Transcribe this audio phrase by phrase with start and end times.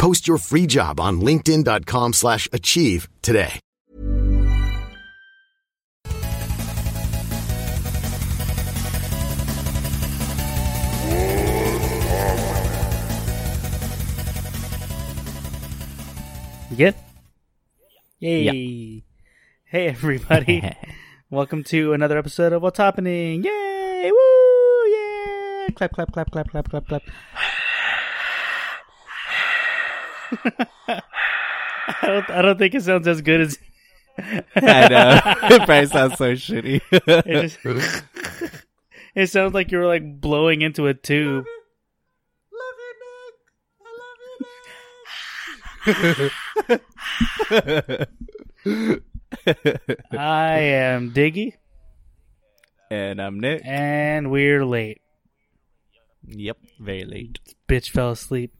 [0.00, 3.60] Post your free job on linkedin.com/achieve slash achieve today.
[16.70, 16.94] You good?
[18.20, 19.04] Yay!
[19.64, 20.62] Hey everybody!
[21.30, 23.44] Welcome to another episode of What's Happening!
[23.44, 24.10] Yay!
[24.10, 24.90] Woo!
[24.94, 25.66] Yeah!
[25.74, 25.92] Clap!
[25.92, 26.10] Clap!
[26.10, 26.30] Clap!
[26.30, 26.48] Clap!
[26.48, 26.70] Clap!
[26.70, 26.86] Clap!
[26.88, 27.02] Clap!
[30.32, 31.00] I
[32.02, 32.30] don't.
[32.30, 33.58] I don't think it sounds as good as.
[34.18, 35.20] I know.
[35.54, 36.80] it probably sounds so shitty.
[36.92, 37.58] It, just,
[39.14, 41.46] it sounds like you were like blowing into a tube.
[42.52, 42.96] Love it,
[45.86, 46.26] Nick.
[46.26, 46.34] I love
[49.00, 51.54] you next I am Diggy,
[52.90, 53.62] and I'm Nick.
[53.64, 55.00] and we're late.
[56.26, 57.38] Yep, very late.
[57.68, 58.52] Bitch fell asleep.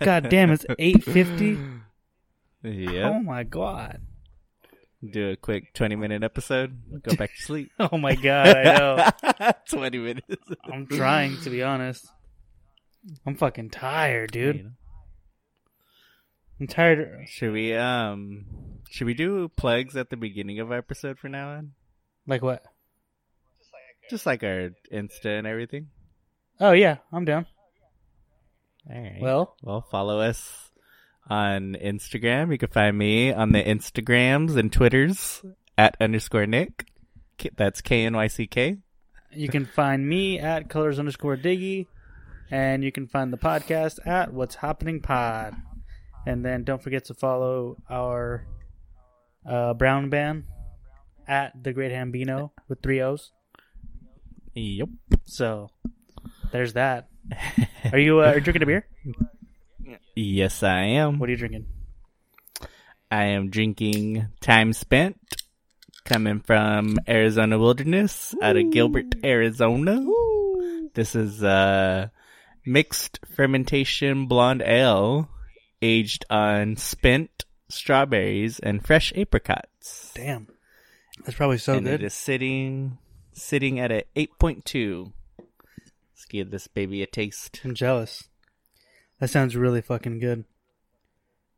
[0.00, 1.58] God damn, it's eight fifty.
[2.62, 3.12] Yep.
[3.12, 4.00] Oh my god.
[5.02, 7.02] Do a quick 20 minute episode.
[7.02, 7.70] Go back to sleep.
[7.80, 9.52] Oh my god, I know.
[9.70, 10.36] 20 minutes.
[10.70, 12.06] I'm trying to be honest.
[13.24, 14.72] I'm fucking tired, dude.
[16.60, 17.26] I'm tired.
[17.28, 18.44] Should we um
[18.90, 21.72] should we do plugs at the beginning of our episode for now on?
[22.26, 22.62] Like what?
[24.10, 25.88] Just like our Insta and everything.
[26.60, 27.46] Oh yeah, I'm down.
[28.88, 29.18] All right.
[29.20, 30.70] Well, Well, follow us
[31.28, 32.50] on Instagram.
[32.52, 35.42] You can find me on the Instagrams and Twitters
[35.76, 36.86] at underscore Nick.
[37.56, 38.78] That's K N Y C K.
[39.32, 41.86] you can find me at colors underscore diggy,
[42.50, 45.54] and you can find the podcast at what's happening pod.
[46.26, 48.46] And then don't forget to follow our
[49.48, 50.44] uh, brown band
[51.26, 53.32] at the Great Hambino with three O's.
[54.54, 54.88] Yep.
[55.24, 55.70] So
[56.52, 57.08] there's that.
[57.92, 58.86] Are you uh, are you drinking a beer?
[60.16, 61.18] Yes, I am.
[61.18, 61.66] What are you drinking?
[63.10, 65.18] I am drinking Time Spent,
[66.04, 70.04] coming from Arizona Wilderness out of Gilbert, Arizona.
[70.94, 72.12] This is a
[72.66, 75.28] mixed fermentation blonde ale
[75.80, 80.12] aged on spent strawberries and fresh apricots.
[80.14, 80.48] Damn,
[81.24, 82.02] that's probably so and good.
[82.02, 82.98] it is sitting
[83.32, 85.12] sitting at a 8.2.
[86.30, 87.60] Give this baby a taste.
[87.64, 88.28] I'm jealous.
[89.18, 90.44] That sounds really fucking good.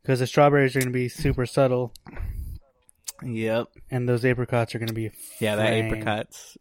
[0.01, 1.93] Because the strawberries are gonna be super subtle,
[3.23, 3.67] Yep.
[3.89, 6.57] and those apricots are gonna be Yeah, that apricots.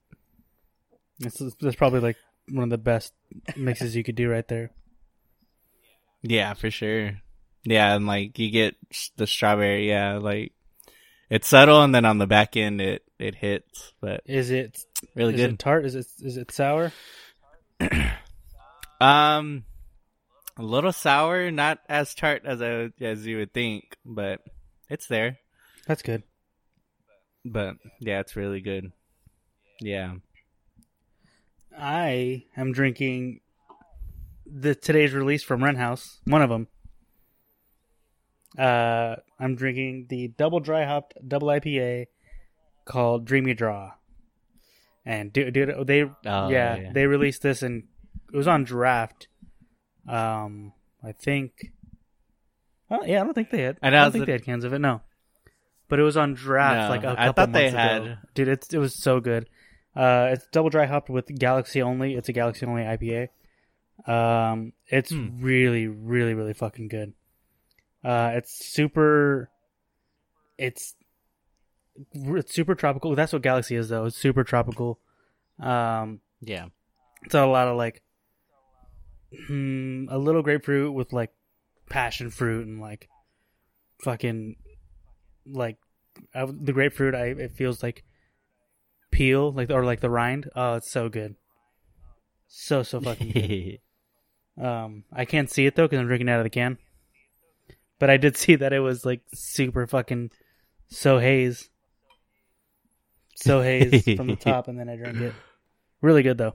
[1.21, 2.17] It's, that's probably like
[2.51, 3.12] one of the best
[3.56, 4.71] mixes you could do right there.
[6.22, 7.12] Yeah, for sure.
[7.65, 8.77] Yeah, and like you get
[9.17, 10.53] the strawberry, yeah, like
[11.31, 14.78] it's subtle, and then on the back end it it hits, but Is it
[15.15, 15.51] really is good.
[15.55, 15.84] it tart?
[15.84, 16.93] Is it is it sour?
[19.00, 19.65] um,
[20.56, 24.41] a little sour, not as tart as I would- as you would think, but
[24.88, 25.38] it's there.
[25.87, 26.22] That's good.
[27.44, 28.92] But yeah, it's really good.
[29.81, 30.15] Yeah.
[31.76, 33.41] I am drinking
[34.47, 36.21] the today's release from Wren House.
[36.25, 36.69] One of them.
[38.59, 42.07] Uh, I'm drinking the double dry hopped double IPA
[42.84, 43.92] called Dreamy Draw.
[45.04, 46.93] And dude, dude they Oh, yeah, yeah.
[46.93, 47.84] they released this and
[48.33, 49.28] it was on draft.
[50.09, 50.72] Um,
[51.03, 51.72] I think.
[52.91, 53.78] Oh yeah, I don't think they had.
[53.83, 54.78] I I, don't think they had cans of it.
[54.78, 55.01] No,
[55.89, 58.04] but it was on draft No, like a I couple thought they months ago.
[58.10, 59.49] had- Dude, it's, it was so good.
[59.97, 62.15] Uh, it's double dry hopped with Galaxy only.
[62.15, 63.28] It's a Galaxy only IPA.
[64.07, 65.41] Um, it's Hmm.
[65.43, 67.13] really, really, really fucking good.
[68.05, 69.51] Uh, it's super.
[70.59, 70.95] It's
[72.13, 73.15] it's super tropical.
[73.15, 74.07] That's what Galaxy is, though.
[74.07, 74.99] It's super tropical.
[75.60, 76.66] Um, Yeah.
[77.25, 78.03] it's a lot of like
[79.47, 81.33] hmm, a little grapefruit with like
[81.89, 83.09] passion fruit and like
[84.03, 84.57] fucking
[85.47, 85.78] like
[86.34, 87.15] I, the grapefruit.
[87.15, 88.05] I it feels like
[89.10, 90.48] peel, like or like the rind.
[90.57, 91.37] Oh, it's so good,
[92.48, 93.78] so so fucking good.
[94.60, 96.77] Um, I can't see it though because I'm drinking out of the can.
[97.98, 100.31] But I did see that it was like super fucking
[100.89, 101.71] so haze,
[103.34, 105.34] so haze from the top, and then I drank it.
[106.01, 106.55] Really good though.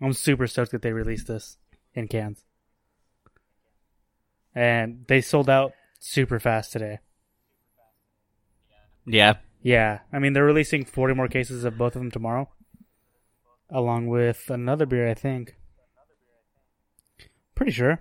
[0.00, 1.56] I'm super stoked that they released this
[1.94, 2.44] in cans,
[4.54, 6.98] and they sold out super fast today.
[9.06, 9.34] yeah.
[9.60, 12.48] Yeah, I mean they're releasing 40 more cases of both of them tomorrow,
[13.68, 15.08] along with another beer.
[15.08, 15.56] I think.
[17.56, 18.00] Pretty sure.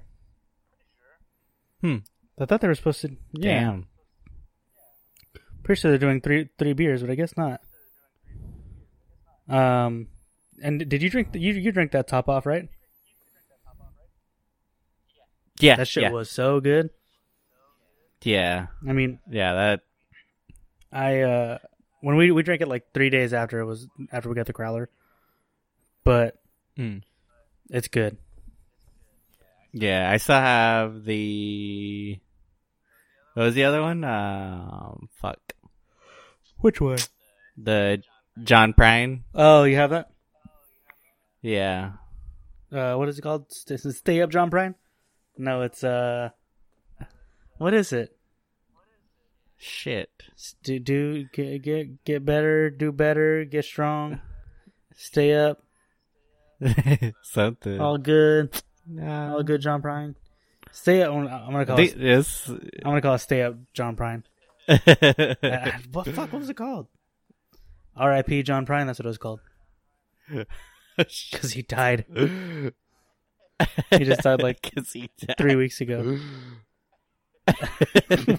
[1.82, 1.98] Hmm.
[2.40, 3.18] I thought they were supposed to.
[3.34, 3.88] Yeah, Damn.
[5.68, 7.62] Pretty sure they're doing three three beers, but I guess not.
[9.50, 10.08] Um,
[10.64, 11.34] and did you drink?
[11.34, 12.68] The, you you drank that top off, right?
[15.60, 15.76] Yeah.
[15.76, 16.12] That shit yeah.
[16.12, 16.90] was so good.
[18.24, 18.68] Yeah.
[18.88, 19.54] I mean, Yeah.
[19.54, 19.82] That.
[20.92, 21.58] I uh
[22.02, 24.54] when we we drank it like three days after it was after we got the
[24.54, 24.90] growler,
[26.04, 26.36] but
[26.76, 27.00] Hmm.
[27.70, 28.18] it's good.
[29.74, 30.10] Yeah.
[30.12, 32.20] I still have the.
[33.34, 34.04] What was the other one?
[34.04, 35.10] Um.
[35.22, 35.40] Fuck.
[36.60, 36.98] Which one?
[37.58, 38.02] The
[38.44, 39.22] John Prine.
[39.34, 40.12] Oh, you have that?
[41.42, 41.94] Yeah.
[42.72, 43.52] Uh, what is it called?
[43.52, 44.76] St- Stay up, John Prine?
[45.38, 46.30] No, it's uh,
[47.58, 48.16] what is it?
[49.58, 50.10] Shit.
[50.64, 54.20] Do do get get get better, do better, get strong,
[54.96, 55.64] stay up,
[57.24, 57.80] Something.
[57.80, 58.62] all good,
[59.02, 60.16] all good, John Prine.
[60.72, 61.12] Stay up.
[61.14, 61.98] I'm gonna call it.
[61.98, 62.48] this.
[62.50, 64.24] I'm gonna call it Stay up, John Prine.
[64.68, 64.78] Uh,
[65.92, 66.32] what fuck?
[66.34, 66.88] What was it called?
[67.96, 68.44] R.I.P.
[68.44, 68.86] John Prine.
[68.86, 69.40] That's what it was called.
[70.98, 72.06] Because he died
[73.92, 75.36] He just died, like he died.
[75.38, 76.18] three weeks ago.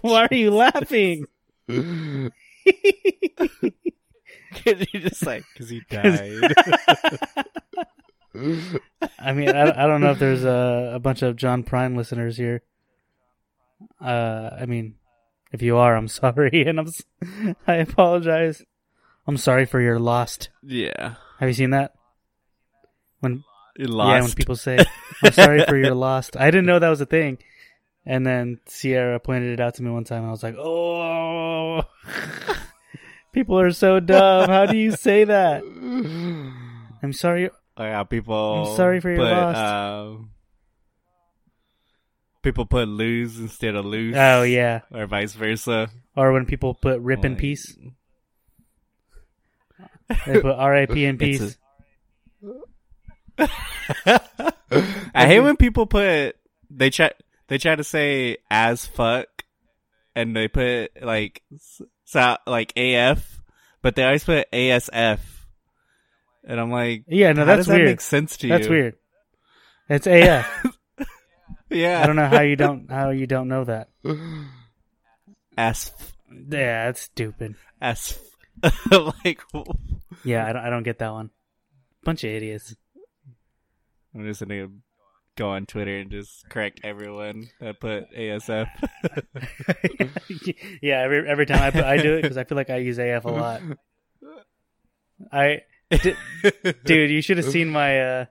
[0.00, 1.26] Why are you laughing?
[1.68, 2.30] Cause
[4.92, 6.52] you just like because he died.
[9.20, 12.36] I mean, I, I don't know if there's a, a bunch of John Prine listeners
[12.36, 12.62] here.
[14.00, 14.96] Uh, I mean,
[15.52, 18.62] if you are, I'm sorry, and I'm I apologize.
[19.26, 20.48] I'm sorry for your lost.
[20.62, 21.92] yeah, Have you seen that?
[23.20, 23.44] When
[23.78, 24.10] lost.
[24.14, 24.78] yeah, when people say,
[25.22, 27.38] "I'm sorry for your lost," I didn't know that was a thing.
[28.06, 31.82] And then Sierra pointed it out to me one time, and I was like, "Oh,
[33.32, 34.48] people are so dumb.
[34.48, 35.62] How do you say that?"
[37.02, 37.50] I'm sorry.
[37.76, 38.34] oh, yeah, people.
[38.70, 39.56] I'm sorry for your put, loss.
[39.56, 40.30] Um,
[42.42, 44.16] people put lose instead of loose.
[44.16, 44.80] Oh yeah.
[44.92, 45.88] or vice versa.
[46.16, 47.76] Or when people put "rip in Like- peace,"
[50.26, 51.04] they put "R.I.P.
[51.04, 51.58] in It's peace."
[55.14, 56.36] I hate when people put
[56.70, 57.12] they try
[57.48, 59.28] they try to say as fuck,
[60.14, 61.42] and they put like
[62.04, 63.40] so like AF,
[63.82, 65.20] but they always put ASF,
[66.44, 67.88] and I'm like, Yeah, no, that's does that weird.
[67.88, 68.68] make sense to That's you?
[68.68, 68.94] That's weird.
[69.88, 70.66] It's AF.
[71.70, 73.88] Yeah, I don't know how you don't how you don't know that.
[75.56, 75.92] As
[76.30, 77.56] Yeah, that's stupid.
[77.80, 78.18] as
[78.90, 79.40] like
[80.24, 81.30] Yeah, I don't I don't get that one.
[82.04, 82.74] Bunch of idiots.
[84.14, 84.68] I'm just gonna
[85.36, 88.68] go on Twitter and just correct everyone that put ASF.
[90.82, 92.98] yeah, every every time I put, I do it because I feel like I use
[92.98, 93.62] AF a lot.
[95.32, 96.14] I, d-
[96.84, 98.24] dude, you should have seen my uh,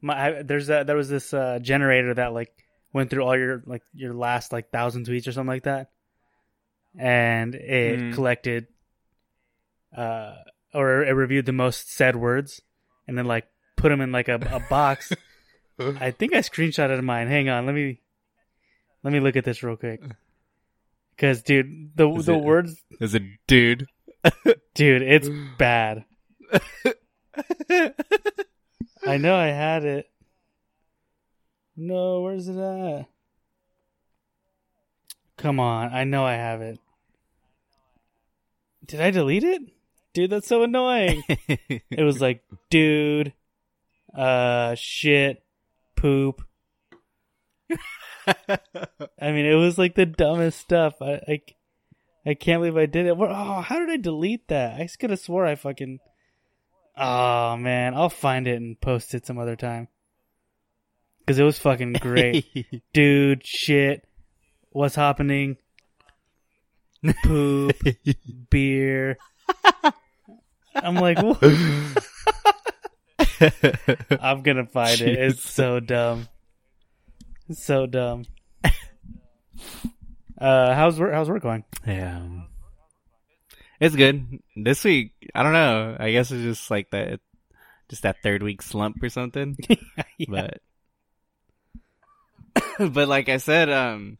[0.00, 0.38] my.
[0.38, 2.52] I, there's a, there was this uh, generator that like
[2.92, 5.90] went through all your like your last like thousand tweets or something like that,
[6.98, 8.14] and it Mhm.
[8.14, 8.66] collected,
[9.96, 10.34] uh,
[10.72, 12.60] or it reviewed the most said words,
[13.08, 15.12] and then like put them in like a, a box.
[15.78, 17.26] I think I screenshotted mine.
[17.28, 18.00] Hang on, let me
[19.02, 20.00] let me look at this real quick.
[21.18, 23.86] Cause dude, the Is the it- words, Is a dude.
[24.74, 26.04] dude, it's bad.
[29.06, 30.10] I know I had it.
[31.76, 33.06] No, where's it at?
[35.36, 36.78] Come on, I know I have it.
[38.86, 39.62] Did I delete it?
[40.12, 41.22] Dude, that's so annoying.
[41.28, 43.32] it was like, dude,
[44.16, 45.42] uh, shit,
[45.96, 46.42] poop.
[47.68, 50.94] I mean, it was like the dumbest stuff.
[51.02, 51.40] I, I,
[52.24, 53.16] I can't believe I did it.
[53.16, 54.80] What- Oh, how did I delete that?
[54.80, 55.98] I could have swore I fucking.
[56.96, 59.88] Oh man, I'll find it and post it some other time.
[61.26, 63.46] Cause it was fucking great, dude.
[63.46, 64.06] Shit,
[64.70, 65.56] what's happening?
[67.24, 67.74] Poop,
[68.50, 69.16] beer.
[70.74, 71.38] I'm like, what?
[74.20, 75.18] I'm gonna find it.
[75.18, 76.28] It's so dumb.
[77.48, 78.24] It's so dumb.
[80.38, 81.12] Uh, how's work?
[81.12, 81.64] How's work going?
[81.86, 82.26] Yeah.
[83.80, 84.40] It's good.
[84.56, 85.96] This week, I don't know.
[85.98, 87.20] I guess it's just like that,
[87.88, 89.56] just that third week slump or something.
[90.16, 90.28] Yeah.
[90.28, 90.60] But,
[92.92, 94.16] but like I said, um,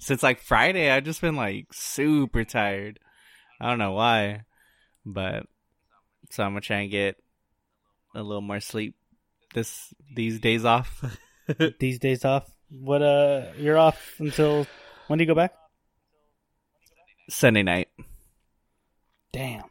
[0.00, 2.98] since like Friday, I've just been like super tired.
[3.60, 4.42] I don't know why,
[5.06, 5.46] but
[6.30, 7.16] so I'm gonna try and get
[8.16, 8.96] a little more sleep
[9.54, 11.04] this these days off.
[11.80, 12.48] These days off.
[12.70, 13.02] What?
[13.02, 14.66] Uh, you're off until
[15.08, 15.52] when do you go back?
[17.28, 17.81] Sunday night.
[19.32, 19.64] Damn.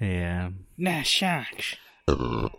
[0.00, 0.50] Yeah.
[0.78, 1.76] Nah, shucks.
[2.06, 2.50] Who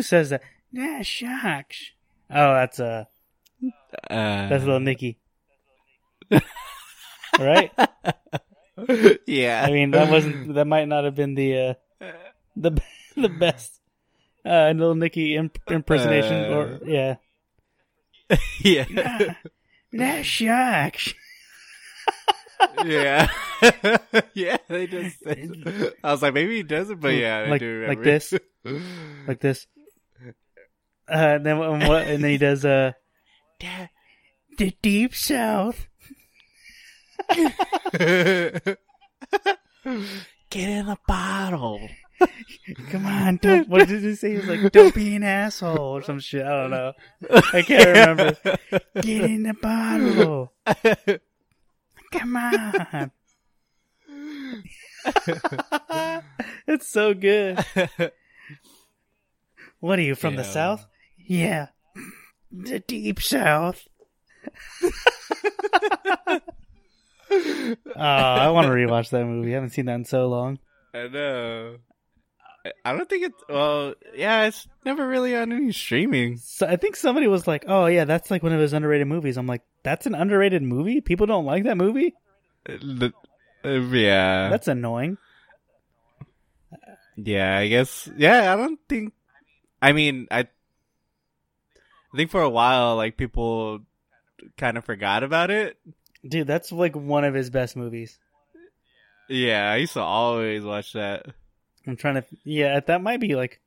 [0.00, 0.42] says that?
[0.72, 1.90] Nah, shucks.
[2.30, 3.04] Oh, that's uh,
[4.10, 5.18] uh, that's a little Nicky.
[7.38, 7.70] right?
[9.26, 9.64] yeah.
[9.66, 10.54] I mean, that wasn't.
[10.54, 11.74] That might not have been the uh,
[12.56, 12.80] the
[13.16, 13.80] the best
[14.46, 16.44] uh, little Nicky imp- impersonation.
[16.44, 16.56] Uh.
[16.56, 17.16] or yeah.
[18.60, 19.34] yeah.
[19.92, 21.12] Nah, shucks.
[22.84, 23.28] Yeah.
[24.34, 28.34] yeah, they just I was like, maybe he doesn't, but yeah, Like- like this?
[29.28, 29.66] like this.
[31.08, 32.06] Uh, and then and what?
[32.06, 32.92] And then he does uh,
[34.58, 35.86] the deep south.
[40.50, 41.80] Get in the bottle.
[42.90, 43.68] Come on, don't.
[43.68, 44.30] What did he say?
[44.32, 46.44] He was like, "Don't be an asshole" or some shit.
[46.44, 46.92] I don't know.
[47.52, 48.36] I can't remember.
[49.00, 50.52] Get in the bottle.
[52.12, 53.10] Come on.
[56.66, 57.64] it's so good.
[59.80, 60.86] What are you from the south?
[61.16, 61.68] Yeah,
[62.50, 63.88] the deep south.
[64.82, 66.40] oh,
[67.96, 69.50] I want to rewatch that movie.
[69.50, 70.58] I haven't seen that in so long.
[70.94, 71.76] I know.
[72.84, 73.94] I- don't think it's well.
[74.14, 76.36] Yeah, it's never really on any streaming.
[76.38, 79.36] So I think somebody was like, "Oh yeah, that's like one of his underrated movies."
[79.36, 81.00] I'm like, "That's an underrated movie?
[81.00, 82.14] People don't like that movie?
[82.64, 83.12] The-
[83.64, 85.18] uh, yeah, That's annoying."
[87.16, 87.58] yeah.
[87.58, 88.08] I guess.
[88.16, 89.12] Yeah, I don't think.
[89.80, 90.46] I mean, I.
[92.14, 93.80] I think for a while, like people
[94.58, 95.78] kind of forgot about it.
[96.28, 98.18] Dude, that's like one of his best movies.
[99.28, 101.26] Yeah, I used to always watch that.
[101.86, 103.60] I'm trying to Yeah, that might be like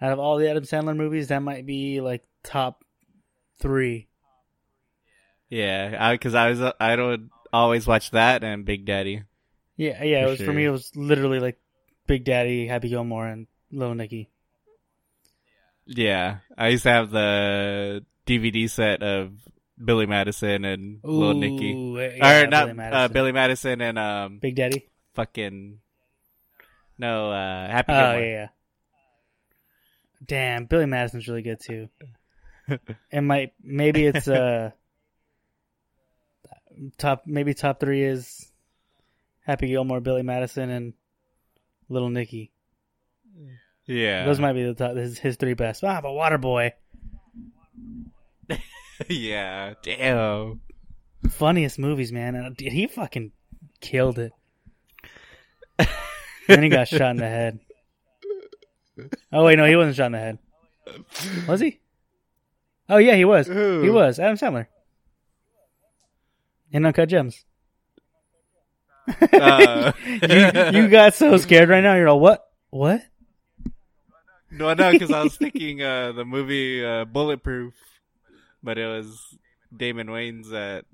[0.00, 2.84] out of all the Adam Sandler movies, that might be like top
[3.60, 4.06] 3.
[5.48, 9.22] Yeah, because I, was I would always watch that and Big Daddy.
[9.76, 11.58] Yeah, yeah, For it was for me it was literally like
[12.06, 14.28] Big Daddy, Happy Gilmore and Lil Nicky.
[15.86, 19.32] Yeah, I used to have the DVD set of
[19.82, 21.72] Billy Madison and Lil Nicky.
[21.72, 22.76] Ooh, yeah, or not Billy Madison.
[22.76, 23.00] Madison.
[23.00, 24.88] Uh, Billy Madison and um Big Daddy?
[25.14, 25.78] fucking
[26.98, 28.20] no uh Happy Oh Gilmore.
[28.20, 28.48] yeah, yeah.
[30.26, 31.88] Damn, Billy Madison's really good too.
[33.10, 34.70] it might maybe it's uh
[36.98, 38.50] top maybe top three is
[39.46, 40.92] Happy Gilmore, Billy Madison, and
[41.88, 42.50] Little Nicky.
[43.86, 44.26] yeah.
[44.26, 45.82] Those might be the top his, his three best.
[45.84, 46.72] Ah, but Waterboy,
[49.08, 49.72] yeah.
[49.82, 50.60] Damn.
[51.30, 52.34] funniest movies, man.
[52.34, 53.32] And he fucking
[53.80, 54.32] killed it.
[56.48, 57.60] then he got shot in the head.
[59.32, 60.38] Oh wait, no, he wasn't shot in the head.
[61.46, 61.78] Was he?
[62.88, 63.46] Oh yeah, he was.
[63.46, 63.82] Who?
[63.82, 64.66] He was Adam Sandler.
[66.72, 67.44] In Uncut Gems.
[69.32, 70.50] Uh, You,
[70.82, 71.94] you got so scared right now.
[71.94, 72.46] You're all what?
[72.70, 73.02] What?
[74.50, 77.74] no, no, because I was thinking uh the movie uh, Bulletproof,
[78.62, 79.36] but it was
[79.74, 80.84] Damon Wayans that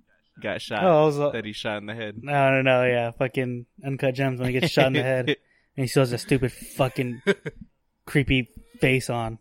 [0.40, 0.84] got shot.
[0.84, 2.22] Oh, I was, uh, that he shot in the head.
[2.22, 2.84] No, no, no.
[2.84, 6.12] Yeah, fucking Uncut Gems when he gets shot in the head and he still has
[6.12, 7.22] a stupid fucking
[8.06, 8.48] creepy
[8.80, 9.38] face on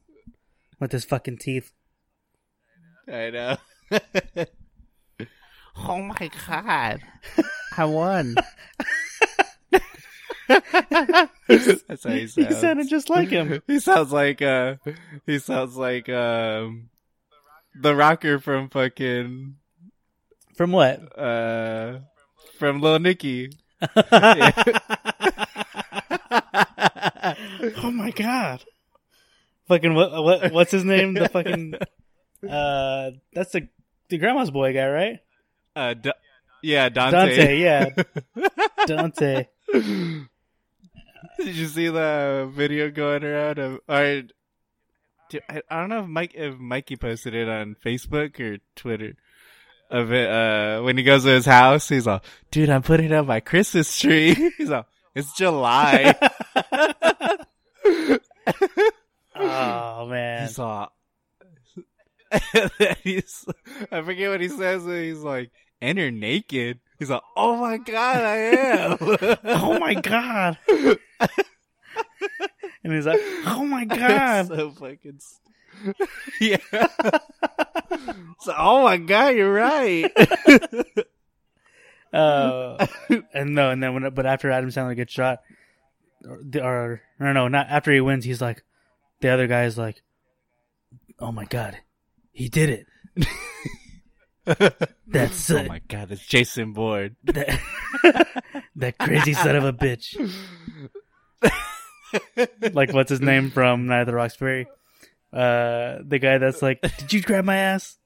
[0.79, 1.71] with his fucking teeth.
[3.07, 3.57] I know.
[5.77, 7.01] oh my god.
[7.77, 8.35] I won.
[10.47, 13.62] That's how he He sounded just like him.
[13.67, 14.75] He sounds like uh
[15.25, 16.89] he sounds like um
[17.79, 19.55] the rocker from fucking
[20.55, 21.17] From what?
[21.17, 22.00] uh
[22.60, 23.50] from Lil Nicky.
[23.81, 23.88] oh
[27.91, 28.63] my god!
[29.67, 30.24] Fucking what?
[30.24, 30.53] What?
[30.53, 31.13] What's his name?
[31.13, 31.75] The fucking
[32.50, 33.67] uh, that's the
[34.10, 35.19] the grandma's boy guy, right?
[35.75, 36.12] Uh D-
[36.62, 37.36] yeah, Dante.
[37.36, 37.89] Dante, yeah.
[38.86, 39.48] Dante.
[39.72, 44.24] Did you see the video going around of or
[45.29, 49.15] Dude, I, I don't know if Mike if Mikey posted it on Facebook or Twitter
[49.93, 53.25] of it uh when he goes to his house he's like, dude I'm putting up
[53.25, 54.85] my Christmas tree he's all
[55.15, 56.15] it's July
[59.35, 60.57] Oh man, he's
[62.53, 63.45] then he's,
[63.91, 64.85] I forget what he says.
[64.85, 66.79] He's like, enter naked.
[67.00, 68.97] He's like, oh my god, I am.
[69.43, 70.57] oh my god.
[72.83, 74.47] and he's like, oh my god.
[74.47, 75.19] so fucking.
[76.42, 76.58] yeah.
[78.39, 80.12] so, oh my god, you're right.
[82.13, 82.86] Uh,
[83.34, 85.42] and no, and then when, but after Adam Sandler gets shot,
[86.24, 88.63] or, the- or no, no, not after he wins, he's like,
[89.22, 90.03] the other guy is like,
[91.20, 91.75] oh my god,
[92.32, 92.88] he did it.
[95.08, 97.15] That's oh my god, it's Jason Bourne.
[97.24, 97.60] that,
[98.75, 100.15] that crazy son of a bitch.
[102.74, 104.68] like what's his name from Night of the Roxbury?
[105.34, 107.98] Uh, the guy that's like, "Did you grab my ass?"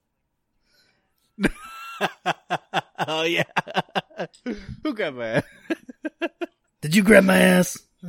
[3.08, 3.44] oh yeah.
[4.84, 5.28] Who grabbed my?
[5.28, 5.44] ass?
[6.82, 7.78] Did you grab my ass?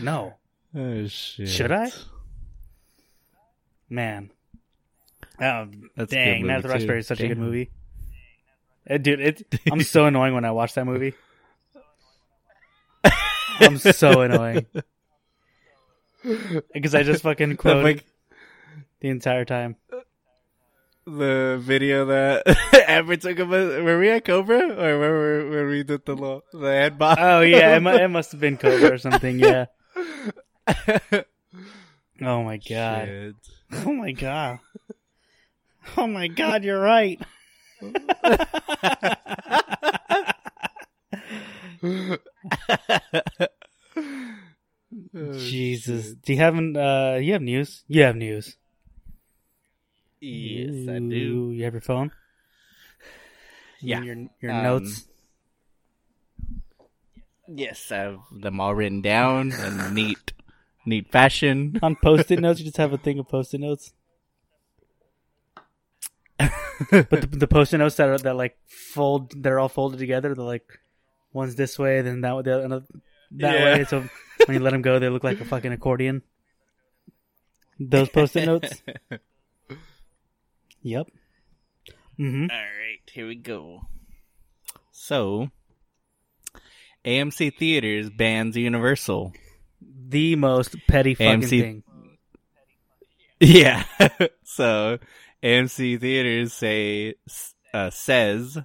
[0.00, 0.34] no.
[0.74, 1.48] oh shit.
[1.48, 1.90] Should I?
[3.88, 4.30] Man.
[5.40, 6.42] Oh, That's dang!
[6.42, 7.70] good Night the movie, Roxbury is such a good movie.
[8.88, 11.14] Uh, dude, it, I'm so annoying when I watch that movie.
[13.60, 14.66] I'm so annoying
[16.72, 18.04] because I just fucking quote like
[19.00, 19.76] the entire time.
[21.06, 22.42] the video that
[22.88, 23.82] Amber took of us.
[23.82, 27.18] Were we at Cobra or where were where we did the lo- the head bob?
[27.20, 29.38] Oh yeah, it, mu- it must have been Cobra or something.
[29.38, 29.66] Yeah.
[32.22, 33.06] Oh my god.
[33.08, 33.36] Shit.
[33.84, 34.58] Oh my god.
[35.96, 37.20] Oh my god, you're right.
[45.14, 46.06] Oh, Jesus.
[46.08, 46.22] shit.
[46.22, 47.84] Do you have an, uh you have news?
[47.88, 48.56] You have news.
[50.20, 51.52] Yes, I do.
[51.52, 52.10] You have your phone?
[53.80, 54.02] Yeah.
[54.02, 55.06] Your your Um, notes.
[57.48, 60.32] Yes, I have them all written down in neat,
[60.84, 61.78] neat fashion.
[61.82, 63.92] On post-it notes, you just have a thing of post-it notes.
[66.90, 70.34] but the, the post-it notes that are that like fold, they're all folded together.
[70.34, 70.80] They're like
[71.32, 72.86] one's this way, then that way, the another
[73.32, 73.64] that Yeah.
[73.78, 73.84] way.
[73.84, 74.08] So
[74.46, 76.22] when you let them go, they look like a fucking accordion.
[77.78, 78.82] Those post-it notes.
[80.82, 81.08] Yep.
[82.16, 82.42] Mm-hmm.
[82.42, 83.80] All right, here we go.
[84.92, 85.50] So,
[87.04, 89.32] AMC Theaters bans Universal.
[89.80, 91.82] The most petty fucking AMC thing.
[93.40, 93.82] Yeah.
[94.44, 94.98] so,
[95.42, 97.14] AMC Theaters say
[97.74, 98.58] uh, says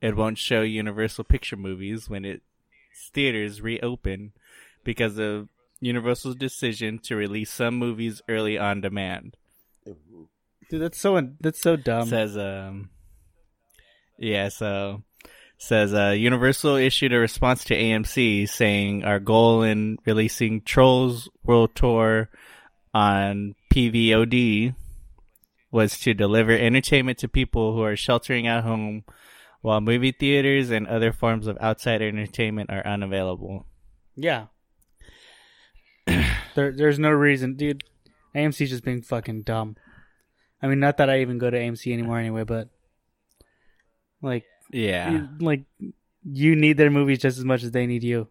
[0.00, 2.42] it won't show Universal Picture movies when its
[3.12, 4.32] theaters reopen
[4.84, 5.48] because of
[5.80, 9.36] Universal's decision to release some movies early on demand.
[10.68, 12.08] Dude, that's so that's so dumb.
[12.08, 12.90] says um
[14.18, 15.02] yeah so
[15.58, 21.74] says uh universal issued a response to amc saying our goal in releasing trolls world
[21.74, 22.28] tour
[22.92, 24.74] on pvod
[25.70, 29.04] was to deliver entertainment to people who are sheltering at home
[29.66, 33.66] while movie theaters and other forms of outside entertainment are unavailable
[34.14, 34.46] Yeah.
[36.54, 37.82] there, there's no reason, dude.
[38.32, 39.74] AMC's just being fucking dumb.
[40.62, 42.68] I mean, not that I even go to AMC anymore anyway, but
[44.22, 45.64] like, yeah you, like
[46.24, 48.28] you need their movies just as much as they need you.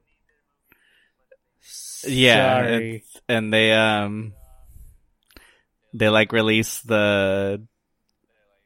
[2.07, 4.33] Yeah, and they um
[5.93, 7.65] they like release the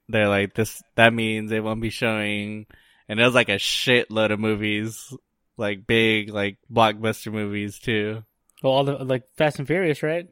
[0.10, 2.66] they're like this that means it won't be showing
[3.08, 5.14] and there's like a shitload of movies
[5.58, 8.24] like big like blockbuster movies too.
[8.64, 10.28] Well, all the like Fast and Furious, right?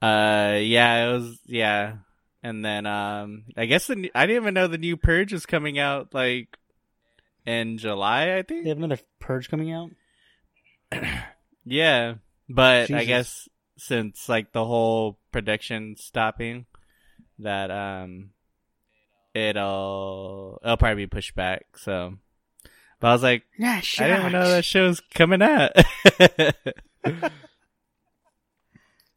[0.00, 1.96] Uh yeah, it was yeah.
[2.42, 5.78] And then um I guess the I didn't even know the new Purge was coming
[5.78, 6.56] out like
[7.46, 8.64] in July, I think.
[8.64, 9.90] They have another Purge coming out.
[11.70, 12.14] Yeah,
[12.48, 16.64] but I guess since like the whole production stopping,
[17.40, 18.30] that um,
[19.34, 21.76] it'll it'll probably be pushed back.
[21.76, 22.14] So,
[23.00, 25.72] but I was like, Nah, I didn't even know that show's coming out.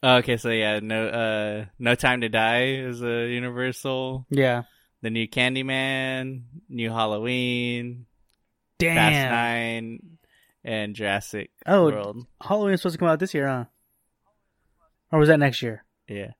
[0.04, 4.26] okay, so yeah, no, uh, no time to die is a Universal.
[4.30, 4.64] Yeah.
[5.02, 8.06] The new Candyman, new Halloween,
[8.78, 8.96] Damn.
[8.96, 10.18] Fast Nine,
[10.64, 12.28] and Jurassic Oh, World.
[12.40, 13.66] Halloween's supposed to come out this year, huh?
[15.12, 15.84] Or was that next year?
[16.08, 16.32] Yeah.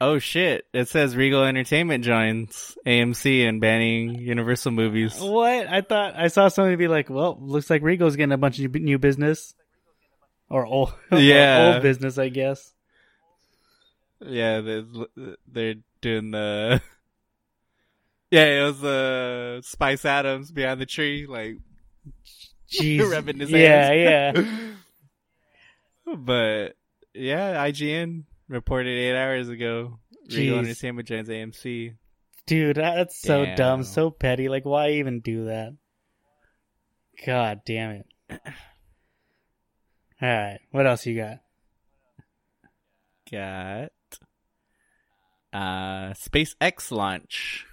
[0.00, 0.66] Oh shit!
[0.74, 5.18] It says Regal Entertainment joins AMC and banning Universal movies.
[5.18, 5.66] What?
[5.68, 8.74] I thought I saw somebody be like, "Well, looks like Regal's getting a bunch of
[8.74, 9.54] new- business,
[10.50, 11.72] or old, or Yeah.
[11.74, 12.74] old business, I guess."
[14.20, 14.84] Yeah, they're,
[15.50, 16.82] they're doing the.
[18.28, 21.58] Yeah, it was uh, Spice Adams behind the tree, like
[22.70, 23.08] Jeez.
[23.08, 23.86] rubbing his yeah,
[24.34, 24.48] hands.
[26.06, 26.14] yeah.
[26.16, 26.74] but
[27.14, 29.98] yeah, IGN reported eight hours ago.
[30.30, 30.64] Regal Jeez.
[30.64, 31.94] Entertainment joins AMC.
[32.46, 33.56] Dude, that's so Damn.
[33.56, 34.48] dumb, so petty.
[34.48, 35.76] Like, why even do that?
[37.24, 38.06] God damn it.
[38.30, 41.38] All right, what else you got?
[43.30, 43.92] Got
[45.52, 47.66] uh SpaceX launch.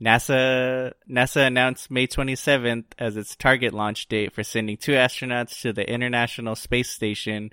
[0.00, 5.72] NASA NASA announced May 27th as its target launch date for sending two astronauts to
[5.72, 7.50] the International Space Station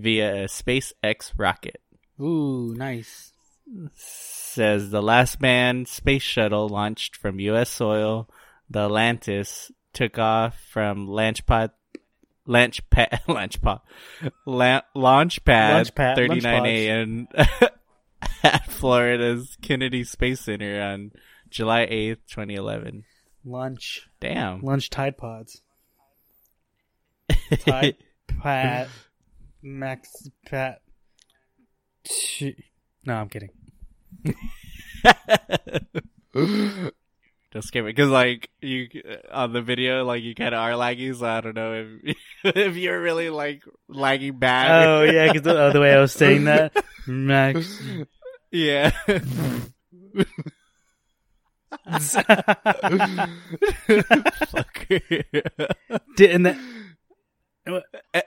[0.00, 1.80] via a SpaceX rocket.
[2.20, 3.32] Ooh, nice.
[3.94, 7.70] Says the last manned space shuttle launched from U.S.
[7.70, 8.28] soil,
[8.68, 11.70] the Atlantis, took off from Launchpad,
[12.48, 13.80] Launchpad, Launchpad,
[14.46, 17.28] La- Launchpad, Launchpad, 39A in
[18.42, 21.12] at Florida's Kennedy Space Center on
[21.48, 23.04] July 8th, 2011.
[23.44, 24.62] Lunch, Damn.
[24.62, 25.62] lunch Tide Pods.
[27.60, 28.88] Tide Pat,
[29.62, 30.80] Max Pat.
[33.04, 33.50] No, I'm kidding.
[37.52, 41.12] Just kidding, cause like you uh, on the video, like you kind of are laggy.
[41.16, 42.16] So I don't know if
[42.56, 44.86] if you're really like lagging bad.
[44.86, 46.72] Oh yeah, because the, other way I was saying that,
[47.08, 47.76] Max.
[48.52, 48.92] yeah.
[54.50, 55.24] Fucker.
[56.16, 56.46] Did, and
[58.14, 58.20] eh,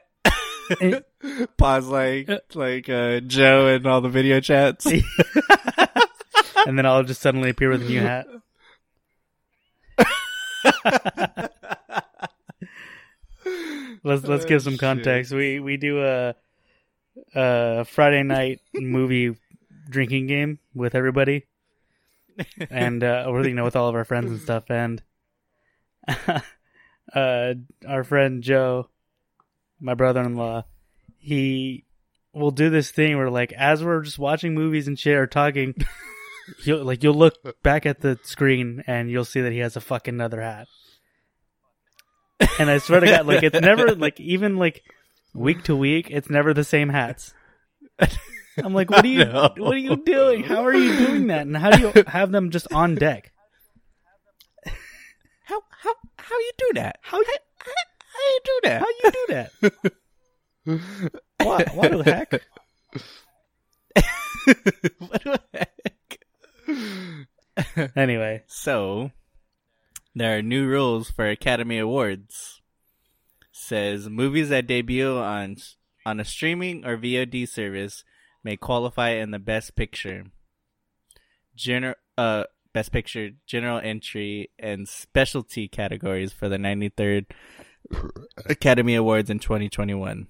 [1.58, 4.86] Pause like like uh, Joe and all the video chats.
[6.66, 8.28] and then I'll just suddenly appear with a new hat.
[14.04, 15.32] let's let's give some Oh, context.
[15.32, 16.36] We we do a
[17.36, 19.36] a Friday night movie
[19.90, 21.46] drinking game with everybody,
[22.70, 24.70] and uh, or you know with all of our friends and stuff.
[24.70, 25.02] And
[27.14, 27.54] uh,
[27.88, 28.90] our friend Joe,
[29.80, 30.64] my brother-in-law,
[31.20, 31.86] he
[32.34, 35.76] will do this thing where like as we're just watching movies and shit or talking.
[36.66, 39.82] You'll like you'll look back at the screen and you'll see that he has a
[39.82, 40.68] fucking other hat.
[42.60, 44.84] And I swear to God, like it's never like even like
[45.34, 47.34] week to week, it's never the same hats.
[48.58, 49.54] I'm like, what are you No.
[49.56, 50.44] what are you doing?
[50.44, 51.48] How are you doing that?
[51.48, 53.32] And how do you have them just on deck?
[55.46, 56.98] How how how you do that?
[57.02, 57.26] How you,
[57.58, 57.72] How
[58.20, 58.82] you do that?
[58.82, 59.52] how you do that?
[61.74, 62.32] Why the heck?
[65.00, 65.70] what the heck?
[67.96, 69.12] Anyway, So,
[70.16, 72.62] there are new rules for Academy Awards.
[73.52, 75.58] Says movies that debut on
[76.06, 78.04] on a streaming or VOD service
[78.44, 80.26] may qualify in the Best Picture,
[81.56, 87.28] general uh Best Picture, general entry, and specialty categories for the 93rd
[88.46, 90.28] Academy Awards in 2021.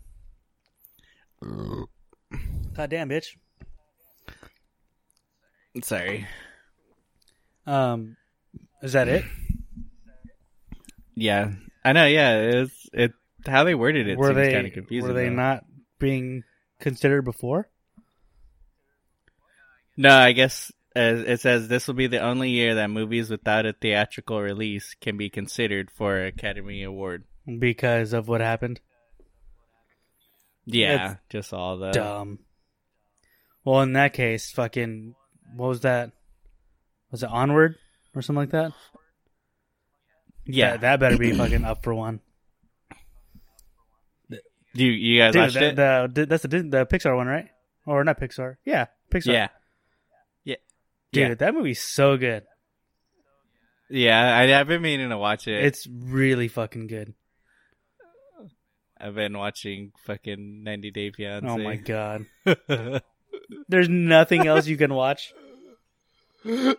[2.75, 3.37] goddamn bitch.
[5.81, 6.27] Sorry.
[7.65, 8.17] Um,
[8.81, 9.23] is that it?
[11.15, 11.51] Yeah,
[11.83, 12.05] I know.
[12.05, 13.13] Yeah, it's it.
[13.45, 15.07] How they worded it were seems they kind of confusing.
[15.07, 15.35] were they though.
[15.35, 15.65] not
[15.99, 16.43] being
[16.79, 17.69] considered before?
[19.95, 23.65] No, I guess uh, it says this will be the only year that movies without
[23.65, 27.25] a theatrical release can be considered for an Academy Award.
[27.59, 28.79] Because of what happened.
[30.65, 32.39] Yeah, just all the dumb.
[33.65, 35.13] Well, in that case, fucking,
[35.55, 36.11] what was that?
[37.11, 37.75] Was it Onward
[38.15, 38.71] or something like that?
[40.45, 40.71] yeah.
[40.71, 42.21] that, that better be fucking up for one.
[44.73, 46.15] you you guys Dude, watched that, it?
[46.15, 47.47] the, that's the the Pixar one, right?
[47.85, 48.55] Or not Pixar?
[48.65, 49.33] Yeah, Pixar.
[49.33, 49.47] yeah,
[50.45, 50.55] yeah,
[51.11, 51.35] dude, yeah.
[51.35, 52.43] that movie's so good.
[53.89, 54.35] yeah.
[54.37, 55.63] I, I've been meaning to watch it.
[55.65, 57.13] It's really fucking good.
[59.03, 61.45] I've been watching fucking 90 Day Fiance.
[61.47, 62.25] Oh my god,
[63.67, 65.33] there's nothing else you can watch.
[66.45, 66.77] it's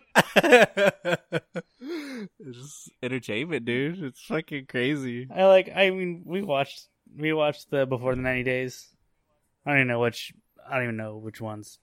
[2.52, 4.02] just entertainment, dude.
[4.02, 5.28] It's fucking crazy.
[5.34, 5.70] I like.
[5.74, 8.88] I mean, we watched we watched the before the ninety days.
[9.66, 10.32] I don't even know which.
[10.68, 11.78] I don't even know which ones.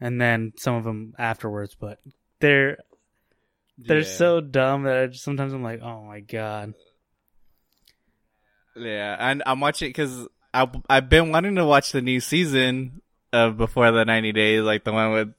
[0.00, 1.98] And then some of them afterwards, but
[2.40, 2.78] they're
[3.78, 4.04] they're Yeah.
[4.04, 6.74] so dumb that I just, sometimes I'm like, oh my god.
[8.76, 13.56] Yeah, and I'm watching because I I've been wanting to watch the new season of
[13.56, 15.34] Before the 90 Days, like the one with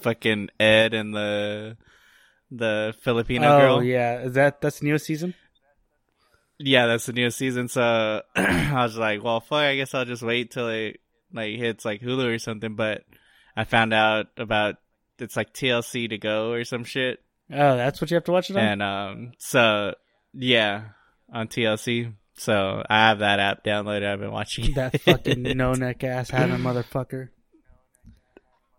[0.00, 1.76] fucking Ed and the
[2.50, 3.82] the Filipino oh girl.
[3.82, 5.34] yeah, is that that's the newest season?
[6.58, 7.68] Yeah, that's the new season.
[7.68, 11.00] So I was like, well, fuck, I guess I'll just wait till it
[11.32, 12.74] like hits like Hulu or something.
[12.74, 13.04] But
[13.56, 14.76] I found out about
[15.18, 17.20] it's like TLC to go or some shit,
[17.52, 18.62] Oh, that's what you have to watch it on.
[18.62, 19.94] and um, so
[20.32, 20.82] yeah,
[21.32, 22.12] on TLC.
[22.40, 24.10] So I have that app downloaded.
[24.10, 27.28] I've been watching That fucking no neck ass having motherfucker.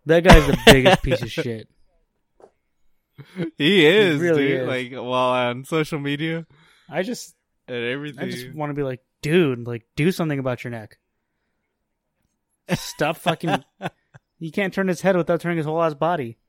[0.08, 1.70] That guy's the biggest piece of shit.
[3.60, 4.62] He is, really dude.
[4.62, 4.68] is.
[4.68, 6.48] Like while on social media
[6.90, 7.36] I just
[7.68, 8.24] and everything.
[8.24, 10.98] I just want to be like, dude, like do something about your neck.
[12.74, 13.64] Stop fucking.
[14.40, 16.40] You can't turn his head without turning his whole ass body.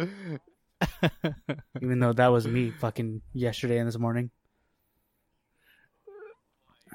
[0.00, 4.30] Even though that was me fucking yesterday and this morning.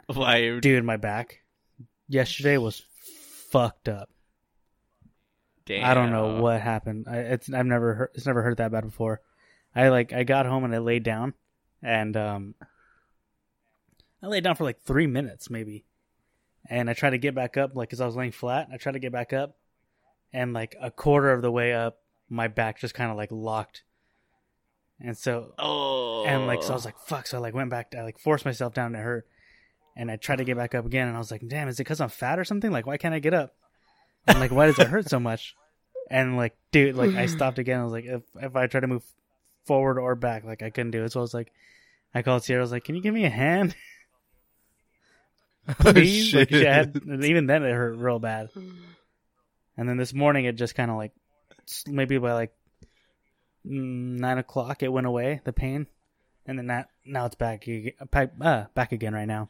[0.14, 1.42] Why, Dude, my back
[2.08, 2.82] yesterday was
[3.52, 4.10] fucked up.
[5.70, 7.06] I don't know what happened.
[7.08, 9.22] I, it's I've never heard it's never hurt that bad before.
[9.76, 11.36] I like I got home and I laid down
[11.84, 12.56] and um
[14.24, 15.86] I laid down for like 3 minutes maybe.
[16.68, 18.70] And I tried to get back up like cuz I was laying flat.
[18.74, 19.58] I tried to get back up
[20.34, 23.84] and like a quarter of the way up my back just kind of like locked.
[25.00, 27.94] And so Oh, and like so I was like fuck so I like went back
[27.96, 29.28] I like forced myself down to hurt.
[29.96, 31.84] And I tried to get back up again and I was like damn is it
[31.86, 32.72] cuz I'm fat or something?
[32.72, 33.56] Like why can't I get up?
[34.28, 35.56] I'm like why does it hurt so much?
[36.10, 37.80] And like dude like I stopped again.
[37.80, 39.04] I was like if if I try to move
[39.66, 41.12] forward or back like I couldn't do it.
[41.12, 41.52] So I was like
[42.14, 43.76] I called Sierra I was like can you give me a hand?
[45.80, 46.34] Please?
[46.34, 48.50] Like, had, and even then it hurt real bad.
[49.78, 51.12] And then this morning it just kind of like
[51.88, 52.54] maybe by like
[53.66, 55.88] mm, nine o'clock it went away the pain,
[56.46, 57.66] and then that now it's back
[58.12, 59.50] back uh, back again right now.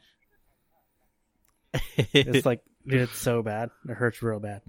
[2.12, 3.70] It's like dude, it's so bad.
[3.88, 4.62] It hurts real bad.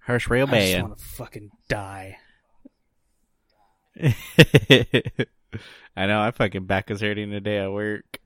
[0.00, 0.54] Hirsch real bad.
[0.54, 2.18] I just want to fucking die.
[5.96, 6.20] I know.
[6.20, 8.20] I fucking back is hurting today at work.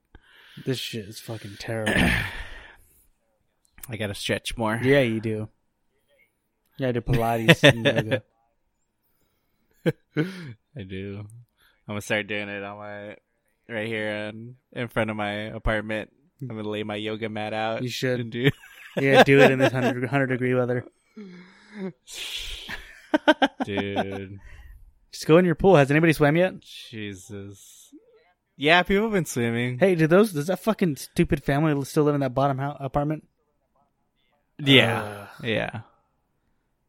[0.64, 1.94] This shit is fucking terrible.
[3.88, 4.78] I gotta stretch more.
[4.82, 5.48] yeah, you do.
[6.78, 8.22] Yeah, I do Pilates and yoga.
[10.76, 11.18] I do.
[11.20, 11.28] I'm
[11.94, 13.16] gonna start doing it on my
[13.70, 16.10] right here on, in front of my apartment.
[16.42, 17.82] I'm gonna lay my yoga mat out.
[17.82, 18.30] You should.
[18.30, 18.50] do.
[19.00, 20.84] Yeah, do it in this 100, 100 degree weather.
[23.64, 24.40] Dude,
[25.12, 25.76] Just go in your pool.
[25.76, 26.58] Has anybody swam yet?
[26.60, 27.94] Jesus.
[28.56, 29.78] Yeah, people have been swimming.
[29.78, 33.26] Hey, do those does that fucking stupid family still live in that bottom house, apartment?
[34.58, 35.80] yeah, yeah.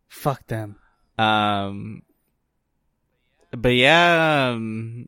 [0.09, 0.77] Fuck them.
[1.19, 2.01] Um,
[3.51, 5.07] but yeah, um,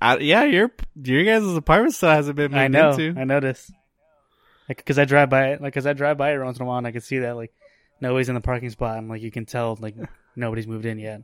[0.00, 0.70] I, yeah, your
[1.02, 2.90] your guys' apartment still hasn't been moved I know.
[2.92, 3.18] into.
[3.20, 3.70] I noticed.
[4.68, 6.66] Like, cause I drive by it, like, cause I drive by it once in a
[6.66, 7.52] while, and I can see that, like,
[8.00, 9.94] nobody's in the parking spot, and like, you can tell, like,
[10.36, 11.22] nobody's moved in yet.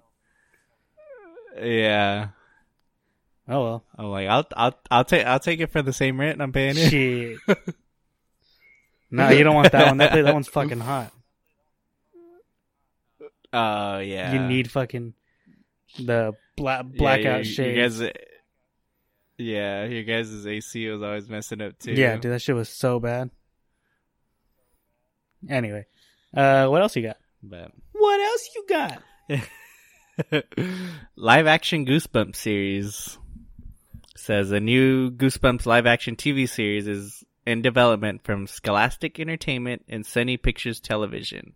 [1.60, 2.28] Yeah,
[3.48, 3.84] Oh well.
[3.98, 6.76] I'm like, I'll I'll I'll take I'll take it for the same rent I'm paying
[6.76, 6.88] it.
[6.90, 7.38] Shit.
[9.10, 9.96] no, you don't want that one.
[9.98, 11.12] That that one's fucking hot.
[13.52, 15.14] Oh yeah, You need fucking
[15.98, 17.98] the black Yeah, blackout your- shades.
[18.00, 18.12] Guys,
[19.40, 21.92] yeah, your guys' AC was always messing up too.
[21.92, 23.30] Yeah, dude, that shit was so bad.
[25.48, 25.86] Anyway,
[26.36, 27.16] uh, what else you got?
[27.42, 29.02] But What else you got?
[31.16, 33.18] live action Goosebumps series
[34.16, 40.04] says a new Goosebumps live action TV series is in development from Scholastic Entertainment and
[40.04, 41.54] Sony Pictures Television.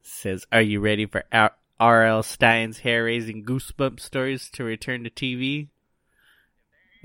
[0.00, 2.22] Says, are you ready for R- R.L.
[2.22, 5.68] Stine's hair-raising Goosebumps stories to return to TV?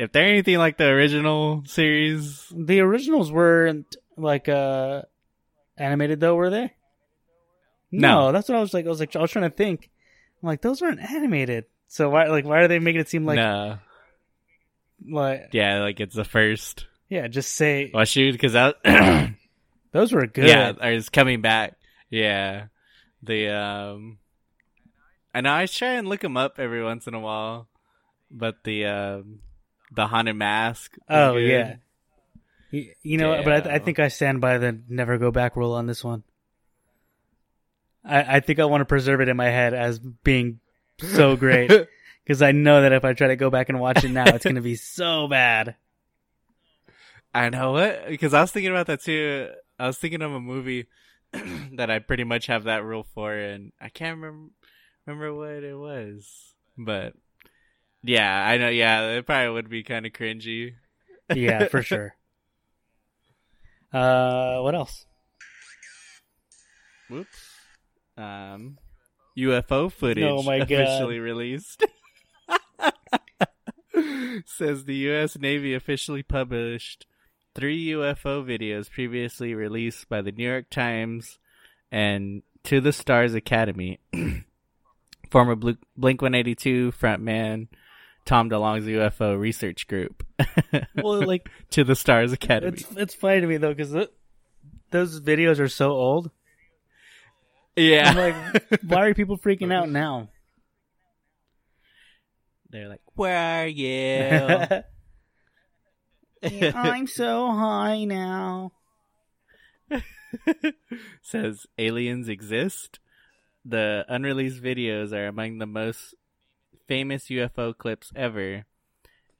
[0.02, 5.04] If they're anything like the original series, The originals weren't like uh
[5.78, 6.74] animated though, were they?
[7.92, 8.32] No.
[8.32, 8.86] that's what I was like.
[8.86, 9.90] I was like, I was trying to think.
[10.42, 11.66] I'm like, those aren't animated.
[11.88, 13.78] So why, like, why are they making it seem like, no,
[15.08, 16.86] like, yeah, like it's the first.
[17.10, 18.78] yeah, just say Well, shoot, because that
[19.92, 20.48] those were good.
[20.48, 21.76] Yeah, or it's coming back.
[22.10, 22.68] Yeah,
[23.22, 24.18] the um,
[25.34, 27.68] I know I try and look them up every once in a while,
[28.32, 29.40] but the um,
[29.92, 30.98] the haunted mask.
[31.10, 31.76] Oh yeah.
[32.72, 35.74] You, you know, but I, I think I stand by the never go back rule
[35.74, 36.24] on this one.
[38.04, 40.60] I, I think I want to preserve it in my head as being
[40.98, 41.70] so great
[42.24, 44.46] because I know that if I try to go back and watch it now, it's
[44.46, 45.76] going to be so bad.
[47.34, 49.50] I know it because I was thinking about that too.
[49.78, 50.88] I was thinking of a movie
[51.74, 54.52] that I pretty much have that rule for, and I can't remember
[55.06, 57.14] remember what it was, but
[58.04, 58.70] yeah, I know.
[58.70, 60.74] Yeah, it probably would be kind of cringy.
[61.34, 62.16] Yeah, for sure.
[63.94, 65.06] Uh, what else?
[67.10, 67.50] Whoops.
[68.18, 68.78] Um,
[69.38, 70.72] UFO footage Oh my God.
[70.72, 71.86] officially released.
[74.46, 75.38] Says the U.S.
[75.38, 77.06] Navy officially published
[77.54, 81.38] three UFO videos previously released by the New York Times
[81.92, 84.00] and To the Stars Academy.
[85.32, 87.68] Former Blink 182 frontman
[88.26, 90.24] Tom DeLonge's UFO research group.
[90.96, 92.74] Well, like to the Stars Academy.
[92.74, 93.92] it's it's funny to me though because
[94.92, 96.32] those videos are so old.
[97.76, 98.10] yeah.
[98.10, 100.30] I'm like, why are people freaking out now?
[102.70, 104.84] They're like, "Where are you?"
[106.74, 108.72] I'm so high now.
[111.22, 113.00] Says aliens exist.
[113.66, 116.16] The unreleased videos are among the most
[116.92, 118.66] famous UFO clips ever,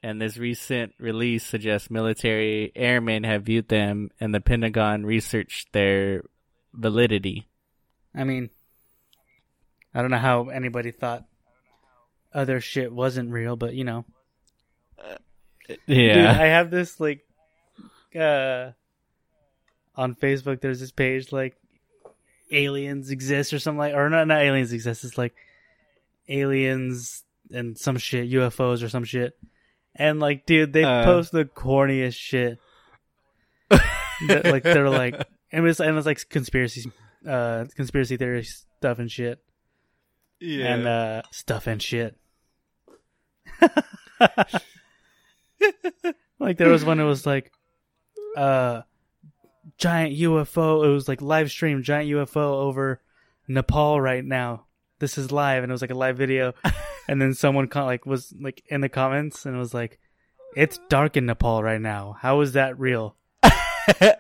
[0.02, 6.24] and this recent release suggests military airmen have viewed them, and the Pentagon researched their
[6.74, 7.50] validity.
[8.16, 8.52] I mean,
[9.94, 11.26] I don't know how anybody thought
[12.34, 14.06] other shit wasn't real, but you know,
[15.88, 17.26] Yeah, Dude, I have this like
[18.16, 18.72] uh
[19.98, 21.58] on Facebook there's this page like
[22.50, 25.36] aliens exist or something like or not not aliens exist, it's like
[26.30, 29.34] aliens and some shit, UFOs or some shit.
[29.96, 31.04] And like dude, they Uh.
[31.04, 32.58] post the corniest shit.
[33.70, 35.16] that, like they're like
[35.52, 36.92] and it's and it's like conspiracy
[37.28, 39.40] uh conspiracy theory stuff and shit.
[40.40, 40.74] yeah.
[40.74, 42.16] And uh stuff and shit.
[46.40, 47.52] like there was one that was like
[48.36, 48.82] uh
[49.78, 53.02] giant UFO it was like live stream giant UFO over
[53.48, 54.66] Nepal right now.
[55.00, 56.54] This is live and it was like a live video
[57.08, 60.00] and then someone con- like was like in the comments and was like
[60.56, 62.16] it's dark in Nepal right now.
[62.20, 63.16] How is that real?
[63.44, 64.20] like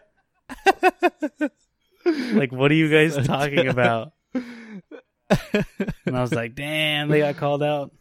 [2.51, 4.13] what are you guys talking about?
[6.05, 7.91] And I was like, damn, they got called out.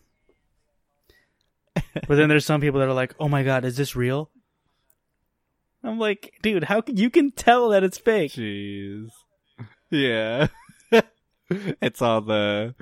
[1.75, 4.31] But then there's some people that are like, oh my god, is this real?
[5.83, 8.33] I'm like, dude, how can you can tell that it's fake?
[8.33, 9.11] Jeez.
[9.91, 10.49] Yeah.
[11.51, 12.75] it's all the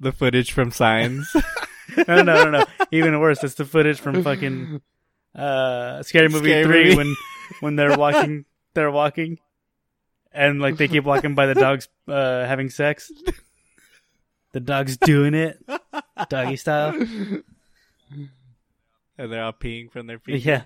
[0.00, 1.34] the footage from signs.
[2.06, 2.64] No, no, no, no.
[2.92, 4.82] Even worse, it's the footage from fucking
[5.34, 6.96] uh Scary Movie Scary three Movie.
[6.96, 7.16] when
[7.60, 9.38] when they're walking they're walking
[10.30, 13.10] and like they keep walking by the dogs uh having sex.
[14.52, 15.58] The dog's doing it.
[16.28, 16.94] Doggy style.
[19.18, 20.44] and they're all peeing from their feet.
[20.44, 20.64] Yeah.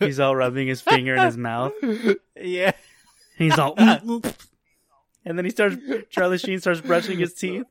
[0.00, 1.72] He's all rubbing his finger in his mouth.
[2.36, 2.72] Yeah.
[3.36, 4.22] He's all, and
[5.24, 5.76] then he starts.
[6.10, 7.64] Charlie Sheen starts brushing his teeth.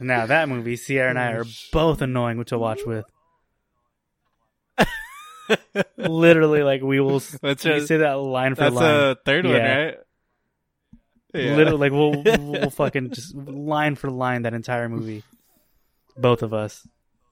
[0.00, 3.04] Now that movie, Sierra and I oh, are both annoying to watch with.
[5.96, 8.94] Literally, like we will That's we a- say that line for That's line.
[9.10, 9.76] a third one, Yeah.
[9.76, 9.94] right?
[11.34, 11.54] Yeah.
[11.56, 12.22] Literally, like we'll
[12.60, 15.22] we'll fucking just line for line that entire movie.
[16.16, 16.86] Both of us,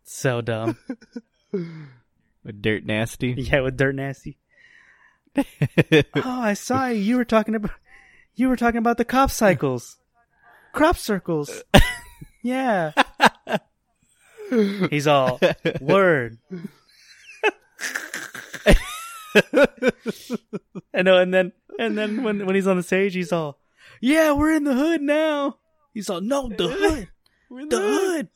[0.05, 0.79] so dumb.
[1.53, 3.35] With Dirt Nasty.
[3.37, 4.39] Yeah, with Dirt Nasty.
[5.37, 5.45] oh,
[6.25, 6.99] I saw you.
[7.01, 7.73] You were talking about
[8.35, 9.99] you were talking about the cop cycles,
[10.73, 11.63] crop circles.
[12.43, 12.93] Yeah.
[14.89, 15.39] He's all
[15.79, 16.39] word.
[20.95, 23.59] I know, uh, and then and then when when he's on the stage, he's all,
[24.01, 25.59] "Yeah, we're in the hood now."
[25.93, 27.09] He's all, "No, the hood,
[27.71, 28.29] the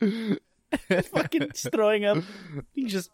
[0.00, 2.18] hood." Fucking just throwing up.
[2.72, 3.10] He just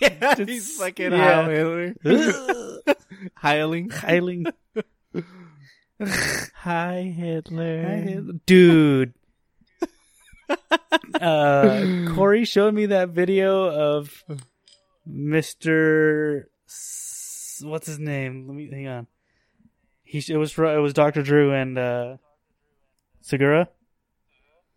[0.00, 1.42] yeah, Just- he's fucking yeah.
[1.44, 2.80] Heil Hitler.
[6.00, 7.44] Heiling.
[7.44, 7.84] Heiling.
[7.84, 8.32] Hi Hitler.
[8.46, 9.14] Dude.
[11.20, 11.84] uh,
[12.14, 14.24] Corey showed me that video of
[15.08, 16.44] Mr.
[16.66, 18.46] S- what's his name?
[18.46, 19.06] Let me hang on.
[20.02, 21.22] He it was for, it was Dr.
[21.22, 22.16] Drew and uh,
[23.20, 23.68] Segura,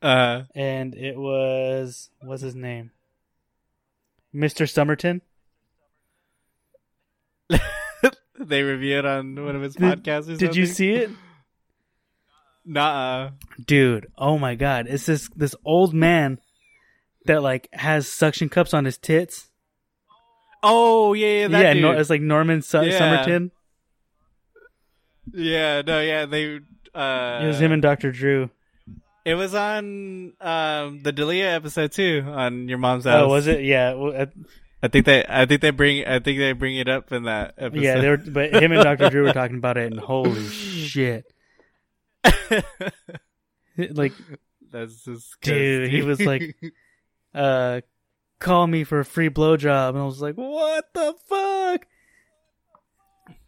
[0.02, 2.92] Uh, and it was what's his name?
[4.36, 4.70] Mr.
[4.70, 5.22] Somerton.
[8.43, 10.38] they reviewed on one of his Did- podcasts.
[10.38, 11.10] Did you see it?
[12.65, 13.32] Nuh-uh.
[13.65, 16.39] dude oh my god it's this this old man
[17.25, 19.49] that like has suction cups on his tits
[20.65, 21.82] Oh yeah, yeah, that yeah dude.
[21.82, 22.97] Nor- it's like norman Su- Yeah.
[22.97, 23.51] somerton
[25.34, 26.60] yeah, no, yeah, they.
[26.93, 28.49] Uh, it was him and dr drew
[29.25, 33.23] It was on um the Delia episode too on your mom's house.
[33.23, 34.27] oh was it yeah well,
[34.84, 35.23] I think they.
[35.27, 36.06] I think they bring.
[36.06, 37.81] I think they bring it up in that episode.
[37.81, 41.25] yeah they were but him and dr drew were talking about it and holy shit
[43.77, 44.13] like
[44.71, 46.56] That's just Dude, he was like-
[47.34, 47.81] uh
[48.40, 51.86] call me for a free blowjob and i was like what the fuck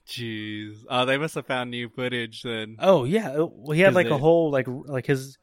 [0.07, 0.85] Jeez.
[0.89, 2.77] Oh, they must have found new footage then.
[2.79, 5.37] oh yeah well, he had like a whole like like his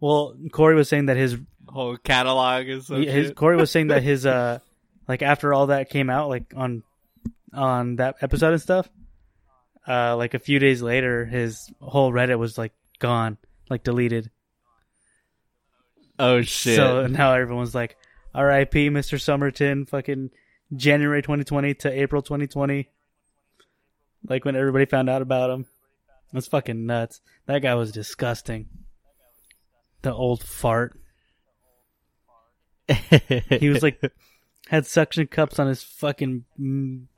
[0.00, 1.36] well corey was saying that his
[1.68, 3.36] Whole catalog is so his shit.
[3.36, 4.58] Corey was saying that his uh
[5.08, 6.82] like after all that came out like on
[7.52, 8.88] on that episode and stuff
[9.88, 13.38] uh like a few days later his whole Reddit was like gone,
[13.70, 14.30] like deleted.
[16.18, 16.76] Oh shit!
[16.76, 17.96] So now everyone's like,
[18.34, 18.90] "R.I.P.
[18.90, 19.20] Mr.
[19.20, 20.30] Somerton." Fucking
[20.74, 22.88] January 2020 to April 2020.
[24.28, 25.66] Like when everybody found out about him.
[26.32, 27.22] That's fucking nuts.
[27.46, 28.68] That guy was disgusting.
[30.02, 30.98] The old fart.
[33.48, 34.00] He was like
[34.68, 36.44] had suction cups on his fucking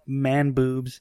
[0.07, 1.01] man boobs,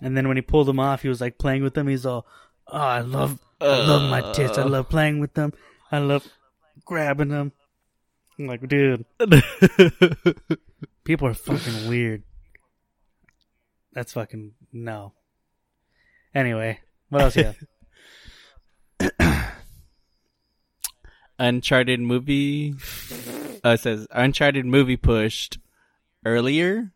[0.00, 1.88] and then when he pulled them off, he was like playing with them.
[1.88, 2.26] He's all,
[2.68, 4.58] "Oh, I love, I love my tits.
[4.58, 4.68] I uh.
[4.68, 5.52] love playing with them.
[5.90, 6.26] I love
[6.84, 7.52] grabbing them."
[8.38, 9.06] I'm like, dude,
[11.04, 12.22] people are fucking weird.
[13.92, 15.14] That's fucking no.
[16.34, 17.54] Anyway, what else you
[19.00, 19.16] have?
[21.38, 22.74] Uncharted movie.
[23.66, 25.58] Uh, it says Uncharted movie pushed
[26.24, 26.92] earlier.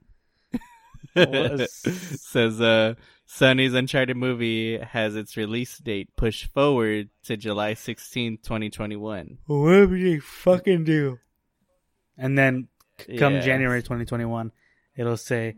[1.16, 2.94] Says uh,
[3.28, 9.38] Sony's Uncharted movie has its release date pushed forward to July 16, 2021.
[9.46, 11.18] What would you fucking do?
[12.16, 12.68] And then
[13.00, 13.40] c- come Yeah.
[13.40, 14.52] January 2021,
[14.96, 15.56] it'll say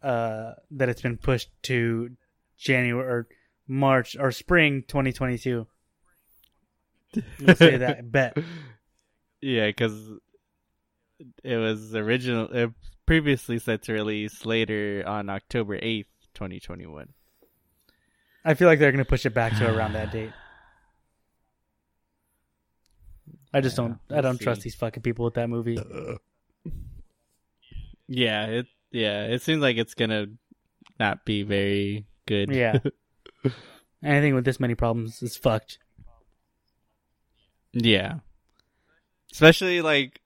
[0.00, 2.10] uh, that it's been pushed to
[2.56, 3.28] January or
[3.66, 5.66] March or spring 2022.
[7.40, 8.12] It'll say that.
[8.12, 8.38] Bet.
[9.40, 9.92] Yeah, because
[11.42, 12.48] it was original.
[12.52, 12.70] It
[13.06, 17.08] previously set to release later on October 8th, 2021.
[18.44, 20.30] I feel like they're going to push it back to around that date.
[23.52, 23.98] I just Yeah, don't.
[24.10, 25.78] I don't trust these fucking people with that movie.
[28.06, 30.26] Yeah, it yeah, it seems like it's gonna
[31.00, 32.50] not be very good.
[32.50, 32.78] Yeah.
[34.04, 35.78] Anything with this many problems is fucked.
[37.72, 38.20] yeah.
[39.32, 40.20] Especially like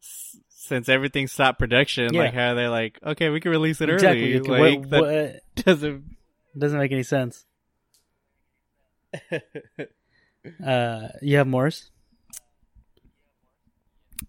[0.00, 2.20] since everything stopped production, Yeah.
[2.22, 4.36] like how they're like, okay, we can release it Exactly.
[4.36, 4.48] early.
[4.48, 6.16] Like, Like what- that what- doesn't.
[6.58, 7.44] doesn't make any sense.
[10.64, 11.90] Uh, you have Morris?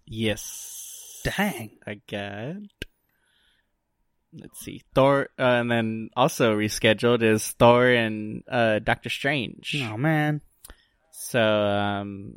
[0.06, 1.20] yes.
[1.24, 1.70] Dang.
[1.86, 2.56] I got.
[4.34, 9.76] Let's see, Thor, uh, and then also rescheduled is Thor and uh, Doctor Strange.
[9.90, 10.40] Oh man.
[11.12, 12.34] So, um,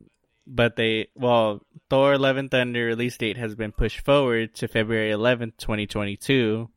[0.47, 5.11] but they, well, Thor Love and Thunder release date has been pushed forward to February
[5.11, 6.69] 11th, 2022.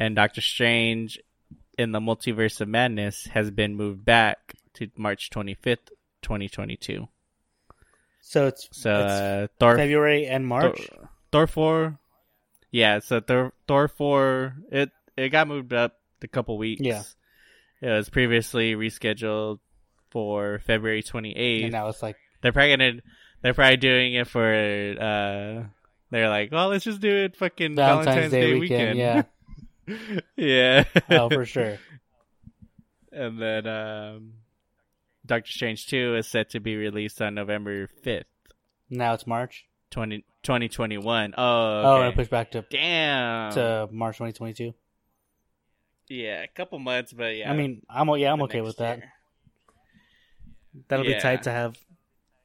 [0.00, 1.18] And Doctor Strange
[1.78, 5.90] in the Multiverse of Madness has been moved back to March 25th,
[6.22, 7.08] 2022.
[8.20, 10.88] So it's So, it's uh, Thor, February and March.
[10.88, 11.98] Thor, Thor 4,
[12.70, 16.80] yeah, so Thor, Thor 4, it, it got moved up a couple weeks.
[16.80, 17.02] Yeah.
[17.80, 19.58] It was previously rescheduled
[20.10, 21.64] for February 28th.
[21.64, 22.92] and now it's like They're probably gonna.
[23.40, 24.44] They're probably doing it for.
[24.52, 25.64] uh
[26.10, 28.98] They're like, well, let's just do it fucking Valentine's, Day, weekend.
[28.98, 29.22] Yeah.
[30.36, 30.84] yeah.
[31.10, 31.78] Oh, for sure.
[33.14, 34.32] And then um
[35.26, 38.24] Doctor Strange Two is set to be released on November fifth,
[38.88, 39.66] Now it's March.
[39.90, 41.34] 20, 2021.
[41.36, 42.04] Oh, Oh, okay.
[42.06, 43.52] and it pushed back to Damn.
[43.52, 44.72] to March 2022.
[46.08, 47.50] yeah, a couple months, but yeah.
[47.50, 48.98] I mean, I'm yeah, I'm okay with that.
[48.98, 49.12] year.
[50.88, 51.76] That'll be tight to have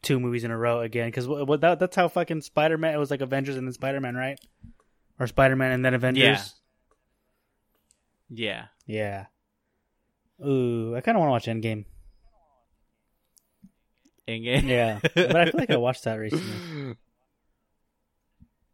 [0.02, 2.94] two movies in a row again because what, what that, that's how fucking Spider Man.
[2.94, 4.40] It was like Avengers and then Spider Man, right?
[5.20, 6.56] Or Spider Man and then Avengers.
[8.30, 8.66] Yeah.
[8.86, 9.26] Yeah.
[10.46, 11.86] Ooh, I kind of want to watch Endgame.
[14.28, 14.68] Endgame.
[14.68, 16.96] Yeah, but I feel like I watched that recently.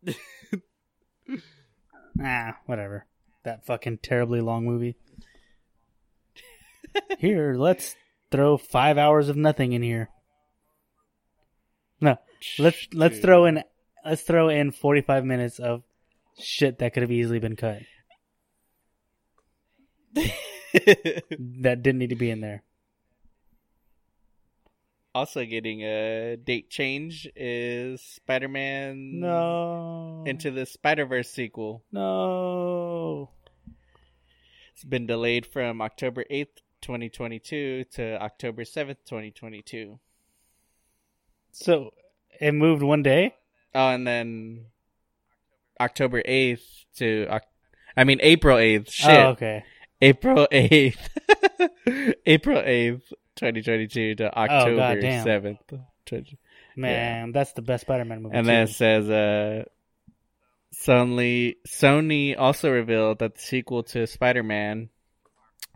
[2.21, 3.05] Ah, whatever.
[3.43, 4.95] That fucking terribly long movie.
[7.17, 7.95] Here, let's
[8.31, 10.09] throw five hours of nothing in here.
[12.03, 12.17] No,
[12.59, 13.63] let's let's throw in
[14.03, 15.83] let's throw in forty five minutes of
[16.37, 17.83] shit that could have easily been cut
[20.13, 22.61] that didn't need to be in there.
[25.15, 31.83] also getting a date change is Spider-Man No, into the Spider-Verse sequel.
[31.91, 33.29] no.
[34.73, 39.99] It's been delayed from October 8th, 2022 to October 7th, 2022.
[41.53, 41.93] So
[42.39, 43.35] it moved one day.
[43.73, 44.65] Oh, and then
[45.79, 46.61] October 8th
[46.97, 47.27] to
[47.95, 48.91] I mean April 8th.
[48.91, 49.17] Shit.
[49.17, 49.63] Oh, okay.
[50.01, 50.97] April 8th.
[52.25, 53.01] April 8th,
[53.35, 55.57] 2022 to October 7th.
[56.05, 56.37] 20
[56.75, 58.35] Man, that's the best Spider-Man movie.
[58.35, 59.63] And then it says, uh,
[60.73, 64.89] Sony, Sony also revealed that the sequel to Spider-Man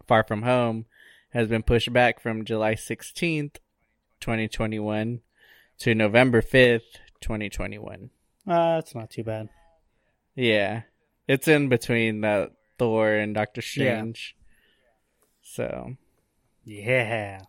[0.08, 0.86] Far From Home
[1.30, 3.58] has been pushed back from July 16th,
[4.20, 5.22] 2021
[5.80, 6.82] to November 5th,
[7.22, 8.10] 2021.
[8.48, 9.50] Uh, that's not too bad.
[10.36, 10.84] Yeah.
[11.28, 14.36] It's in between the Thor and Doctor Strange.
[15.42, 15.96] So,
[16.64, 17.42] Yeah.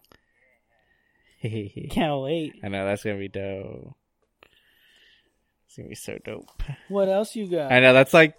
[1.43, 2.55] Can't wait.
[2.65, 3.95] I know that's gonna be dope.
[5.67, 6.51] It's gonna be so dope.
[6.89, 7.71] What else you got?
[7.71, 8.35] I know that's like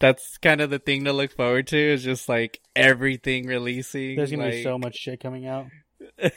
[0.00, 4.16] that's kind of the thing to look forward to is just like everything releasing.
[4.16, 5.66] There's gonna be so much shit coming out.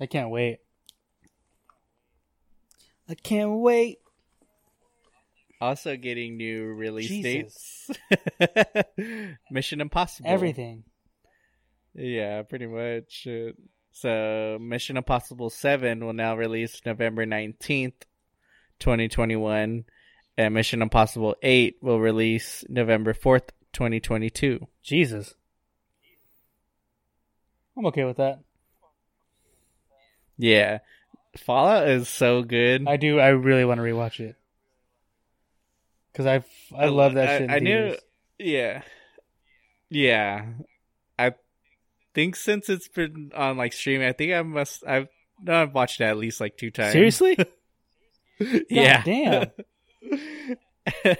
[0.00, 0.58] I can't wait.
[3.08, 3.98] I can't wait.
[5.60, 7.90] Also getting new release Jesus.
[8.18, 9.36] dates.
[9.50, 10.28] Mission Impossible.
[10.28, 10.84] Everything.
[11.94, 13.26] Yeah, pretty much.
[13.92, 17.94] So Mission Impossible 7 will now release November 19th,
[18.80, 19.84] 2021.
[20.38, 24.66] And Mission Impossible 8 will release November 4th, 2022.
[24.82, 25.34] Jesus.
[27.78, 28.40] I'm okay with that.
[30.38, 30.78] Yeah.
[31.38, 32.86] Fallout is so good.
[32.86, 33.18] I do.
[33.20, 34.36] I really want to rewatch it
[36.16, 36.42] because I
[36.76, 37.50] I love that I, shit.
[37.50, 37.96] I knew.
[38.38, 38.82] Yeah.
[39.90, 40.46] Yeah.
[41.18, 41.34] I
[42.14, 44.82] think since it's been on like streaming, I think I must.
[44.86, 45.08] I've
[45.42, 46.92] no, I've watched it at least like two times.
[46.92, 47.36] Seriously?
[48.70, 49.02] yeah.
[49.02, 49.50] damn.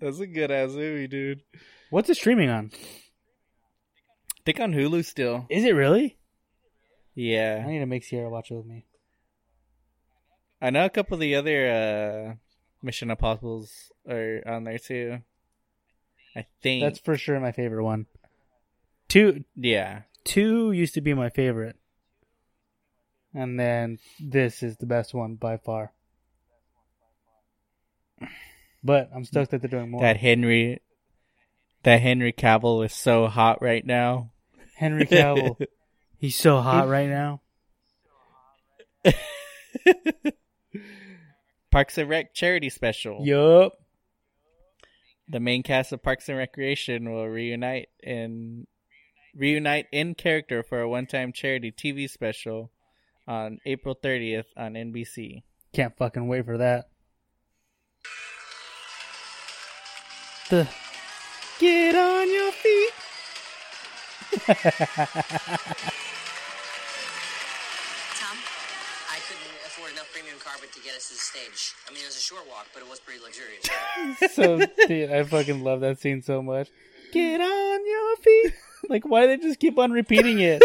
[0.00, 1.42] That's a good ass movie, dude.
[1.90, 2.70] What's it streaming on?
[2.74, 5.46] I think on Hulu still.
[5.48, 6.18] Is it really?
[7.16, 7.66] I Yeah.
[7.66, 8.84] need to make Sierra watch it with me.
[10.60, 12.34] I know a couple of the other uh
[12.82, 15.18] Mission Impossibles are on there too.
[16.34, 16.82] I think.
[16.82, 18.06] That's for sure my favorite one.
[19.08, 20.02] Two yeah.
[20.24, 21.76] two used to be my favorite,
[23.32, 25.92] and then this is the best one by far.
[28.82, 30.00] But I'm stoked that they're doing more.
[30.00, 30.80] That Henry.
[31.82, 34.32] That Henry Cavill is so hot right now.
[34.74, 35.56] Henry Cavill,
[36.26, 37.40] he's so hot right now.
[41.70, 43.24] Parks and Rec charity special.
[43.24, 43.72] Yup.
[45.28, 48.66] The main cast of Parks and Recreation will reunite in
[49.36, 52.70] reunite in character for a one-time charity TV special
[53.28, 55.42] on April 30th on NBC.
[55.72, 56.88] Can't fucking wait for that.
[60.50, 60.68] The
[61.58, 62.90] Get on your feet.
[70.76, 71.74] to get us to the stage.
[71.88, 74.34] I mean, it was a short walk, but it was pretty luxurious.
[74.34, 76.68] so dude, I fucking love that scene so much.
[77.12, 78.54] Get on your feet.
[78.88, 80.62] Like, why do they just keep on repeating it?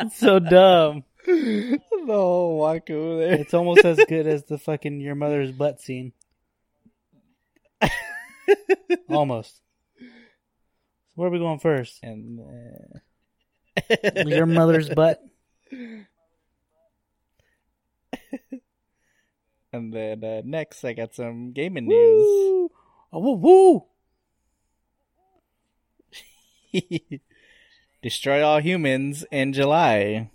[0.00, 1.04] it's so dumb.
[1.24, 1.78] The
[2.08, 3.34] whole walk over there.
[3.34, 6.12] It's almost as good as the fucking your mother's butt scene.
[9.08, 9.60] almost.
[11.14, 12.00] Where are we going first?
[12.02, 15.22] And uh, Your mother's butt.
[19.72, 22.26] and then uh, next, I got some gaming news.
[22.26, 22.70] Woo!
[23.12, 23.84] Oh, woo
[26.72, 26.80] woo!
[28.02, 30.30] Destroy All Humans in July.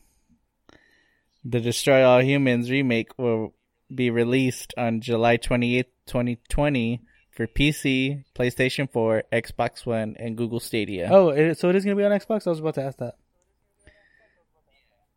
[1.43, 3.53] The Destroy All Humans remake will
[3.93, 11.09] be released on July 28th, 2020 for PC, PlayStation 4, Xbox One, and Google Stadia.
[11.11, 12.47] Oh, so it is going to be on Xbox?
[12.47, 13.15] I was about to ask that.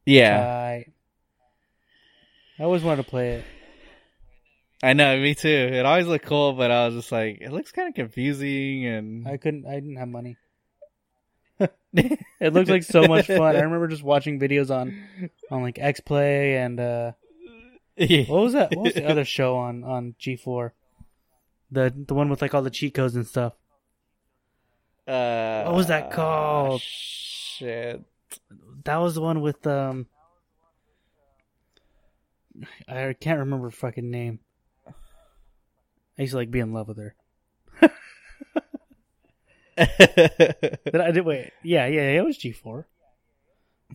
[0.04, 0.44] yeah.
[0.44, 0.86] Right.
[2.60, 3.44] I always wanted to play it.
[4.82, 5.48] I know, me too.
[5.48, 9.26] It always looked cool, but I was just like, it looks kind of confusing and
[9.26, 9.66] I couldn't.
[9.66, 10.36] I didn't have money.
[11.92, 13.56] It looked like so much fun.
[13.56, 15.02] I remember just watching videos on,
[15.50, 17.12] on like X Play and uh,
[17.96, 18.70] what was that?
[18.74, 20.72] What was the other show on on G four?
[21.72, 23.54] The the one with like all the cheat codes and stuff.
[25.06, 26.80] Uh, What was that called?
[26.80, 28.02] Shit.
[28.84, 30.06] That was the one with um.
[32.88, 34.40] I can't remember her fucking name.
[34.86, 37.14] I used to like be in love with her.
[39.76, 41.52] Did I did wait?
[41.62, 42.86] Yeah, yeah, it was G four.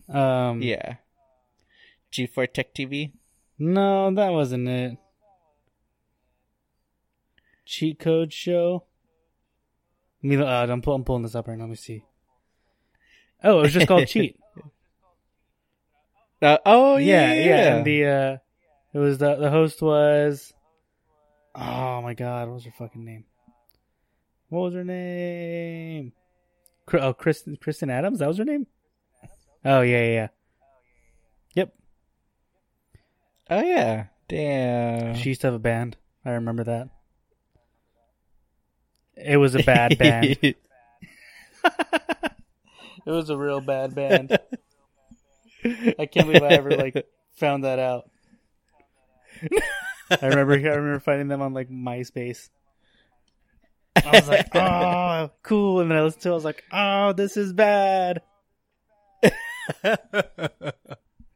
[0.08, 0.96] Um, yeah.
[2.12, 3.12] G4 Tech TV.
[3.58, 4.96] No, that wasn't it.
[7.64, 8.84] Cheat code show.
[10.22, 11.64] Me, uh, I'm, pull, I'm pulling this up right now.
[11.64, 12.04] Let me see.
[13.42, 14.38] Oh, it was just called Cheat.
[16.40, 17.76] Uh, oh yeah, yeah, yeah.
[17.76, 18.36] And the uh,
[18.96, 20.54] it was the the host was.
[21.54, 23.24] Oh my god, what was her fucking name?
[24.48, 26.14] What was her name?
[26.94, 28.20] Oh, Kristin Kristin Adams.
[28.20, 28.66] That was her name.
[29.66, 30.12] Oh yeah, yeah.
[30.12, 30.28] yeah.
[31.56, 31.74] Yep.
[33.50, 34.04] oh yeah.
[34.28, 35.14] Damn.
[35.16, 35.98] She used to have a band.
[36.24, 36.88] I remember that.
[39.14, 40.38] It was a bad band.
[40.40, 40.56] it
[43.04, 44.38] was a real bad band.
[45.98, 48.08] I can't believe I ever like found that out.
[50.10, 52.48] I remember I remember finding them on like MySpace.
[53.96, 55.80] I was like, oh, cool.
[55.80, 58.22] And then I listened to it, I was like, oh, this is bad.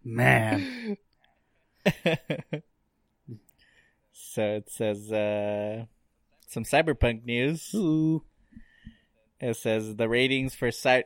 [0.05, 0.97] Man.
[4.13, 5.85] so it says uh,
[6.47, 7.71] some cyberpunk news.
[7.75, 8.23] Ooh.
[9.41, 11.05] It says the ratings for cy-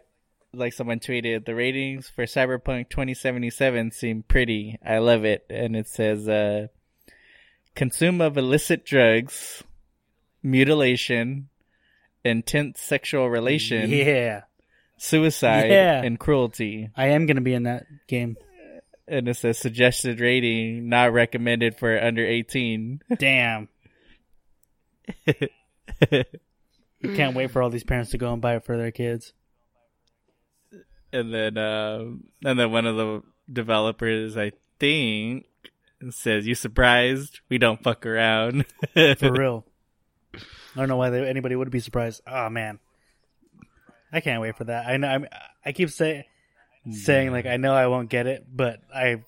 [0.53, 4.79] like someone tweeted the ratings for Cyberpunk 2077 seem pretty.
[4.85, 5.45] I love it.
[5.51, 6.69] And it says uh
[7.75, 9.63] consume of illicit drugs,
[10.43, 11.49] mutilation,
[12.25, 14.43] intense sexual relation, Yeah.
[14.97, 16.03] suicide, Yeah.
[16.03, 16.91] and cruelty.
[16.97, 18.37] I am going to be in that game.
[19.07, 23.03] And it says suggested rating not recommended for under 18.
[23.19, 23.69] Damn.
[25.27, 29.35] You can't wait for all these parents to go and buy it for their kids.
[31.13, 33.23] and then um and then one of the
[33.53, 35.45] developers I think
[36.13, 37.41] says, "You surprised?
[37.49, 39.65] We don't fuck around." For real.
[40.35, 42.23] I don't know why they, anybody would be surprised.
[42.27, 42.81] Oh man,
[44.13, 44.87] I can't wait for that.
[44.87, 45.09] I know.
[45.09, 45.27] I'm,
[45.65, 46.25] I keep saying
[46.91, 49.23] saying like I know I won't get it, but I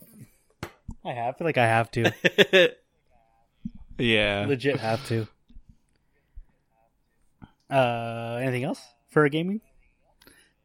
[1.05, 2.13] I have I feel like I have to.
[3.99, 4.47] yeah.
[4.49, 5.29] Legit have to.
[7.71, 9.61] Uh, anything else for gaming?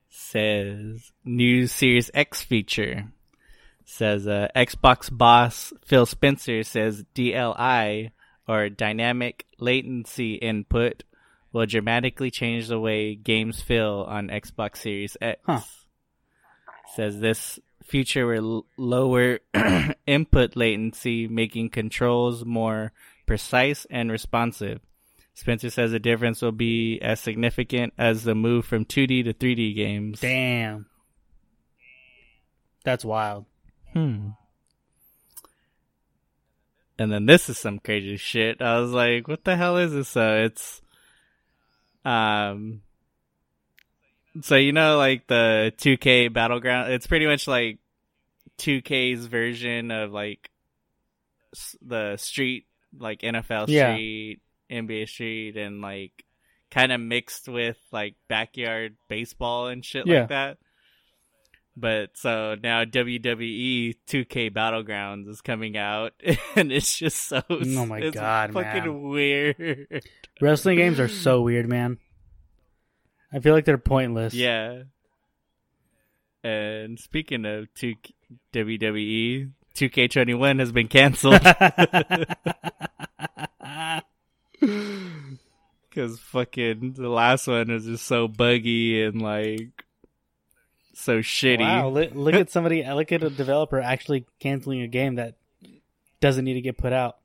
[0.09, 3.05] Says new Series X feature.
[3.91, 8.11] Says uh, Xbox boss Phil Spencer says DLI
[8.47, 11.03] or dynamic latency input
[11.51, 15.41] will dramatically change the way games feel on Xbox Series X.
[15.45, 15.59] Huh.
[16.95, 19.39] Says this feature will lower
[20.07, 22.93] input latency, making controls more
[23.25, 24.79] precise and responsive.
[25.33, 29.75] Spencer says the difference will be as significant as the move from 2D to 3D
[29.75, 30.21] games.
[30.21, 30.85] Damn,
[32.85, 33.47] that's wild.
[33.93, 34.29] Hmm.
[36.97, 38.61] And then this is some crazy shit.
[38.61, 40.09] I was like, what the hell is this?
[40.09, 40.81] So it's,
[42.05, 42.81] um,
[44.41, 47.79] so you know, like the 2K Battleground, it's pretty much like
[48.59, 50.49] 2K's version of like
[51.81, 52.65] the street,
[52.97, 53.93] like NFL Yeah.
[53.95, 54.39] Street,
[54.69, 56.23] NBA Street, and like
[56.69, 60.19] kind of mixed with like backyard baseball and shit Yeah.
[60.21, 60.57] like that.
[61.75, 66.13] But so now WWE 2K Battlegrounds is coming out,
[66.55, 69.01] and it's just so Oh my it's God, fucking man.
[69.03, 70.03] weird.
[70.41, 71.97] Wrestling games are so weird, man.
[73.33, 74.33] I feel like they're pointless.
[74.33, 74.83] Yeah.
[76.43, 77.95] And speaking of 2
[78.53, 81.39] WWE, 2K21 has been canceled
[85.89, 89.85] because fucking the last one was just so buggy and like
[91.01, 91.59] so shitty.
[91.59, 95.35] Wow, look, look at somebody, look at a developer actually canceling a game that
[96.19, 97.17] doesn't need to get put out.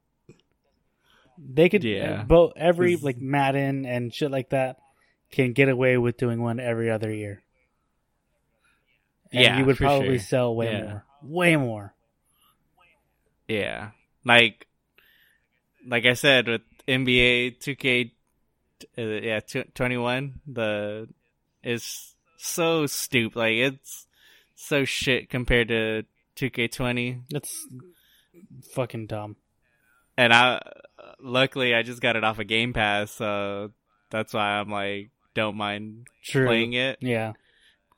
[1.38, 2.22] They could, Yeah.
[2.22, 4.78] both every like Madden and shit like that
[5.30, 7.42] can get away with doing one every other year.
[9.32, 10.26] And Yeah, you would probably sure.
[10.26, 10.82] sell way Yeah.
[10.82, 11.94] more, way more.
[13.48, 13.90] Yeah,
[14.24, 14.66] like
[15.86, 18.10] like I said with NBA 2K,
[18.98, 21.08] uh, yeah, tw- 21, the
[21.62, 23.36] is so stupid.
[23.36, 24.06] Like it's
[24.54, 26.04] so shit compared to
[26.36, 27.22] 2K20.
[27.30, 27.66] That's
[28.74, 29.36] fucking dumb.
[30.18, 30.62] And I,
[31.20, 33.70] luckily, I just got it off of Game Pass, so
[34.10, 36.46] that's why I'm like, don't mind True.
[36.46, 36.98] playing it.
[37.00, 37.34] Yeah,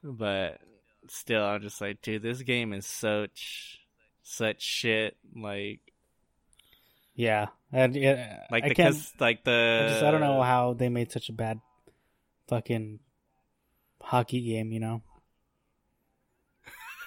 [0.02, 0.58] But
[1.06, 3.78] still, I'm just like, dude, this game is such,
[4.24, 5.16] such shit.
[5.36, 5.78] Like,
[7.14, 9.12] yeah, and yeah, like I the, can't.
[9.20, 11.60] like the, I just I don't know how they made such a bad
[12.48, 12.98] fucking
[14.08, 14.72] hockey game.
[14.72, 15.02] You know.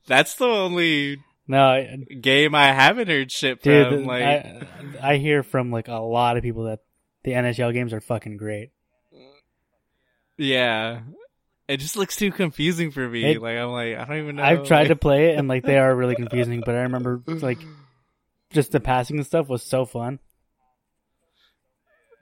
[0.07, 1.19] That's the only
[1.49, 4.05] No, I, game I haven't heard shit dude, from.
[4.07, 4.67] Like, I
[5.03, 6.81] I hear from like a lot of people that
[7.25, 8.71] the NHL games are fucking great.
[10.37, 11.01] yeah,
[11.69, 13.33] it just looks too confusing for me.
[13.33, 14.43] It- like, I'm like, I don't even know.
[14.45, 17.59] I've tried to play it and like they are really confusing, but I remember like
[18.53, 20.19] just the passing and stuff was so fun.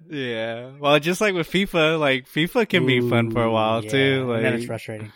[0.08, 3.90] Yeah, well, just like with FIFA, like FIFA can be fun for a while yeah,
[3.90, 4.24] too.
[4.28, 5.12] Like, and then it's frustrating.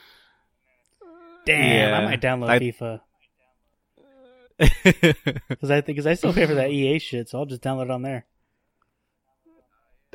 [1.44, 3.00] Damn, I might download I- FIFA
[5.48, 7.84] because I think because I still pay for that EA shit, so I'll just download
[7.84, 8.24] it on there.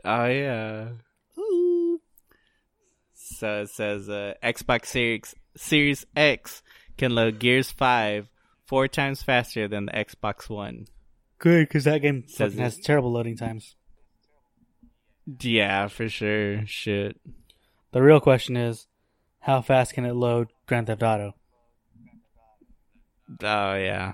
[0.04, 0.88] oh yeah.
[3.14, 6.64] So it says uh, Xbox Series Series X
[6.98, 8.30] can load Gears Five
[8.66, 10.88] four times faster than the Xbox One.
[11.38, 13.76] Good, because that game Says has terrible loading times.
[15.26, 16.66] Yeah, for sure.
[16.66, 17.20] Shit.
[17.92, 18.88] The real question is,
[19.40, 21.36] how fast can it load Grand Theft Auto?
[23.44, 24.14] Oh yeah,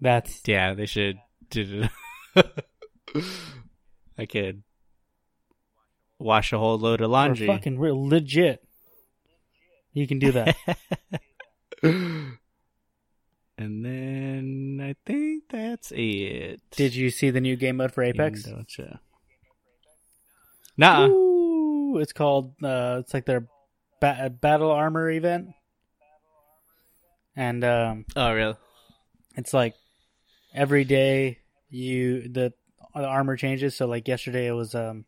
[0.00, 0.74] That's yeah.
[0.74, 1.18] They should
[4.18, 4.62] I could
[6.18, 7.46] wash a whole load of laundry.
[7.46, 8.62] fucking real legit.
[9.92, 10.56] You can do that.
[13.58, 16.60] And then I think that's it.
[16.72, 18.42] Did you see the new game mode for Apex?
[18.44, 18.98] Indocha.
[20.76, 21.08] Nah.
[22.00, 22.54] It's called.
[22.62, 23.46] Uh, it's like their
[24.00, 25.48] ba- battle armor event,
[27.36, 28.54] and um, Oh, really?
[29.36, 29.74] it's like
[30.54, 32.52] every day you the,
[32.94, 33.76] the armor changes.
[33.76, 35.04] So like yesterday it was um,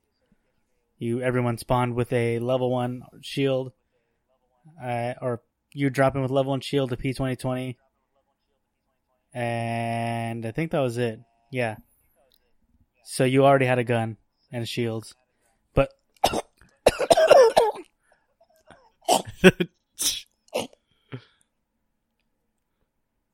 [0.99, 3.73] you everyone spawned with a level one shield,
[4.83, 5.41] uh, or
[5.73, 7.79] you drop in with level one shield to P twenty twenty,
[9.33, 11.19] and I think that was it.
[11.51, 11.77] Yeah.
[13.05, 14.19] So you already had a gun
[14.53, 15.15] and shields,
[15.75, 15.91] but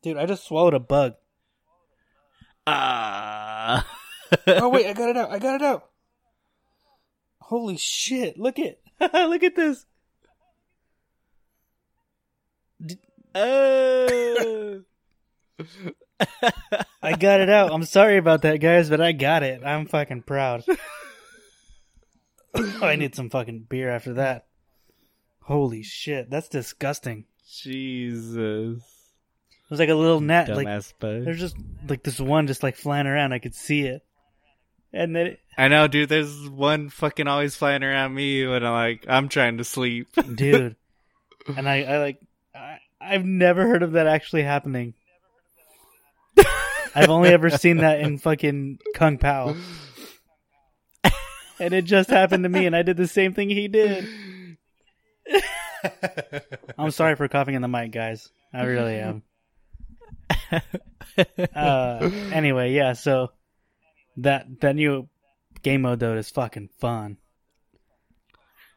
[0.02, 1.14] dude, I just swallowed a bug.
[2.66, 3.86] Ah.
[4.46, 5.30] oh wait, I got it out.
[5.30, 5.90] I got it out.
[7.40, 8.38] Holy shit!
[8.38, 8.78] Look at
[9.12, 9.86] look at this.
[13.34, 14.82] Oh.
[17.02, 17.72] I got it out.
[17.72, 19.62] I'm sorry about that, guys, but I got it.
[19.64, 20.64] I'm fucking proud.
[22.54, 24.46] oh, I need some fucking beer after that.
[25.50, 27.24] Holy shit, that's disgusting.
[27.52, 28.78] Jesus.
[28.78, 30.48] It was like a little net.
[30.48, 31.56] Like there's just
[31.88, 33.32] like this one just like flying around.
[33.32, 34.04] I could see it,
[34.92, 36.08] and then it, I know, dude.
[36.08, 40.06] There's one fucking always flying around me when I'm like, I'm trying to sleep.
[40.36, 40.76] dude.
[41.56, 42.20] and I, I like,
[42.54, 44.94] I, I've never heard of that actually happening.
[46.94, 49.56] I've only ever seen that in fucking Kung Pow.
[51.58, 54.06] and it just happened to me, and I did the same thing he did.
[56.78, 58.28] I'm sorry for coughing in the mic, guys.
[58.52, 59.22] I really am.
[61.54, 62.92] uh, anyway, yeah.
[62.94, 63.32] So
[64.18, 65.08] that that new
[65.62, 67.16] game mode though is fucking fun.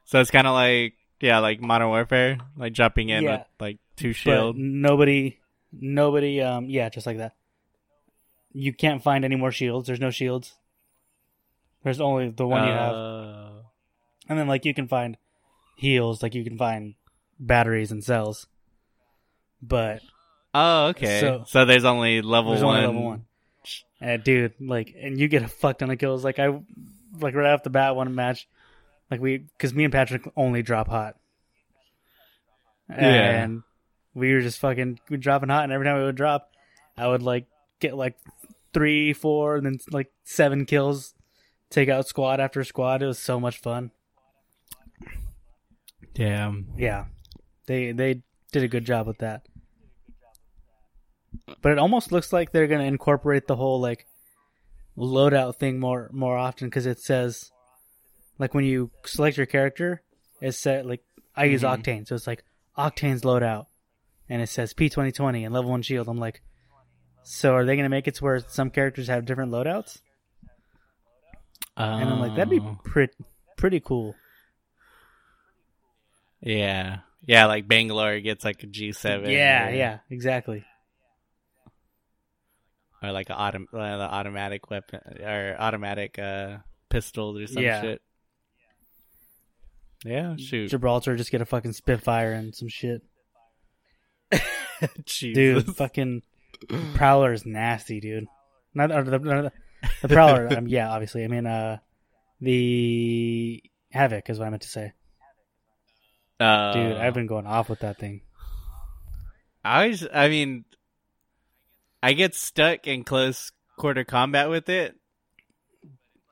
[0.06, 3.32] so it's kind of like, yeah, like Modern Warfare, like jumping in Yeah.
[3.38, 4.58] with like two But shield.
[4.58, 5.39] nobody,
[5.72, 7.34] nobody, um, yeah, just like that.
[8.51, 9.88] You can't find any more shields.
[9.88, 10.54] There's no shields.
[11.84, 13.49] There's only the one you have, Uh,
[14.30, 15.18] and then like you can find
[15.76, 16.95] heals, like you can find
[17.39, 18.47] batteries and cells.
[19.61, 20.01] But
[20.53, 21.19] Oh, okay.
[21.19, 22.76] So- So, there's only level there's one.
[22.76, 23.26] only level one.
[23.99, 26.24] And dude, like, and you get a fuck ton of kills.
[26.24, 26.47] Like I,
[27.19, 28.47] like right off the bat, one match,
[29.09, 31.15] like we, because me and Patrick only drop hot,
[32.89, 33.43] Yeah.
[33.43, 33.63] and
[34.13, 36.51] we were just fucking we dropping hot, and every time we would drop,
[36.97, 37.45] I would like
[37.80, 38.17] get like
[38.74, 41.13] three, four, and then like seven kills,
[41.69, 43.01] take out squad after squad.
[43.01, 43.91] It was so much fun.
[46.14, 46.68] Damn.
[46.78, 47.05] Yeah,
[47.66, 49.45] they they did a good job with that.
[51.61, 54.05] But it almost looks like they're gonna incorporate the whole like
[54.97, 57.51] loadout thing more more often because it says
[58.38, 60.01] like when you select your character,
[60.41, 61.03] it said like
[61.36, 61.82] I use mm-hmm.
[61.82, 62.43] Octane, so it's like
[62.78, 63.66] Octane's loadout,
[64.30, 66.07] and it says P twenty twenty and level one shield.
[66.07, 66.41] I'm like,
[67.24, 69.99] so are they gonna make it to where some characters have different loadouts?
[71.76, 72.78] And I'm like, that'd be Oh.
[72.84, 73.14] pretty
[73.57, 74.16] pretty cool.
[76.44, 77.00] Yeah.
[77.26, 79.32] Yeah, like Bangalore gets like a G7.
[79.32, 80.66] Yeah, or, yeah, exactly.
[83.02, 86.58] Or like an autom- uh, the automatic weapon or automatic uh,
[86.89, 87.82] pistols or some Yeah.
[87.82, 88.02] shit.
[90.06, 90.70] Yeah, shoot.
[90.70, 93.02] Gibraltar just get a fucking Spitfire and some shit.
[95.06, 95.64] Jesus.
[95.64, 96.24] Dude, fucking
[96.94, 98.28] Prowler is nasty, dude.
[98.74, 99.52] Not or the, the,
[100.02, 100.58] the Prowler.
[100.58, 101.24] um, yeah, obviously.
[101.24, 101.78] I mean, uh,
[102.41, 104.91] the Havoc is what I meant to say.
[106.44, 108.22] Uh, Dude, I've been going off with that thing.
[109.64, 110.66] I always, I mean,
[112.02, 114.96] I get stuck in close quarter combat with it,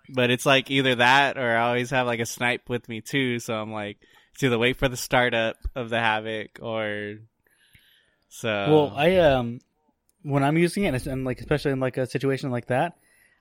[0.09, 3.39] but it's like either that or I always have like a snipe with me too.
[3.39, 3.97] So I'm like,
[4.34, 7.20] it's either wait for the startup of the havoc or
[8.30, 8.49] so.
[8.49, 9.59] well, I um,
[10.24, 12.97] when I'm using it, and like especially in like a situation like that,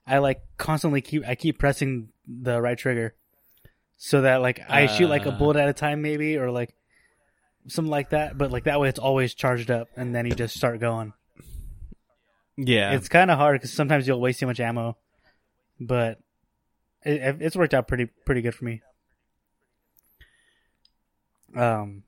[0.07, 3.13] I like constantly keep I keep pressing the right trigger,
[4.03, 5.37] so that like I shoot like a Uh.
[5.37, 6.73] bullet at a time, maybe or like
[7.67, 8.35] something like that.
[8.35, 11.13] But like that way, it's always charged up, and then you just start going.
[12.57, 14.97] yeah, It's kind of hard because sometimes you'll waste too much ammo,
[15.79, 16.17] but
[17.03, 18.81] it, it's worked out pretty pretty good for me.
[21.55, 22.03] Um,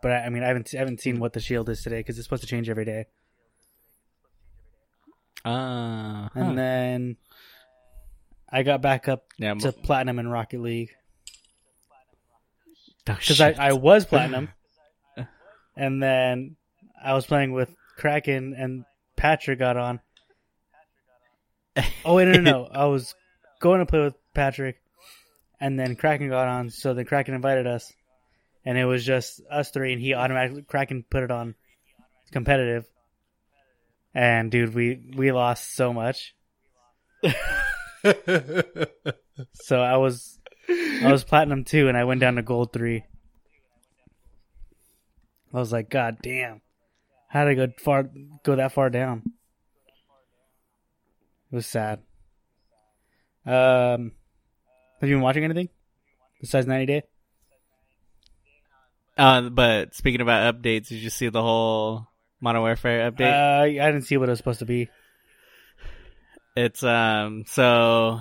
[0.00, 2.18] but I, I mean, I haven't I haven't seen what the shield is today because
[2.18, 3.06] it's supposed to change every day.
[5.44, 6.54] uh, And huh.
[6.54, 7.16] then
[8.48, 10.90] I got back up yeah, to platinum in Rocket League
[13.08, 13.60] oh, because I, shit.
[13.60, 14.48] I was platinum,
[15.76, 16.56] and then
[17.02, 18.84] I was playing with Kraken and
[19.16, 20.00] Patrick got on.
[22.04, 22.68] Oh wait, no, no, no!
[22.72, 23.14] I was
[23.60, 24.80] going to play with Patrick,
[25.60, 26.70] and then Kraken got on.
[26.70, 27.92] So then Kraken invited us,
[28.64, 31.54] and it was just us three, and he automatically Kraken put it on
[32.32, 32.86] competitive,
[34.14, 36.34] and dude, we we lost so much.
[39.52, 40.38] so I was
[41.02, 43.04] I was platinum two, and I went down to gold three.
[45.54, 46.62] I was like, God damn,
[47.28, 48.08] how did I go far
[48.42, 49.22] go that far down?
[51.50, 52.00] It was sad.
[53.44, 54.12] Um,
[55.00, 55.68] have you been watching anything
[56.40, 57.02] besides 90 Day?
[59.18, 62.06] Uh, but speaking about updates, did you see the whole
[62.40, 63.32] Modern Warfare update?
[63.32, 64.88] Uh, I didn't see what it was supposed to be.
[66.56, 68.20] It's um so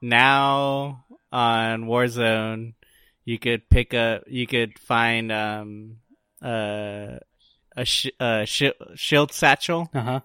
[0.00, 1.04] now
[1.36, 2.72] on Warzone
[3.24, 5.96] you could pick up you could find um
[6.42, 7.18] uh
[7.76, 10.20] a sh- a sh- shield satchel Uh huh.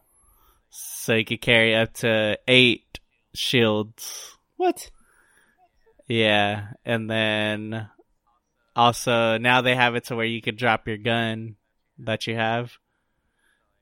[0.69, 2.99] so you could carry up to 8
[3.33, 4.37] shields.
[4.55, 4.89] What?
[6.07, 7.89] Yeah, and then
[8.75, 11.55] also now they have it to where you could drop your gun
[11.99, 12.71] that you have.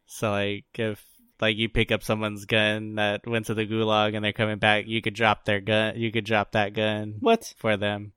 [0.07, 1.03] So like if
[1.41, 4.87] like you pick up someone's gun that went to the gulag and they're coming back,
[4.87, 5.95] you could drop their gun.
[5.97, 7.53] You could drop that gun What?
[7.57, 8.11] for them.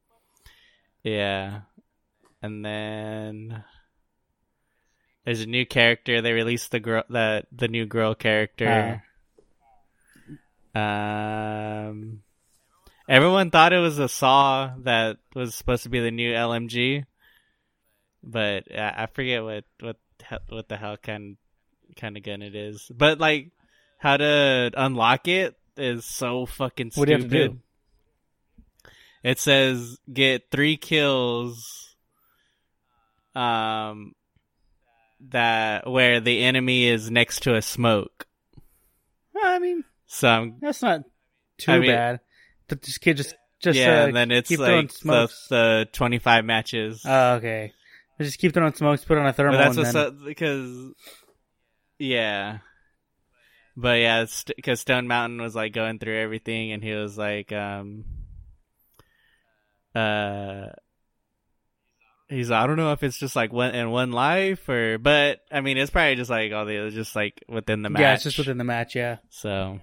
[1.05, 1.63] Yeah,
[2.43, 3.65] and then
[5.25, 6.21] there's a new character.
[6.21, 9.03] They released the girl that the new girl character.
[10.75, 12.23] Um,
[13.09, 17.05] everyone thought it was a saw that was supposed to be the new LMG,
[18.23, 19.97] but I, I forget what what
[20.49, 21.37] what the hell kind
[21.97, 22.91] kind of gun it is.
[22.95, 23.51] But like,
[23.99, 27.31] how to unlock it is so fucking What stupid.
[27.31, 27.61] do you have to do?
[29.23, 31.65] It says get three kills.
[33.35, 34.15] Um,
[35.31, 38.27] that where the enemy is next to a smoke.
[39.43, 41.03] I mean, So I'm that's not
[41.59, 42.21] too I mean- bad.
[42.69, 47.03] But this kid, just just yeah, uh, and then it's like the, the 25 matches.
[47.05, 47.73] Oh, okay.
[48.21, 49.05] Just keep throwing smokes.
[49.05, 49.59] Put on a thermal.
[49.59, 50.93] but that's what's then, up because,
[52.03, 52.59] yeah.
[53.77, 58.05] But yeah, because Stone Mountain was like going through everything, and he was like, um,
[59.95, 60.67] uh,
[62.29, 65.61] he's I don't know if it's just like one in one life or, but I
[65.61, 68.01] mean, it's probably just like all the just like within the match.
[68.01, 68.95] yeah, it's just within the match.
[68.95, 69.81] Yeah, So,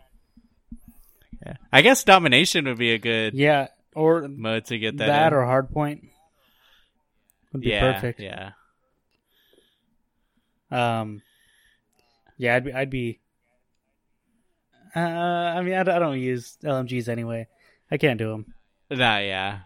[1.45, 5.07] yeah, I guess domination would be a good yeah, or mode to get that.
[5.07, 5.39] that, in.
[5.39, 6.05] or hard point
[7.53, 8.19] would be yeah, perfect.
[8.19, 8.51] yeah.
[10.71, 11.23] Um,
[12.39, 13.19] yeah, I'd be, I'd be.
[14.95, 17.45] Uh, I mean, I, don't- I don't use LMGs anyway.
[17.91, 18.53] I can't do them.
[18.89, 19.59] Nah, yeah,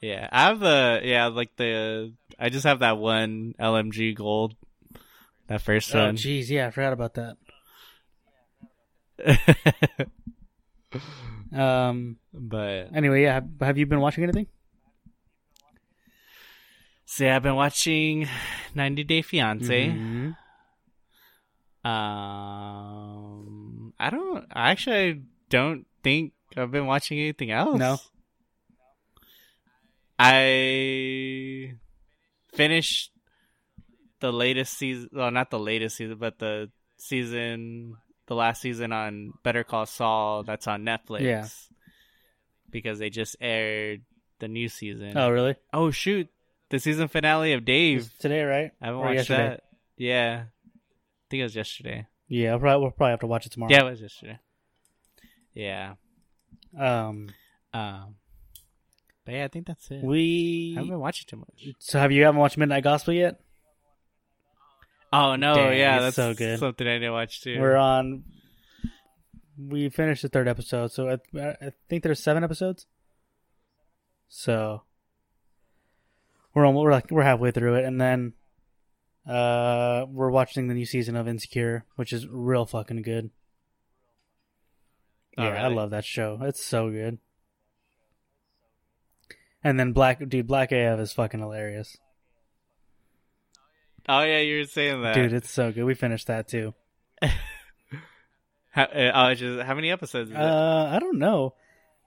[0.00, 0.26] yeah.
[0.32, 4.54] I have the yeah, like the I just have that one LMG gold,
[5.48, 6.16] that first Oh, one.
[6.16, 7.36] jeez, yeah, I forgot about that.
[11.52, 12.16] Um.
[12.32, 13.34] but Anyway, yeah.
[13.34, 14.46] Have, have you been watching anything?
[17.06, 18.28] see, I've been watching
[18.74, 19.88] 90 Day Fiance.
[19.88, 20.36] Mhm.
[21.88, 24.46] Um, I don't.
[24.52, 27.78] I actually don't think I've been watching anything else.
[27.78, 27.98] No?
[30.18, 31.74] I
[32.52, 33.12] finished
[34.20, 35.10] the latest season.
[35.12, 40.42] Well, not the latest season, but the season, the last season on Better Call Saul.
[40.42, 41.20] That's on Netflix.
[41.20, 41.46] Yeah.
[42.70, 44.02] Because they just aired
[44.40, 45.16] the new season.
[45.16, 45.54] Oh, really?
[45.72, 46.28] Oh shoot!
[46.70, 47.98] The season finale of Dave.
[48.00, 48.72] It's today, right?
[48.82, 49.48] I haven't Or watched yesterday?
[49.48, 49.62] that.
[49.96, 50.44] Yeah,
[51.30, 52.06] think it was yesterday.
[52.28, 53.72] Yeah, I'll probably, we'll probably have to watch it tomorrow.
[53.72, 54.38] Yeah, it was yesterday.
[55.54, 55.94] Yeah.
[56.78, 57.30] Um,
[57.72, 58.16] Um.
[59.24, 60.02] But yeah, I think that's it.
[60.02, 60.72] we.
[60.74, 61.74] I haven't been watching too much.
[61.78, 63.40] So have you haven't watched Midnight Gospel yet?
[65.12, 65.54] Oh no!
[65.54, 66.58] Dang, yeah, that's so good.
[66.58, 67.58] Something I didn't watch too.
[67.60, 68.24] We're on.
[69.58, 72.86] We finished the third episode, so I, I think there's seven episodes.
[74.28, 74.82] So
[76.54, 78.34] we're almost, we're like we're halfway through it, and then
[79.28, 83.30] uh we're watching the new season of Insecure, which is real fucking good.
[85.36, 86.38] Oh, yeah, I love that show.
[86.42, 87.18] It's so good.
[89.62, 91.96] And then Black dude, Black AF is fucking hilarious.
[94.08, 95.84] Oh yeah, you were saying that, Dude, it's so good.
[95.84, 96.74] We finished that too.
[98.70, 100.30] How, uh, oh, just, how many episodes?
[100.30, 100.40] Is it?
[100.40, 101.54] Uh, I don't know.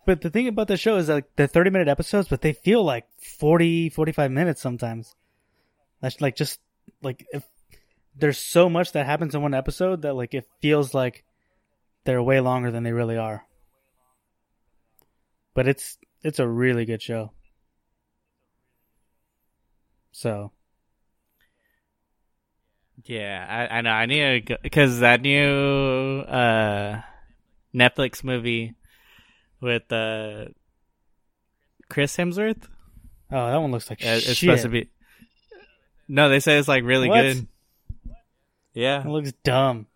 [0.06, 2.84] But the thing about the show is like they're 30 minute episodes, but they feel
[2.84, 3.06] like
[3.40, 5.16] 40, 45 minutes sometimes.
[6.02, 6.60] That's like just
[7.02, 7.44] like if
[8.16, 11.24] there's so much that happens in one episode that like it feels like
[12.04, 13.46] they're way longer than they really are.
[15.54, 17.32] But it's it's a really good show.
[20.12, 20.52] So
[23.06, 23.92] Yeah, I, I know.
[23.92, 27.02] I need to because that new uh,
[27.74, 28.76] Netflix movie
[29.60, 30.46] with uh,
[31.90, 32.64] Chris Hemsworth.
[33.32, 34.30] oh, that one looks like Uh, shit.
[34.30, 34.90] it's supposed to be.
[36.14, 37.22] No, they say it's like really What?
[37.22, 37.48] good.
[38.74, 39.00] Yeah.
[39.02, 39.88] It looks dumb.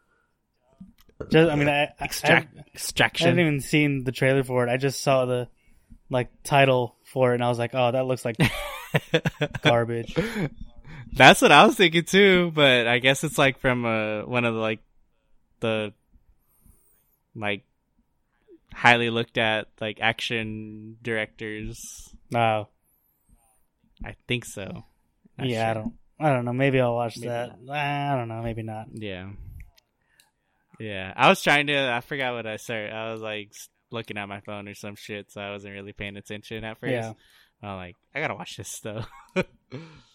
[1.30, 3.28] Just, I mean, I, I, Extract I, I extraction.
[3.28, 4.70] haven't even seen the trailer for it.
[4.72, 5.50] I just saw the
[6.10, 8.38] like title for it, and I was like, "Oh, that looks like
[9.62, 10.16] garbage."
[11.14, 14.54] That's what I was thinking too, but I guess it's like from uh, one of
[14.54, 14.80] the like
[15.62, 15.94] the
[17.36, 17.64] like
[18.74, 22.10] highly looked at like action directors.
[22.32, 22.68] No,
[24.04, 24.84] I think so.
[25.38, 25.94] Not yeah, I don't.
[26.20, 26.54] I don't know.
[26.54, 27.58] Maybe I'll watch Maybe that.
[27.70, 28.42] I don't know.
[28.42, 28.88] Maybe not.
[28.94, 29.30] Yeah.
[30.80, 31.14] Yeah.
[31.16, 32.92] I was trying to I forgot what I said.
[32.92, 33.52] I was like
[33.92, 36.92] looking at my phone or some shit, so I wasn't really paying attention at first.
[36.92, 37.14] Yeah.
[37.62, 39.04] I'm like, I gotta watch this though.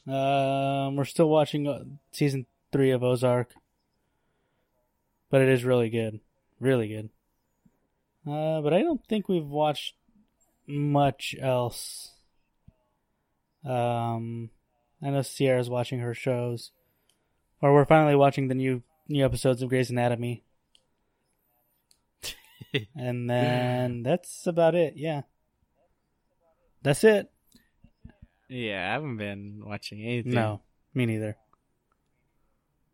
[0.07, 3.53] Um, we're still watching uh, season three of Ozark,
[5.31, 6.21] but it is really good,
[6.59, 7.11] really good.
[8.27, 9.95] Uh, but I don't think we've watched
[10.67, 12.13] much else.
[13.65, 14.51] Um,
[15.03, 16.73] I know Sierra's watching her shows,
[17.63, 20.45] or we're finally watching the new new episodes of Grey's Anatomy,
[22.97, 24.95] and then that's about it.
[24.97, 25.23] Yeah,
[26.83, 27.31] that's it.
[28.49, 30.33] yeah, I haven't been watching anything.
[30.33, 30.61] No,
[30.95, 31.37] me neither.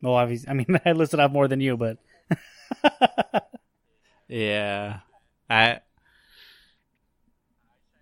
[0.02, 1.98] Well, obviously, I mean, I listed off more than you, but
[4.28, 5.00] Yeah.
[5.48, 5.80] I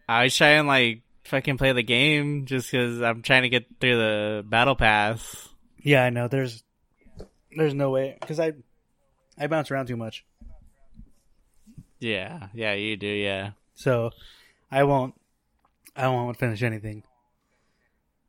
[0.09, 3.97] I was trying like fucking play the game just because I'm trying to get through
[3.97, 5.49] the battle pass.
[5.83, 6.29] yeah, I know.
[6.29, 6.63] There's,
[7.57, 8.53] there's no way because I,
[9.39, 10.25] I bounce around too much,
[12.01, 13.51] Yeah, yeah, you do, yeah.
[13.75, 14.11] so
[14.71, 15.15] I won't,
[15.97, 17.03] I won't finish anything.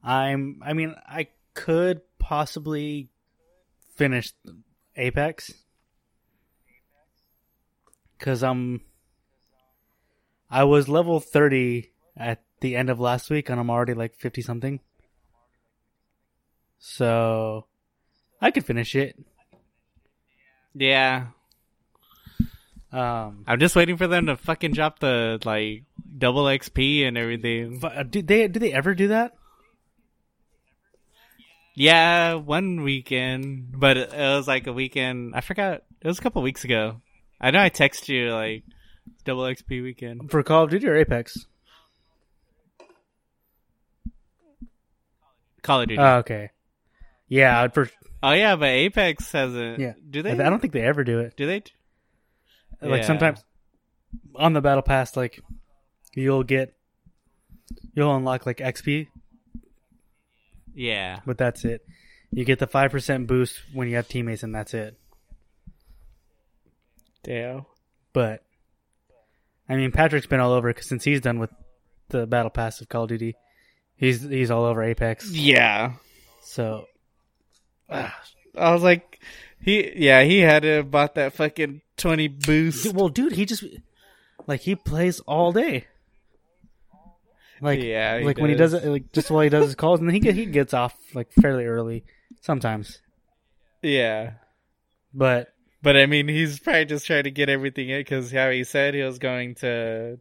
[0.04, 3.10] I'm, I mean, I could possibly
[3.96, 4.32] finish
[4.96, 5.52] Apex
[8.18, 8.82] because I'm,
[10.50, 14.42] I was level thirty at the end of last week, and I'm already like fifty
[14.42, 14.80] something.
[16.80, 17.66] So
[18.42, 19.16] I could finish it.
[20.74, 21.28] Yeah.
[22.92, 25.84] Um, I'm just waiting for them to fucking drop the like
[26.18, 27.80] double XP and everything.
[27.80, 29.34] but, uh, do they do they ever do that?
[31.76, 35.36] Yeah, one weekend, but it, it was like a weekend.
[35.36, 35.84] I forgot.
[36.02, 37.02] It was a couple weeks ago.
[37.40, 38.64] I know I texted you like
[39.26, 40.32] double XP weekend.
[40.32, 41.46] For Call of Duty or Apex?
[45.66, 46.00] Call of Duty.
[46.02, 46.52] Oh, okay.
[47.28, 47.90] Yeah, I'd for
[48.24, 49.80] oh yeah, but Apex hasn't.
[49.80, 49.94] yeah.
[50.10, 50.32] Do they?
[50.32, 51.36] I don't think they ever do it.
[51.36, 51.64] Do they?
[52.82, 53.08] Like Yeah.
[53.08, 53.44] sometimes
[54.36, 55.42] on the battle pass, like
[56.14, 56.76] you'll get
[57.94, 59.08] you'll unlock like XP,
[60.74, 61.20] Yeah.
[61.26, 61.86] but that's it.
[62.32, 64.98] You get the five percent boost when you have teammates, and that's it.
[67.24, 67.66] Damn.
[68.14, 68.44] But
[69.68, 71.50] I mean, Patrick's been all over 'cause since he's done with
[72.10, 73.36] the battle pass of Call of Duty.
[73.98, 75.32] He's he's all over Apex.
[75.32, 75.94] Yeah.
[76.42, 76.86] So
[77.90, 78.12] I
[78.56, 79.20] was like,
[79.62, 82.84] he yeah he had to have bought that fucking twenty boost.
[82.84, 83.64] Dude, well, dude, he just
[84.48, 85.86] like he plays all day.
[87.62, 88.84] Like Yeah, like when he does does.
[88.84, 90.94] it, like just while he does his calls, and then he get, he gets off
[91.14, 92.04] like fairly early
[92.42, 93.00] sometimes.
[93.82, 94.34] Yeah.
[95.14, 98.66] But But I mean, he's probably just trying to get everything in because how he
[98.66, 100.20] said he was going to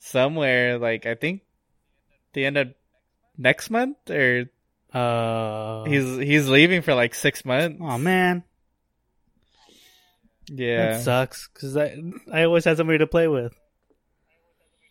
[0.00, 1.42] somewhere, like I think
[2.32, 2.68] the end of
[3.38, 4.46] next month, or
[4.92, 7.78] uh, he's he's leaving for like six months.
[7.80, 8.44] oh man,
[10.48, 11.96] yeah, that sucks because I
[12.32, 13.54] I always had somebody to play with.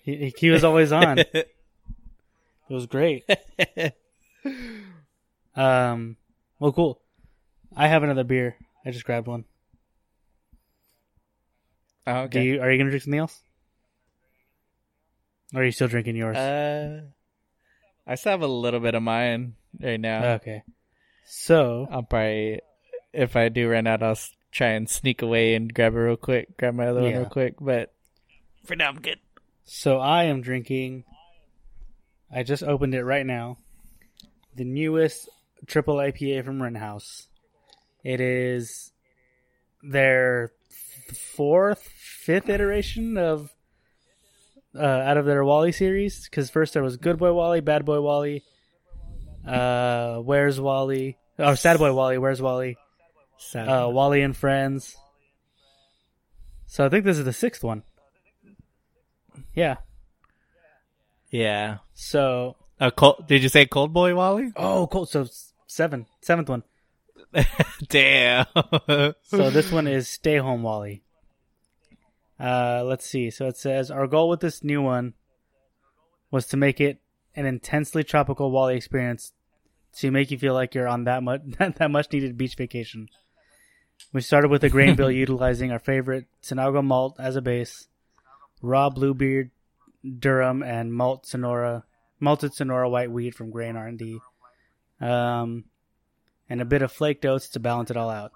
[0.04, 1.18] He he, was always on.
[1.34, 1.48] it
[2.70, 3.26] was great.
[5.56, 6.18] Um,
[6.60, 7.02] well, cool.
[7.76, 8.58] I have another beer.
[8.86, 9.46] I just grabbed one.
[12.08, 12.44] oh, okay.
[12.44, 13.42] you are you gonna drink something else?
[15.54, 16.36] Or are you still drinking yours?
[16.36, 17.02] Uh,
[18.08, 20.34] I still have a little bit of mine right now.
[20.36, 20.64] okay.
[21.26, 22.62] So I'll probably,
[23.14, 24.18] if I do run out, I'll
[24.52, 27.56] try and sneak away and grab it real quick, grab my other one real quick.
[27.60, 27.94] But
[28.64, 29.20] for now, I'm good.
[29.64, 31.04] So I am drinking.
[32.32, 33.58] I just opened it right now.
[34.56, 35.28] The newest
[35.66, 37.28] triple IPA from Wren House.
[38.04, 38.92] It is
[39.82, 40.52] their
[41.14, 43.55] fourth, fifth iteration of
[44.78, 46.26] uh, out of their Wally series.
[46.26, 48.44] Because first there was Good Boy Wally, Bad Boy Wally,
[49.48, 51.18] uh, Where's Wally?
[51.38, 52.78] Oh, Sad Boy Wally, Where's Wally?
[53.54, 54.96] Uh, Wally and Friends.
[56.68, 57.84] So I think this is the sixth one.
[59.54, 59.76] Yeah.
[61.30, 61.78] yeah.
[61.94, 63.26] So A cold?
[63.28, 64.52] Did you say Cold Boy Wally?
[64.56, 65.06] Oh, cool.
[65.06, 65.28] So
[65.68, 66.64] seven, seventh one.
[67.90, 68.46] Damn.
[69.24, 71.04] So this one is Stay Home Wally.
[72.40, 73.30] Uh, let's see.
[73.30, 75.14] So it says our goal with this new one
[76.32, 77.00] was to make it
[77.36, 79.34] an intensely tropical Wally experience
[79.98, 83.08] to make you feel like you're on that much that much needed beach vacation.
[84.12, 87.88] We started with a grain bill utilizing our favorite Sinagua malt as a base,
[88.62, 89.52] raw Bluebeard,
[90.06, 91.86] durum, and malt Sonora,
[92.20, 94.20] malted Sonora white wheat from Grain R and D,
[95.00, 95.66] um,
[96.50, 98.32] and a bit of flaked oats to balance it all out.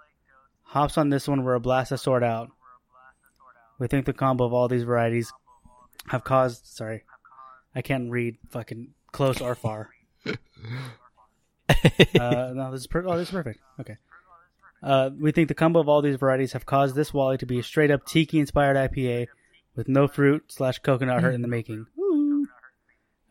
[0.64, 2.52] Hops on this one were a blast to sort out.
[3.80, 5.32] We think the combo of all these varieties
[6.07, 6.65] have caused.
[6.65, 7.03] Sorry,
[7.73, 9.89] I can't read fucking close or far.
[10.25, 10.36] uh,
[12.19, 13.59] no, this is per- oh, this is perfect.
[13.80, 13.97] Okay.
[14.82, 17.59] Uh, we think the combo of all these varieties have caused this Wally to be
[17.59, 19.27] a straight up tiki inspired IPA
[19.75, 21.88] with no fruit slash coconut hurt in the making.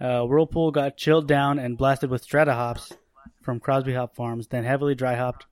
[0.01, 2.93] Uh, Whirlpool got chilled down and blasted with strata hops
[3.43, 5.47] from Crosby Hop Farms, then heavily dry hopped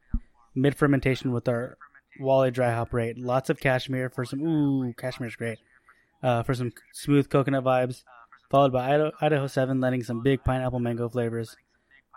[0.54, 1.76] mid fermentation with our
[2.20, 3.18] Wally dry hop rate.
[3.18, 5.58] Lots of cashmere for some ooh, cashmere's great.
[6.22, 8.02] Uh, for some smooth coconut vibes,
[8.50, 11.56] followed by Idaho, Idaho 7 lending some big pineapple mango flavors.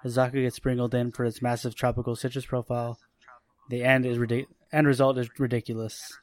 [0.05, 2.97] Azacca gets sprinkled in for its massive tropical citrus profile.
[3.69, 6.17] The end is ridic- end result is ridiculous.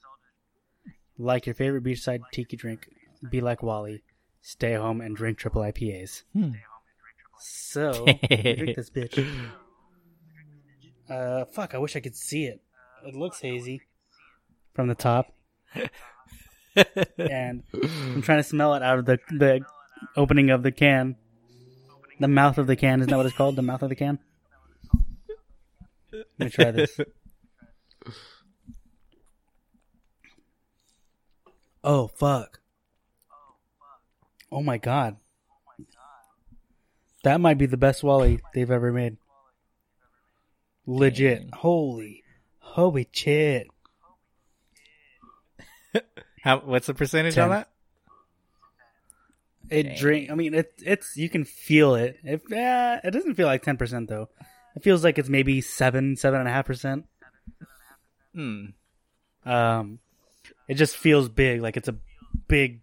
[1.19, 2.89] Like your favorite beachside tiki drink,
[3.31, 4.03] be like Wally.
[4.41, 6.23] Stay home and drink triple IPAs.
[7.39, 9.27] So, drink this bitch.
[11.09, 12.61] Uh, fuck, I wish I could see it.
[13.05, 13.83] It looks hazy
[14.75, 15.33] from the top.
[17.19, 19.61] and I'm trying to smell it out of the, the
[20.17, 21.17] opening of the can.
[22.19, 23.57] The mouth of the can, isn't that what it's called?
[23.57, 24.19] The mouth of the can?
[26.13, 26.99] Let me try this.
[31.85, 32.61] Oh, fuck.
[34.51, 35.17] Oh my god.
[37.23, 39.19] That might be the best Wally they've ever made.
[40.87, 41.53] Legit.
[41.53, 42.23] Holy.
[42.77, 43.69] Holy shit.
[46.43, 46.59] How?
[46.59, 47.45] What's the percentage Ten.
[47.45, 47.71] on that?
[49.71, 50.31] It drink.
[50.31, 52.19] I mean, it, it's you can feel it.
[52.23, 54.29] It yeah, it doesn't feel like ten percent though.
[54.77, 57.07] It feels like it's maybe seven, seven and a half percent.
[58.35, 58.67] Hmm.
[59.47, 60.01] Um,
[60.69, 61.97] it just feels big, like it's a
[62.47, 62.83] big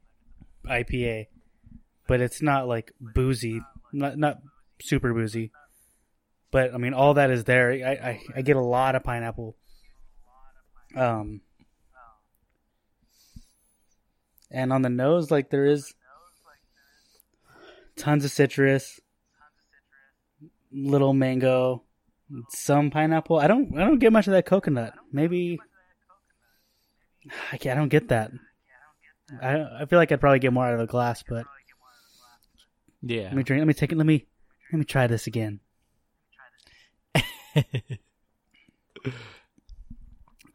[0.65, 1.27] IPA,
[2.07, 4.39] but it's not like boozy, not not
[4.81, 5.51] super boozy.
[6.49, 7.69] But I mean, all that is there.
[7.69, 9.55] I I, I get a lot of pineapple.
[10.95, 11.41] Um,
[14.51, 15.93] and on the nose, like there is
[17.95, 18.99] tons of citrus,
[20.71, 21.83] little mango,
[22.49, 23.37] some pineapple.
[23.39, 24.93] I don't I don't get much of that coconut.
[25.11, 25.59] Maybe
[27.51, 28.31] I, can't, I don't get that.
[29.41, 31.45] I I feel like I'd probably get more out of a glass, but
[33.01, 33.23] Yeah.
[33.23, 33.59] let me drink.
[33.61, 33.97] Let me take it.
[33.97, 34.27] Let me
[34.71, 35.59] let me try this again.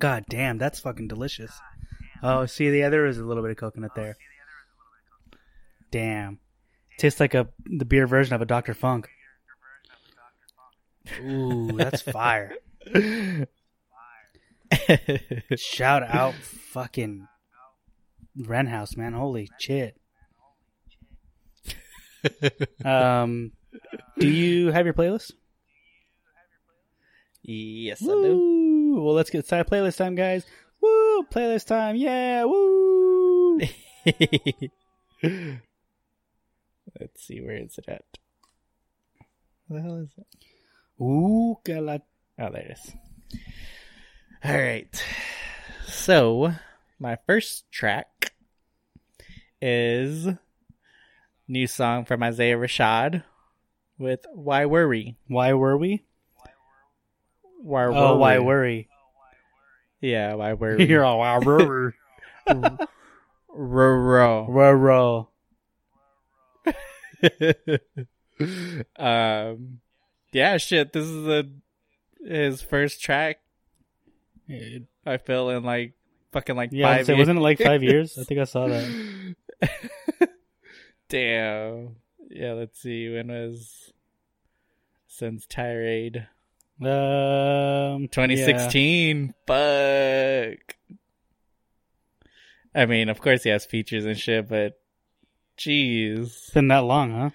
[0.01, 1.53] God damn, that's fucking delicious.
[2.23, 4.17] Oh, see, the other is a little bit of coconut there.
[5.91, 6.39] Damn,
[6.99, 8.75] tastes like a the beer version of a Dr.
[8.75, 9.09] Funk.
[11.23, 12.55] Ooh, that's fire.
[15.57, 17.27] Shout out, fucking
[18.37, 19.15] Wren House, man.
[19.15, 19.97] Holy shit.
[22.85, 23.53] um,
[24.19, 25.33] do you have your playlist?
[27.43, 28.58] yes, I do.
[28.99, 29.05] Woo!
[29.05, 29.71] Well, let's get started.
[29.71, 30.45] Playlist time, guys.
[30.81, 31.23] Woo!
[31.31, 31.95] Playlist time.
[31.95, 32.45] Yeah.
[32.45, 33.61] Woo!
[36.99, 38.05] Let's see where is it at.
[39.69, 40.27] Where the hell is it?
[41.03, 42.03] Ooh, gala-
[42.41, 42.93] Oh, there it is.
[44.45, 45.05] All right.
[45.87, 46.55] So,
[46.99, 48.33] my first track
[49.61, 50.27] is
[51.47, 53.23] new song from Isaiah Rashad
[53.99, 56.05] with "Why Worry." Why were we?
[56.45, 57.97] Why were we?
[57.97, 58.19] Oh, worry?
[58.19, 58.89] why oh, worry?
[60.01, 60.87] Yeah, why worry?
[60.89, 61.93] You're all why worry.
[62.47, 62.79] Ro
[64.47, 65.29] Row, row.
[68.97, 69.81] um,
[70.33, 70.93] yeah, shit.
[70.93, 71.51] This is the
[72.25, 73.39] his first track.
[75.05, 75.95] I feel in like
[76.33, 77.09] fucking like Yeah, five.
[77.09, 77.19] years.
[77.19, 78.17] wasn't it like five years?
[78.19, 79.35] I think I saw that.
[81.09, 81.97] Damn.
[82.31, 83.13] Yeah, let's see.
[83.13, 83.93] When was
[85.07, 86.29] Sun's Tirade?
[86.81, 89.35] Um, 2016.
[89.47, 90.77] Fuck.
[92.75, 94.79] I mean, of course he has features and shit, but
[95.59, 96.27] jeez.
[96.27, 97.31] It's been that long, huh?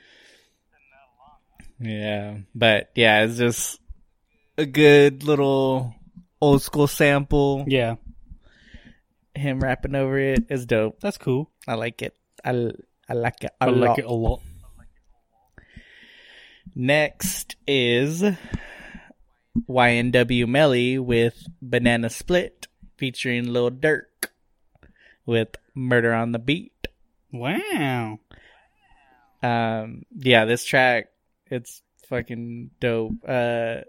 [1.80, 3.80] Yeah, but yeah, it's just
[4.58, 5.94] a good little
[6.40, 7.66] old school sample.
[7.68, 7.96] Yeah,
[9.36, 11.02] Him rapping over it is dope.
[11.02, 11.52] that's cool.
[11.68, 12.16] I like it.
[12.46, 12.72] I,
[13.10, 14.00] I like it a I like lot.
[14.00, 14.42] it a lot.
[16.76, 18.24] Next is
[19.70, 22.68] YNW Melly with Banana Split
[22.98, 24.30] featuring Lil Durk
[25.26, 26.88] with Murder on the Beat.
[27.32, 28.20] Wow.
[29.42, 31.08] Um, yeah, this track
[31.48, 33.14] it's fucking dope.
[33.28, 33.82] Uh,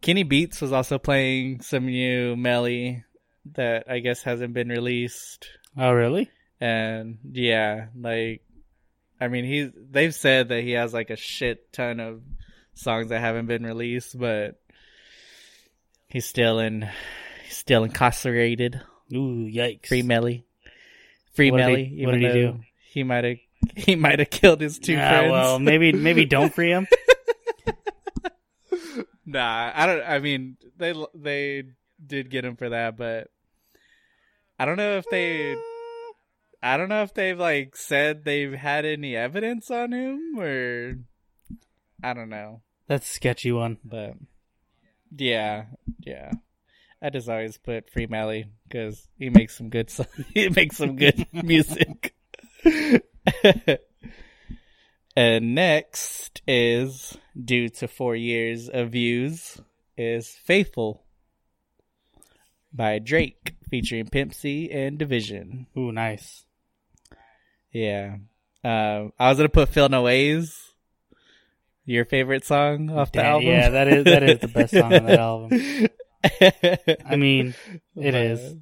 [0.00, 3.04] Kenny Beats was also playing some new Melly
[3.54, 5.48] that I guess hasn't been released.
[5.76, 6.30] Oh, really?
[6.60, 8.42] And yeah, like
[9.20, 12.22] I mean he's they've said that he has like a shit ton of
[12.74, 14.60] songs that haven't been released, but
[16.12, 16.88] he's still in
[17.44, 18.80] he's still incarcerated.
[19.14, 19.86] Ooh, yikes!
[19.86, 20.44] Free Melly.
[21.34, 21.84] Free What did Melly.
[21.86, 22.60] he- what did he do?
[22.90, 23.36] He might have
[23.76, 25.30] he might have killed his two Ah, friends.
[25.32, 26.86] well, maybe maybe don't free him.
[29.24, 30.02] Nah, I don't.
[30.02, 31.62] I mean, they they
[32.04, 33.28] did get him for that, but
[34.58, 35.54] I don't know if they.
[36.62, 40.98] I don't know if they've like said they've had any evidence on him or
[42.02, 43.78] I don't know, That's a sketchy one.
[43.84, 44.14] but
[45.16, 45.66] yeah,
[46.02, 46.32] yeah.
[47.00, 49.90] I just always put Free Melly because he makes some good.
[50.34, 52.14] he makes some good music.
[55.16, 59.60] and next is due to four years of views
[59.96, 61.02] is Faithful
[62.72, 65.66] by Drake featuring Pimp C and dvsn.
[65.76, 66.44] Ooh, nice.
[67.72, 68.16] Yeah.
[68.64, 70.61] Um, I was gonna put Feel No Ways.
[71.92, 73.48] Your favorite song off the album?
[73.48, 75.88] yeah, that is- that is the best song on that album.
[77.04, 77.54] I mean,
[77.96, 78.56] it is.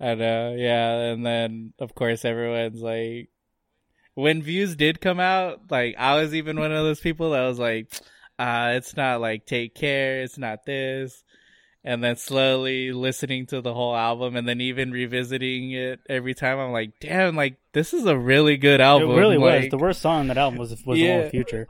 [0.00, 0.92] I know, yeah.
[1.12, 3.28] And then, of course, everyone's like,
[4.14, 7.58] when views did come out, like, I was even one of those people that was
[7.58, 7.92] like,
[8.38, 11.24] uh, it's not like Take Care, it's not this.
[11.82, 16.58] And then slowly listening to the whole album and then even revisiting it every time,
[16.58, 19.08] I'm like, damn, like, this is a really good album.
[19.08, 19.20] It album.
[19.20, 19.68] really was.
[19.68, 21.66] The worst song on that album was was the one Future.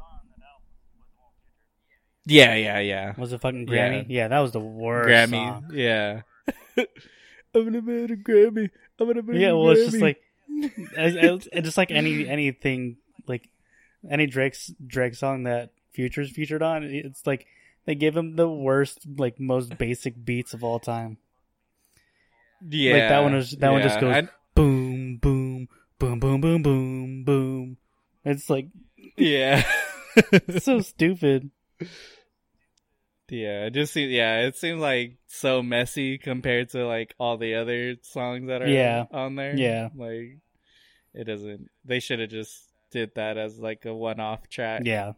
[2.27, 3.13] Yeah, yeah, yeah.
[3.19, 4.07] Was it fucking Grammy?
[4.09, 5.71] Yeah, that was the worst Grammy, song.
[5.73, 6.23] yeah.
[6.79, 8.71] I'm gonna win a Grammy.
[8.99, 12.97] I'm gonna win Yeah, a well, it's just like, it's, it's just like any anything
[13.27, 13.51] like
[14.09, 16.85] any Drake's Drake song that Future's featured on.
[16.85, 17.47] It's like
[17.85, 21.19] they give him the worst, like most basic beats of all time.
[22.67, 24.21] yeah, like that one was that one just yeah.
[24.23, 25.44] goes boom, boom,
[26.05, 27.77] boom, boom, boom, boom, boom.
[28.25, 28.69] It's like
[29.17, 29.65] yeah.
[30.17, 31.51] it's so stupid.
[33.31, 37.55] Yeah, it just seems yeah, it seems like so messy compared to like all the
[37.55, 39.05] other songs that are Yeah.
[39.11, 39.57] on there.
[39.57, 39.89] Yeah.
[39.97, 40.39] Like
[41.15, 42.53] it doesn't they should have just
[42.91, 44.83] did that as like a one off track.
[44.85, 45.13] Yeah,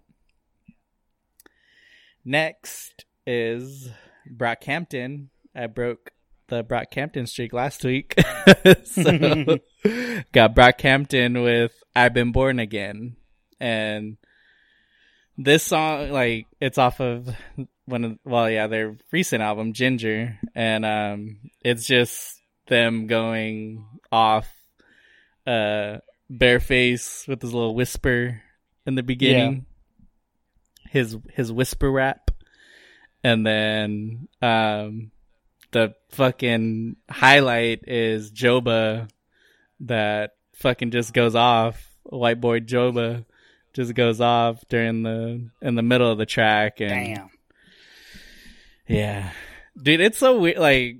[2.24, 3.88] Next is
[4.32, 5.28] Brockhampton.
[5.54, 6.10] I broke
[6.48, 8.14] the Brockhampton streak last week.
[8.84, 9.02] so
[10.32, 13.16] got Brockhampton with I've Been Born Again.
[13.60, 14.16] And
[15.36, 17.28] this song, like, it's off of
[17.86, 20.38] one of, well, yeah, their recent album, Ginger.
[20.54, 24.48] And, um, it's just them going off,
[25.46, 25.98] uh,
[26.30, 28.42] Bearface with his little whisper
[28.84, 29.66] in the beginning.
[30.90, 32.30] His, his whisper rap.
[33.22, 35.10] And then, um,
[35.76, 39.08] the fucking highlight is Joba
[39.80, 41.90] that fucking just goes off.
[42.04, 43.26] White boy Joba
[43.74, 47.30] just goes off during the in the middle of the track and damn.
[48.88, 49.30] yeah.
[49.80, 50.96] Dude, it's so weird like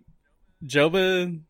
[0.65, 1.41] Joba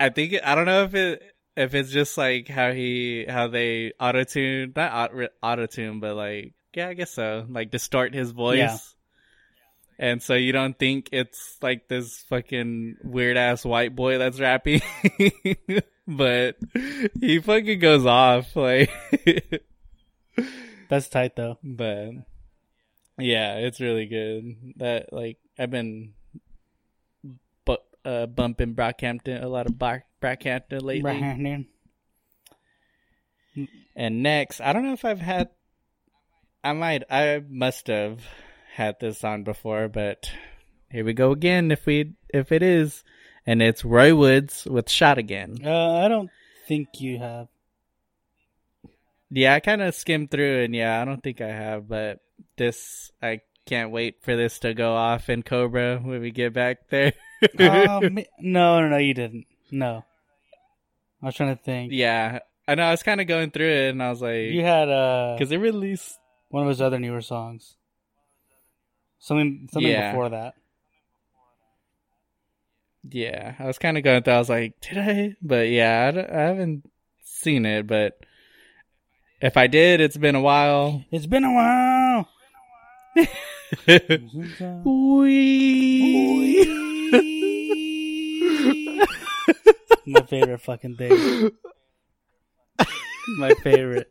[0.00, 1.22] I think I don't know if it
[1.56, 5.12] if it's just like how he how they auto tune not
[5.42, 8.78] auto tune but like yeah I guess so like distort his voice Yeah.
[10.02, 14.82] And so you don't think it's like this fucking weird ass white boy that's rapping
[16.08, 16.56] but
[17.20, 18.90] he fucking goes off like
[20.88, 21.56] That's tight though.
[21.64, 22.10] but
[23.16, 26.14] yeah it's really good that like I've been
[27.64, 31.66] bu- uh, bumping Brockhampton a lot of Brock- Brockhampton lately Right.
[33.94, 35.50] And next, I don't know if I've had,
[36.64, 38.20] I might, I must have
[38.74, 40.30] had this on before, but
[40.90, 41.70] here we go again.
[41.70, 43.04] If we, if it is,
[43.46, 46.30] and it's Roy Woods with "Shot Again." Uh, I don't
[46.68, 47.48] think you have.
[49.30, 52.20] Yeah, I kind of skimmed through, and yeah, I don't think I have, but
[52.56, 56.88] this, I can't wait for this to go off in Cobra when we get back
[56.88, 57.12] there.
[57.58, 59.46] Um, no, no, no, you didn't.
[59.72, 60.04] No.
[61.20, 61.90] I was trying to think.
[61.92, 62.38] yeah,
[62.68, 62.84] I know.
[62.84, 65.50] I was kind of going through it, and I was like, You had uh because
[65.50, 66.20] it released.
[66.50, 67.76] one of his other newer songs.
[69.22, 70.10] Something something Yeah.
[70.10, 70.54] before that.
[73.04, 74.34] Yeah, I was kind of going through.
[74.34, 75.36] I was like, did I?
[75.40, 76.90] But yeah, I haven't
[77.24, 77.86] seen it.
[77.86, 78.18] But
[79.40, 81.04] if I did, it's been a while.
[81.12, 82.28] It's been a while.
[90.06, 91.50] My favorite fucking thing.
[93.38, 94.10] My favorite.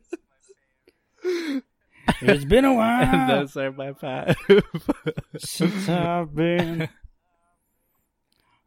[2.21, 4.35] It's been a and while those are my five.
[5.37, 6.87] since I've been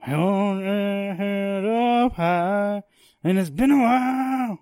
[0.06, 2.82] on a head up high,
[3.22, 4.59] and it's been a while.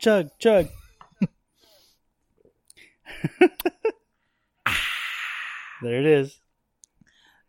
[0.00, 0.68] Chug, chug.
[5.82, 6.40] there it is.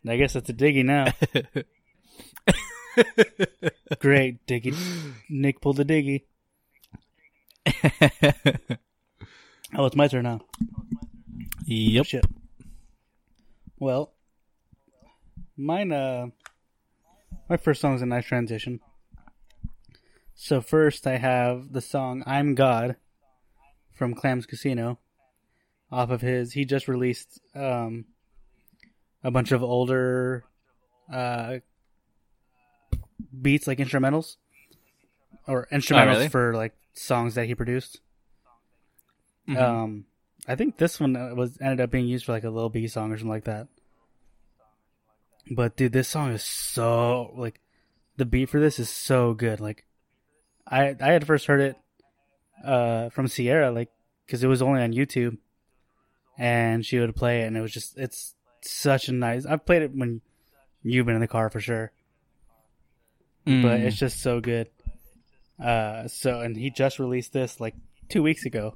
[0.07, 1.11] I guess that's a diggy now.
[3.99, 4.75] Great diggy.
[5.29, 6.23] Nick pulled a diggy.
[9.75, 10.41] Oh, it's my turn now.
[11.65, 12.05] yep.
[12.05, 12.25] Shit.
[13.79, 14.13] Well,
[15.57, 15.91] mine.
[15.91, 16.27] Uh,
[17.49, 18.79] my first song is a nice transition.
[20.35, 22.95] So first, I have the song "I'm God"
[23.93, 24.99] from Clams Casino,
[25.91, 26.53] off of his.
[26.53, 28.05] He just released um,
[29.23, 30.45] a bunch of older
[31.11, 31.57] uh,
[33.41, 34.37] beats, like instrumentals,
[35.47, 36.29] or instrumentals really?
[36.29, 37.99] for like songs that he produced.
[39.47, 39.57] Mhm.
[39.57, 40.05] Um,
[40.47, 42.87] I think this one uh, was ended up being used for like a Lil B
[42.87, 43.67] song or something like that.
[45.49, 47.59] But dude, this song is so like
[48.17, 49.59] the beat for this is so good.
[49.59, 49.85] Like,
[50.67, 51.75] I I had first heard it
[52.63, 53.89] uh from Sierra like
[54.25, 55.37] because it was only on YouTube,
[56.37, 59.45] and she would play it, and it was just it's such a nice.
[59.45, 60.21] I've played it when
[60.83, 61.91] you've been in the car for sure,
[63.45, 63.83] but Mm.
[63.83, 64.69] it's just so good.
[65.59, 67.75] Uh, so and he just released this like
[68.09, 68.75] two weeks ago.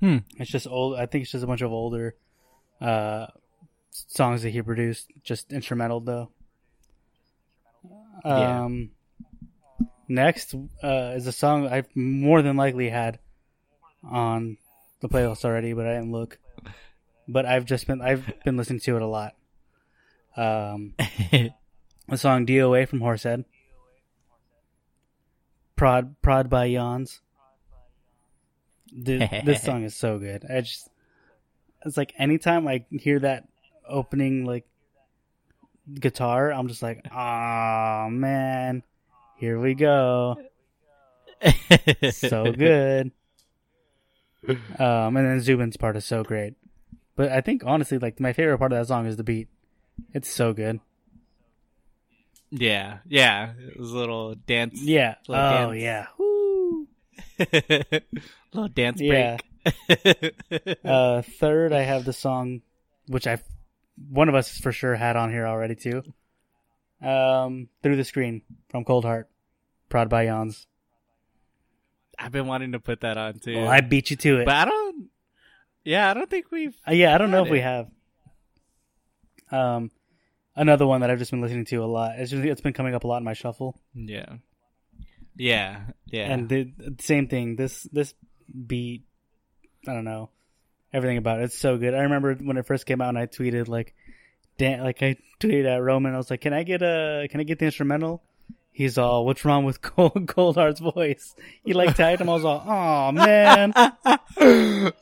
[0.00, 0.18] Hmm.
[0.36, 0.96] It's just old.
[0.96, 2.14] I think it's just a bunch of older
[2.80, 3.26] uh,
[3.90, 6.30] songs that he produced, just instrumental though.
[8.24, 8.64] Yeah.
[8.64, 8.90] Um,
[10.08, 13.18] next uh, is a song I've more than likely had
[14.02, 14.56] on
[15.00, 16.38] the playlist already, but I didn't look.
[17.26, 19.34] But I've just been I've been listening to it a lot.
[20.36, 23.44] Um, the song "DOA" from Horsehead,
[25.76, 27.20] "Prod Prod" by Yawns.
[28.96, 30.44] Dude, this song is so good.
[30.48, 30.88] I just
[31.84, 33.48] it's like anytime I hear that
[33.88, 34.66] opening like
[35.92, 38.82] guitar, I'm just like, ah man,
[39.36, 40.36] here we go,
[42.10, 43.12] so good.
[44.78, 46.54] Um, and then Zubin's part is so great.
[47.16, 49.48] But I think honestly, like my favorite part of that song is the beat.
[50.14, 50.80] It's so good.
[52.50, 53.52] yeah, yeah.
[53.58, 54.80] It was a little dance.
[54.80, 55.16] Yeah.
[55.26, 55.82] Little Oh dance.
[55.82, 56.06] yeah.
[56.18, 56.37] Woo.
[58.52, 59.36] little dance Yeah.
[59.36, 59.44] break.
[60.84, 62.62] Uh, third, I have the song,
[63.08, 63.38] which I,
[64.10, 66.02] one of us for sure had on here already too.
[67.02, 69.24] Um, through the screen from Coldhart,
[69.88, 70.66] prod by Yawns.
[72.18, 73.56] I've been wanting to put that on too.
[73.56, 74.46] Well, I beat you to it.
[74.46, 75.08] but I don't.
[75.84, 76.74] Yeah, I don't think we've.
[76.86, 77.88] Uh, yeah, I don't know if we have.
[79.50, 79.90] Um,
[80.56, 82.18] another one that I've just been listening to a lot.
[82.18, 83.78] It's just, it's been coming up a lot in my shuffle.
[83.94, 84.36] Yeah.
[85.38, 85.80] Yeah.
[86.06, 86.32] Yeah.
[86.32, 87.56] And the same thing.
[87.56, 88.12] This this
[88.66, 89.04] beat,
[89.86, 90.30] I don't know,
[90.92, 91.44] everything about it.
[91.44, 91.94] It's so good.
[91.94, 93.94] I remember when it first came out, and I tweeted like,
[94.58, 96.14] "Dan," like I tweeted at Roman.
[96.14, 97.28] I was like, "Can I get a?
[97.30, 98.22] Can I get the instrumental?"
[98.72, 101.34] He's all, "What's wrong with Cold Coldhart's voice?"
[101.64, 102.28] He like tagged him.
[102.28, 104.18] I was all, "Oh man!" I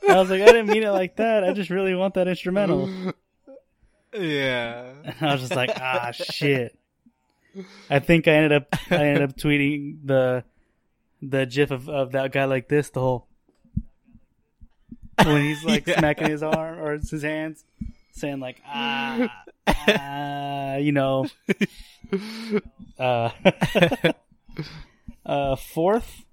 [0.08, 1.44] was like, "I didn't mean it like that.
[1.44, 2.90] I just really want that instrumental."
[4.12, 4.92] yeah.
[5.04, 6.78] And I was just like, "Ah shit."
[7.90, 10.44] I think I ended up I ended up tweeting the
[11.22, 13.26] the gif of, of that guy like this the whole
[15.24, 15.98] when he's like Yeah.
[15.98, 17.64] smacking his arm or his hands,
[18.12, 21.26] saying like ah, ah you know.
[22.98, 23.30] Uh,
[25.26, 26.24] uh, fourth,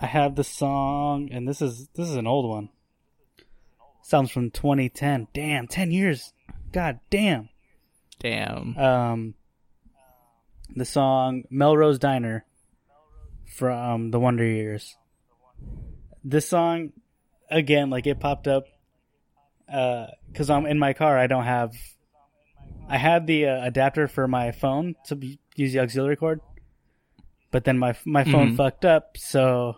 [0.00, 2.70] I have the song, and this is this is an old one.
[4.02, 5.28] Sounds from 2010.
[5.32, 6.32] Damn, 10 years.
[6.72, 7.48] God damn.
[8.18, 8.76] Damn.
[8.76, 9.34] Um,
[10.76, 12.44] the song Melrose Diner
[13.56, 14.96] from the Wonder Years.
[16.24, 16.92] This song,
[17.50, 18.64] again, like it popped up
[19.66, 21.16] because I'm in my car.
[21.18, 21.72] I don't have.
[22.88, 26.40] I had the uh, adapter for my phone to be, use the auxiliary cord,
[27.50, 28.56] but then my my phone Mhm.
[28.56, 29.76] fucked up, so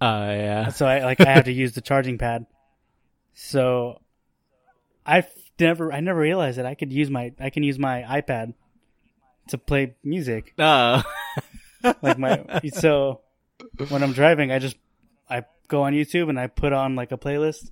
[0.00, 0.68] Oh yeah.
[0.68, 2.46] so I like I had to use the charging pad.
[3.34, 4.00] So
[5.04, 5.24] I
[5.58, 8.54] never I never realized that I could use my I can use my iPad
[9.48, 10.54] to play music.
[10.58, 11.02] Oh.
[12.02, 12.44] Like my
[12.74, 13.20] so
[13.88, 14.76] when I'm driving, I just
[15.30, 17.70] I go on YouTube and I put on like a playlist.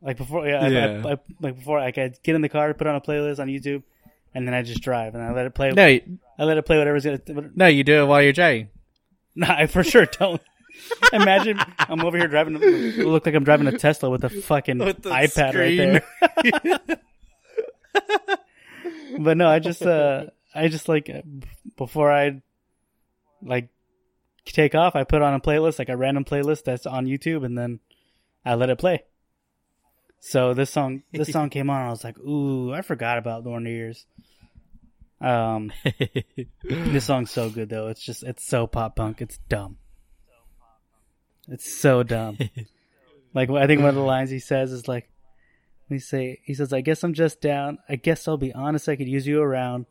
[0.00, 1.02] Like before, yeah, I- Yeah.
[1.04, 3.48] I, I, like before, like I get in the car, put on a playlist on
[3.48, 3.82] YouTube,
[4.34, 5.70] and then I just drive and I let it play.
[5.70, 7.20] no, you- I let it play whatever's gonna.
[7.54, 8.70] no, you do it while you're driving.
[9.36, 10.40] No, I for sure don't.
[11.12, 12.54] Imagine I'm over here driving.
[12.56, 16.00] Look like I'm driving a Tesla with a fucking With iPad screen.
[16.64, 16.96] right there.
[19.18, 21.10] but no, I just uh, I just like
[21.76, 22.42] before I
[23.42, 23.68] like
[24.44, 27.56] take off, I put on a playlist, like a random playlist that's on YouTube, and
[27.56, 27.80] then
[28.44, 29.04] I let it play.
[30.20, 33.44] So this song, this song came on, and I was like, "Ooh, I forgot about
[33.44, 34.06] Wonder Years."
[35.20, 35.72] Um,
[36.64, 37.88] this song's so good though.
[37.88, 39.20] It's just, it's so pop punk.
[39.20, 39.78] It's dumb.
[41.48, 42.38] It's so dumb.
[43.34, 45.08] like I think one of the lines he says is like,
[45.92, 47.76] "Let me say," he says, "I guess I'm just down.
[47.86, 48.88] I guess I'll be honest.
[48.88, 49.84] I could use you around.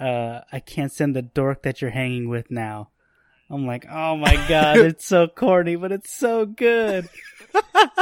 [0.00, 2.90] Uh, I can't send the dork that you're hanging with now."
[3.48, 7.08] I'm like, "Oh my god, it's so corny, but it's so good."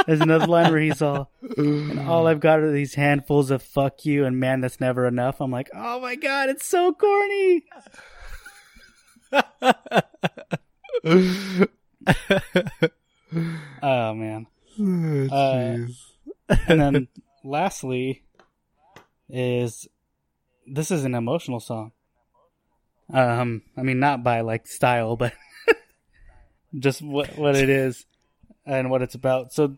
[0.07, 4.03] There's another line where he's all, and all I've got are these handfuls of fuck
[4.03, 5.41] you and man, that's never enough.
[5.41, 7.65] I'm like, oh my god, it's so corny.
[13.83, 14.47] oh man.
[15.31, 15.77] Uh,
[16.49, 17.07] and then
[17.43, 18.23] lastly
[19.29, 19.87] is
[20.67, 21.91] this is an emotional song.
[23.13, 25.33] Um, I mean, not by like style, but
[26.79, 28.05] just what what it is
[28.65, 29.53] and what it's about.
[29.53, 29.77] So,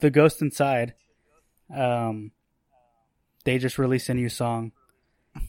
[0.00, 0.94] the Ghost Inside,
[1.74, 2.32] um,
[3.44, 4.72] they just released a new song,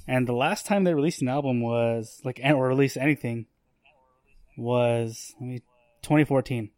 [0.08, 3.48] and the last time they released an album was like or released anything
[4.58, 5.60] was let me
[6.04, 6.70] 2014.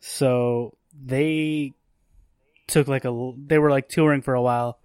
[0.00, 1.74] So they
[2.66, 4.78] took like a they were like touring for a while,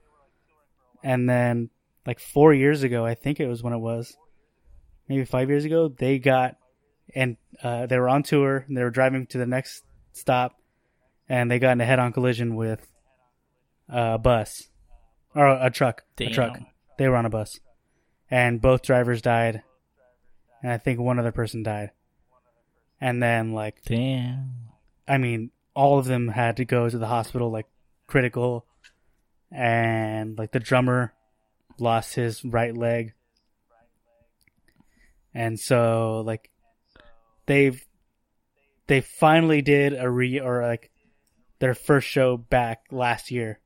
[1.03, 1.69] and then
[2.05, 4.15] like four years ago, I think it was when it was,
[5.07, 6.57] maybe five years ago, they got
[7.15, 9.83] and uh, they were on tour and they were driving to the next
[10.13, 10.59] stop
[11.27, 12.87] and they got in a head-on collision with
[13.89, 14.69] a bus
[15.35, 16.27] or a truck Damn.
[16.29, 16.59] a truck
[16.97, 17.59] they were on a bus
[18.29, 19.63] and both drivers died
[20.61, 21.91] and i think one other person died
[23.01, 24.51] and then like Damn.
[25.07, 27.67] i mean all of them had to go to the hospital like
[28.07, 28.65] critical.
[29.51, 31.13] And like the drummer
[31.79, 33.13] lost his right leg.
[35.33, 36.49] And so like
[37.45, 37.79] they've
[38.87, 40.91] they finally did a re or like
[41.59, 43.59] their first show back last year.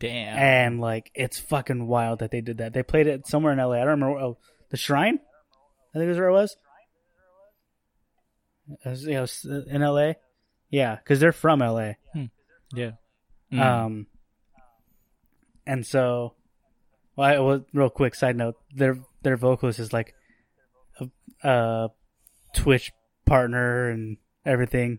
[0.00, 0.36] Damn.
[0.36, 2.72] and like it's fucking wild that they did that.
[2.72, 4.18] They played it somewhere in la i don't remember.
[4.18, 4.38] Oh
[4.70, 5.20] the shrine?
[5.94, 6.56] I think is where it was.
[8.84, 9.04] It was,
[9.44, 10.12] you know, in la
[10.74, 11.92] yeah because they're from la
[12.74, 12.90] yeah.
[13.52, 14.06] um
[15.66, 16.34] and so
[17.16, 20.14] well, I, well real quick side note their their vocalist is like
[21.00, 21.08] a,
[21.48, 21.90] a
[22.54, 22.92] twitch
[23.24, 24.98] partner and everything.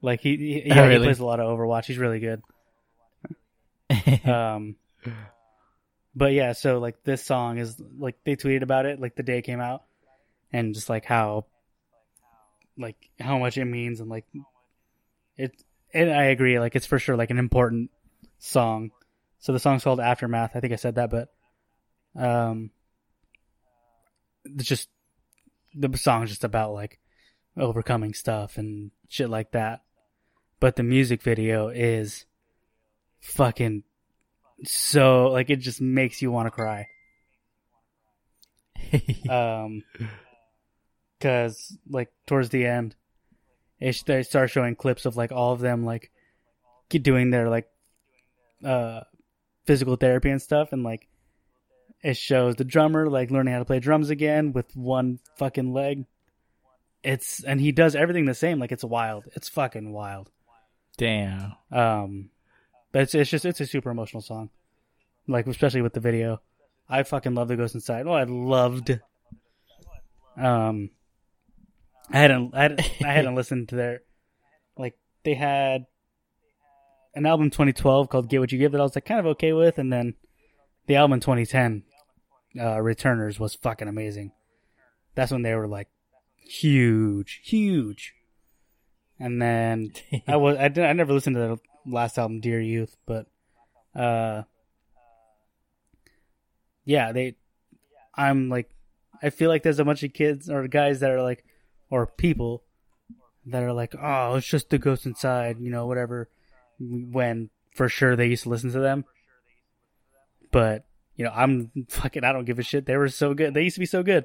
[0.00, 1.86] Like he, he yeah, Oh, he plays a lot of overwatch.
[1.86, 2.42] He's really good.
[4.24, 4.76] Um
[6.14, 9.38] but yeah so like this song is like they tweeted about it like the day
[9.38, 9.82] it came out
[10.52, 11.46] and just like how
[12.78, 14.24] like how much it means and like
[15.36, 15.52] it
[15.92, 17.90] and i agree like it's for sure like an important
[18.38, 18.90] song.
[19.38, 20.52] So the song's called aftermath.
[20.54, 21.28] I think i said that but
[22.16, 22.70] um
[24.44, 24.88] it's just
[25.74, 26.98] the song's just about like
[27.56, 29.82] overcoming stuff and shit like that.
[30.60, 32.26] But the music video is
[33.20, 33.84] fucking
[34.64, 36.86] so like it just makes you want to cry.
[39.30, 39.84] Um
[41.22, 42.96] because like towards the end
[43.78, 46.10] it, they start showing clips of like all of them like
[46.90, 47.68] ke- doing their like
[48.64, 49.00] uh
[49.64, 51.06] physical therapy and stuff and like
[52.02, 56.04] it shows the drummer like learning how to play drums again with one fucking leg
[57.04, 60.28] it's and he does everything the same like it's wild it's fucking wild
[60.96, 61.52] Damn.
[61.70, 62.30] um,
[62.90, 64.50] but it's it's just it's a super emotional song,
[65.26, 66.42] like especially with the video.
[66.88, 68.06] I fucking love the Ghost Inside.
[68.06, 69.00] Oh, I loved.
[70.36, 70.90] Um,
[72.12, 74.02] I hadn't I hadn't, I hadn't listened to their,
[74.76, 75.86] like they had,
[77.14, 79.52] an album 2012 called Get What You Give that I was like kind of okay
[79.52, 80.14] with, and then
[80.86, 81.84] the album 2010,
[82.60, 84.32] uh, Returners was fucking amazing.
[85.14, 85.88] That's when they were like
[86.36, 88.14] huge, huge.
[89.18, 89.92] And then
[90.28, 93.26] I was I did I never listened to the last album, Dear Youth, but
[93.94, 94.42] uh,
[96.84, 97.36] yeah, they.
[98.14, 98.70] I'm like,
[99.22, 101.44] I feel like there's a bunch of kids or guys that are like,
[101.92, 102.62] or people
[103.46, 106.28] that are like, oh, it's just the ghost inside, you know, whatever.
[106.80, 109.04] When for sure they used to listen to them,
[110.50, 110.84] but
[111.16, 112.24] you know, I'm fucking.
[112.24, 112.86] I don't give a shit.
[112.86, 113.54] They were so good.
[113.54, 114.24] They used to be so good,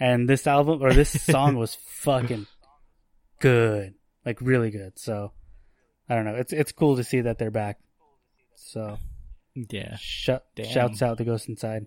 [0.00, 2.46] and this album or this song was fucking
[3.40, 3.94] good,
[4.26, 4.98] like really good.
[4.98, 5.32] So
[6.08, 6.34] I don't know.
[6.34, 7.78] It's it's cool to see that they're back.
[8.56, 8.98] So
[9.54, 9.96] Yeah.
[9.96, 10.30] sh-
[10.64, 11.86] shouts out to Ghost Inside.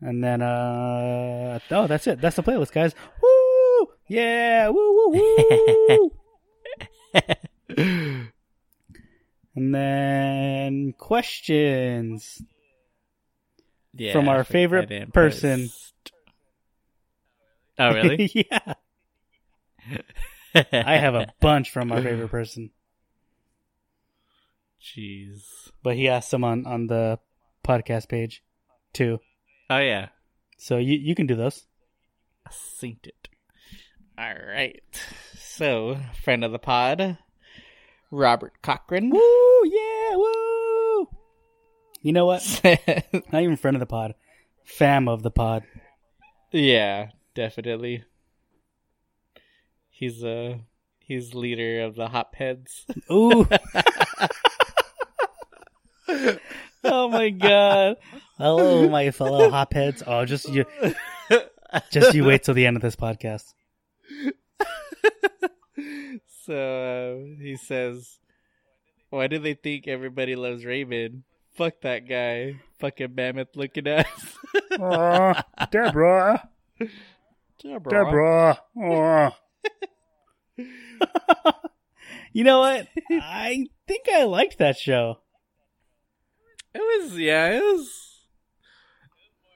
[0.00, 2.20] And then uh oh, that's it.
[2.20, 2.94] That's the playlist, guys.
[3.22, 3.88] Woo!
[4.08, 5.20] Yeah, woo woo
[5.88, 6.12] woo.
[9.54, 12.42] and then questions.
[13.92, 15.62] Yeah, from our favorite person.
[15.62, 16.12] post.
[17.78, 18.30] Oh really?
[18.34, 18.74] yeah.
[20.54, 22.70] I have a bunch from our favorite person,
[24.82, 25.42] Jeez.
[25.82, 27.18] but he asked some on on the
[27.64, 28.42] podcast page
[28.92, 29.20] too.
[29.70, 30.08] Oh yeah.
[30.58, 31.64] So you you can do those.
[32.44, 33.28] I synced it.
[34.18, 34.82] All right.
[35.38, 37.18] So, friend of the pod,
[38.10, 39.10] Robert Cochran.
[39.10, 39.64] Woo!
[39.64, 40.16] Yeah!
[40.16, 41.08] Woo!
[42.02, 42.60] You know what?
[43.32, 44.14] Not even friend of the pod,
[44.64, 45.62] fam of the pod.
[46.50, 48.04] yeah, definitely.
[49.88, 50.58] He's uh
[50.98, 52.86] he's leader of the Hopheads.
[53.10, 53.46] Ooh!
[57.00, 57.96] oh my god!
[58.36, 60.02] Hello, my fellow hopheads.
[60.06, 60.66] Oh, just you,
[61.90, 63.44] just you wait till the end of this podcast.
[66.46, 68.18] So uh, he says,
[69.10, 71.22] "Why do they think everybody loves Raven?
[71.54, 74.36] Fuck that guy, fucking mammoth looking ass."
[74.80, 75.34] Oh,
[75.70, 76.48] Deborah,
[77.62, 78.58] Deborah.
[78.76, 79.30] Oh.
[82.32, 82.88] you know what?
[83.10, 85.18] I think I liked that show.
[86.74, 88.06] It was yeah, it was.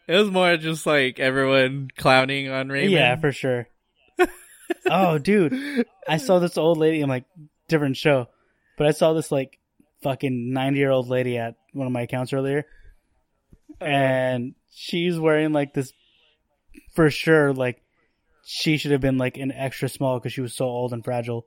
[0.07, 2.91] It was more just like everyone clowning on Raven.
[2.91, 3.69] Yeah, for sure.
[4.87, 7.01] oh, dude, I saw this old lady.
[7.01, 7.25] I'm like,
[7.69, 8.29] different show,
[8.77, 9.59] but I saw this like
[10.03, 12.67] fucking ninety year old lady at one of my accounts earlier,
[13.81, 15.93] and she's wearing like this.
[16.95, 17.83] For sure, like
[18.45, 21.47] she should have been like an extra small because she was so old and fragile.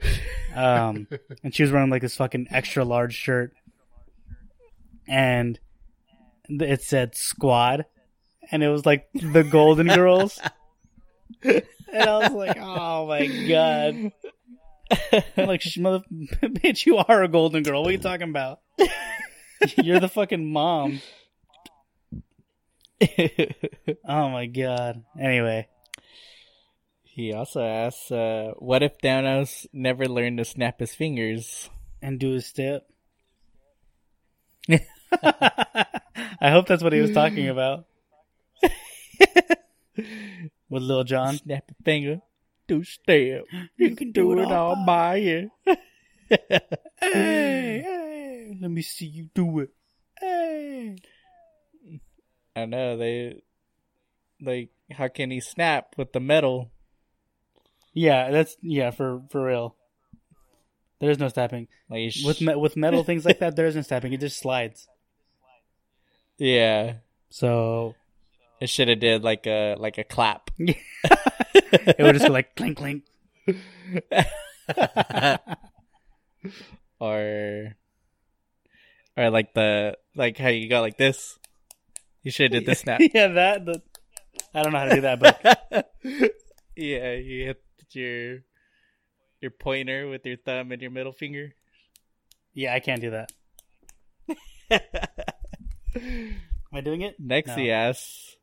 [0.54, 1.08] Um,
[1.42, 3.54] and she was wearing like this fucking extra large shirt,
[5.06, 5.58] and
[6.48, 7.86] it said squad,
[8.50, 10.40] and it was like the Golden Girls.
[11.94, 14.12] And I was like, oh my god.
[15.36, 17.82] I'm like, "Sh- mother, bitch, you are a golden girl.
[17.82, 18.60] What are you talking about?
[19.76, 21.00] You're the fucking mom.
[24.04, 25.04] Oh my god.
[25.20, 25.68] Anyway,
[27.04, 31.70] he also asks, uh, "What if Thanos never learned to snap his fingers?"
[32.04, 32.86] and do his step.
[36.40, 37.86] I hope that's what he was talking about.
[40.68, 41.36] With Lil Jon.
[41.38, 42.20] Snap a finger,
[42.66, 43.44] do step.
[43.76, 45.50] You can do it all by you.
[47.00, 49.68] Hey, hey, let me see you do it.
[50.18, 50.96] Hey.
[52.56, 53.42] I know they,
[54.40, 56.70] like, how can he snap with the metal?
[57.92, 59.76] Yeah, that's yeah for for real.
[60.98, 63.54] There's no snapping Like, with me- with metal things like that.
[63.54, 64.12] There is no snapping.
[64.14, 64.88] It just slides.
[66.38, 66.94] Yeah,
[67.30, 67.94] So
[68.60, 70.50] it should have did like a like a clap.
[70.58, 73.04] it would just go like clink clink.
[77.00, 77.74] or
[79.16, 81.38] or like the like how you go like this.
[82.22, 83.00] You should have did the snap.
[83.14, 83.66] yeah, that.
[83.66, 83.82] The,
[84.54, 85.92] I don't know how to do that, but
[86.76, 88.38] yeah, you hit your
[89.40, 91.52] your pointer with your thumb and your middle finger.
[92.54, 93.30] yeah, I can't do that.
[95.94, 96.36] Am
[96.72, 97.16] I doing it?
[97.18, 97.62] Next, No.
[97.70, 98.36] asks,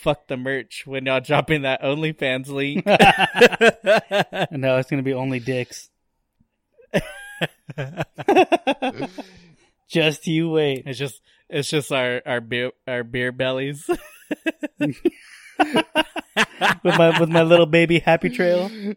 [0.00, 2.84] "Fuck the merch when y'all dropping that OnlyFans link."
[4.50, 5.90] No, it's gonna be only dicks.
[9.88, 10.82] Just you wait.
[10.86, 13.88] it's just it's just our our beer our beer bellies.
[14.80, 14.96] with
[16.84, 18.68] my with my little baby happy trail.
[18.70, 18.96] You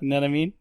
[0.00, 0.54] know what I mean?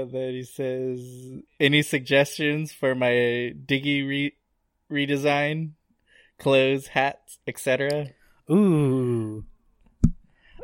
[0.00, 3.10] And then he says, "Any suggestions for my
[3.66, 4.34] Diggy re-
[4.90, 5.72] redesign,
[6.38, 8.08] clothes, hats, etc."
[8.50, 9.44] Ooh.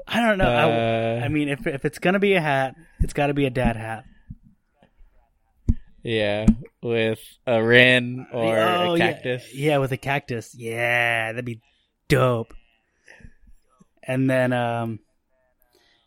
[0.06, 0.46] I don't know.
[0.48, 3.44] Uh, I, I mean, if if it's gonna be a hat, it's got to be
[3.46, 4.04] a dad hat.
[6.02, 6.46] Yeah,
[6.82, 9.12] with a wren or Oh, a yeah.
[9.12, 9.54] cactus.
[9.54, 10.54] Yeah, with a cactus.
[10.54, 11.60] Yeah, that'd be
[12.08, 12.54] dope.
[14.02, 15.00] And then, um,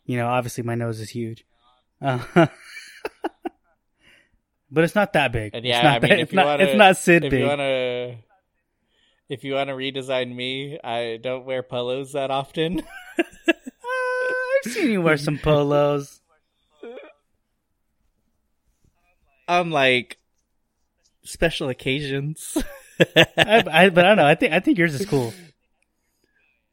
[0.06, 1.44] you know, obviously my nose is huge,
[2.00, 2.18] uh,
[4.72, 5.54] but it's not that big.
[5.54, 6.46] And it's yeah, not I mean, that- if it's you not.
[6.46, 7.40] wanna, it's not Sid if big.
[7.40, 8.16] you wanna,
[9.28, 12.80] if you wanna redesign me, I don't wear polos that often.
[13.18, 13.22] Uh,
[14.64, 16.20] I've seen you wear some polos.
[19.48, 20.18] I'm like
[21.24, 22.56] special occasions.
[23.16, 24.26] I, I, but I don't know.
[24.26, 25.34] I think I think yours is cool.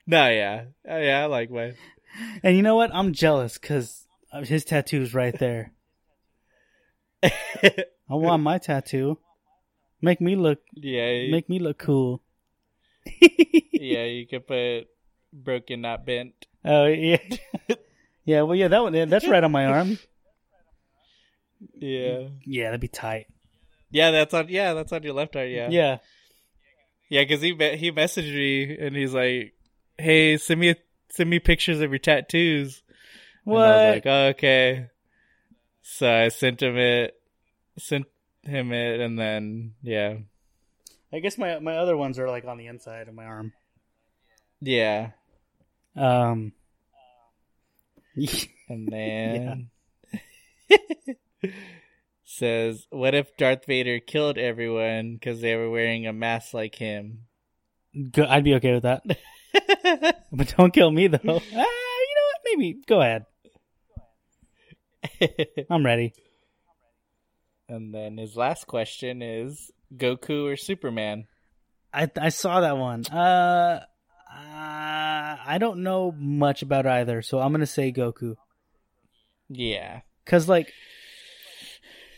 [0.05, 1.75] no, yeah, Uh, yeah, I like mine.
[2.43, 2.93] And you know what?
[2.93, 4.05] I'm jealous because
[4.43, 5.71] his tattoo's right there.
[7.23, 9.17] I want my tattoo.
[10.01, 10.59] Make me look.
[10.73, 12.21] yeah, Make me look cool.
[13.73, 14.87] yeah, you could put
[15.33, 16.33] broken, not bent.
[16.63, 17.17] Oh yeah,
[18.25, 18.41] yeah.
[18.43, 18.67] Well, yeah.
[18.67, 19.09] That one.
[19.09, 19.97] That's right on my arm.
[21.77, 22.27] Yeah.
[22.45, 23.27] Yeah, that'd be tight.
[23.91, 24.47] Yeah, that's on.
[24.49, 25.47] Yeah, that's on your left arm.
[25.49, 25.69] Yeah.
[25.69, 25.97] Yeah.
[27.09, 29.53] Yeah, because he me- he messaged me and he's like,
[29.97, 30.75] "Hey, send me a,
[31.09, 32.83] send me pictures of your tattoos."
[33.45, 33.89] And I was What?
[33.95, 34.87] like, oh, "Okay."
[35.91, 37.19] So I sent him it,
[37.77, 38.05] sent
[38.43, 40.17] him it, and then yeah,
[41.11, 43.53] I guess my my other ones are like on the inside of my arm.
[44.61, 45.11] yeah,
[45.95, 46.53] Um.
[48.69, 49.69] and then
[52.23, 57.25] says, "What if Darth Vader killed everyone because they were wearing a mask like him?"
[58.15, 59.03] I'd be okay with that,
[60.31, 61.17] but don't kill me though.
[61.25, 62.41] Ah, you know what?
[62.45, 63.25] Maybe go ahead.
[65.69, 66.13] I'm ready.
[67.67, 71.27] and then his last question is Goku or Superman?
[71.93, 73.05] I I saw that one.
[73.07, 73.81] Uh,
[74.31, 78.35] uh, I don't know much about either, so I'm gonna say Goku.
[79.49, 80.01] Yeah.
[80.25, 80.71] Cause like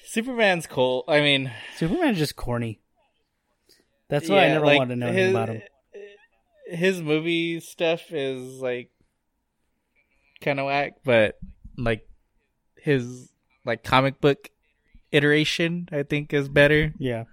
[0.06, 1.06] Superman's cool.
[1.08, 2.82] I mean, Superman's just corny.
[4.10, 5.62] That's why I never like, wanted to know his, anything about him.
[6.68, 8.92] His movie stuff is like
[10.42, 11.40] kind of whack, but
[11.78, 12.06] like
[12.82, 13.30] his
[13.66, 14.50] like comic book
[15.12, 16.94] iteration, I think, is better.
[16.98, 17.26] Yeah,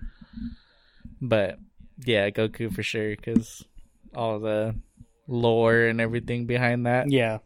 [1.21, 1.59] But
[2.05, 3.65] yeah, Goku for sure because
[4.15, 4.75] all the
[5.27, 7.39] lore and everything behind that yeah,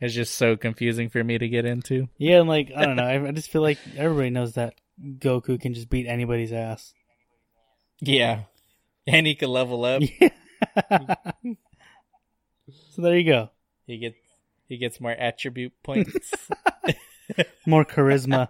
[0.00, 2.08] is just so confusing for me to get into.
[2.18, 2.40] yeah.
[2.40, 5.74] And like I don't know, I, I just feel like everybody knows that Goku can
[5.74, 6.92] just beat anybody's ass.
[8.00, 8.42] Yeah,
[9.06, 10.02] and he can level up.
[12.94, 13.50] so there you go.
[13.86, 14.16] He gets
[14.70, 16.32] he gets more attribute points.
[17.66, 18.48] More charisma.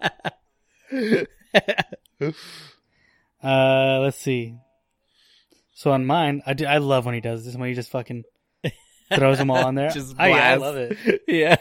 [3.42, 4.56] Uh, let's see.
[5.74, 8.24] So on mine, I do, I love when he does this when he just fucking
[9.14, 9.90] throws them all on there.
[9.94, 11.22] Just I, I love it.
[11.28, 11.56] yeah.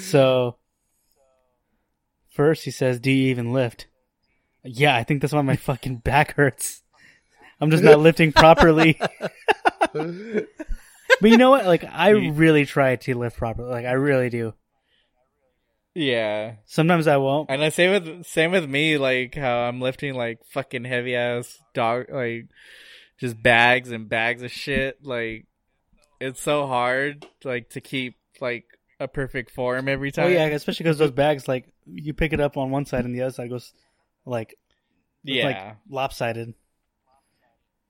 [0.00, 0.56] So
[2.30, 3.86] first he says, "Do you even lift?"
[4.64, 6.82] Yeah, I think that's why my fucking back hurts.
[7.60, 9.00] I'm just not lifting properly.
[11.20, 11.66] But you know what?
[11.66, 13.70] Like I really try to lift properly.
[13.70, 14.54] Like I really do.
[15.94, 16.54] yeah.
[16.66, 17.50] Sometimes I won't.
[17.50, 21.58] And I same with same with me, like how I'm lifting like fucking heavy ass
[21.74, 22.46] dog like
[23.18, 25.02] just bags and bags of shit.
[25.04, 25.46] Like
[26.20, 28.64] it's so hard like to keep like
[29.00, 30.26] a perfect form every time.
[30.26, 33.14] Oh yeah, especially because those bags, like you pick it up on one side and
[33.14, 33.72] the other side goes
[34.24, 34.54] like
[35.24, 35.44] Yeah.
[35.46, 36.54] like lopsided.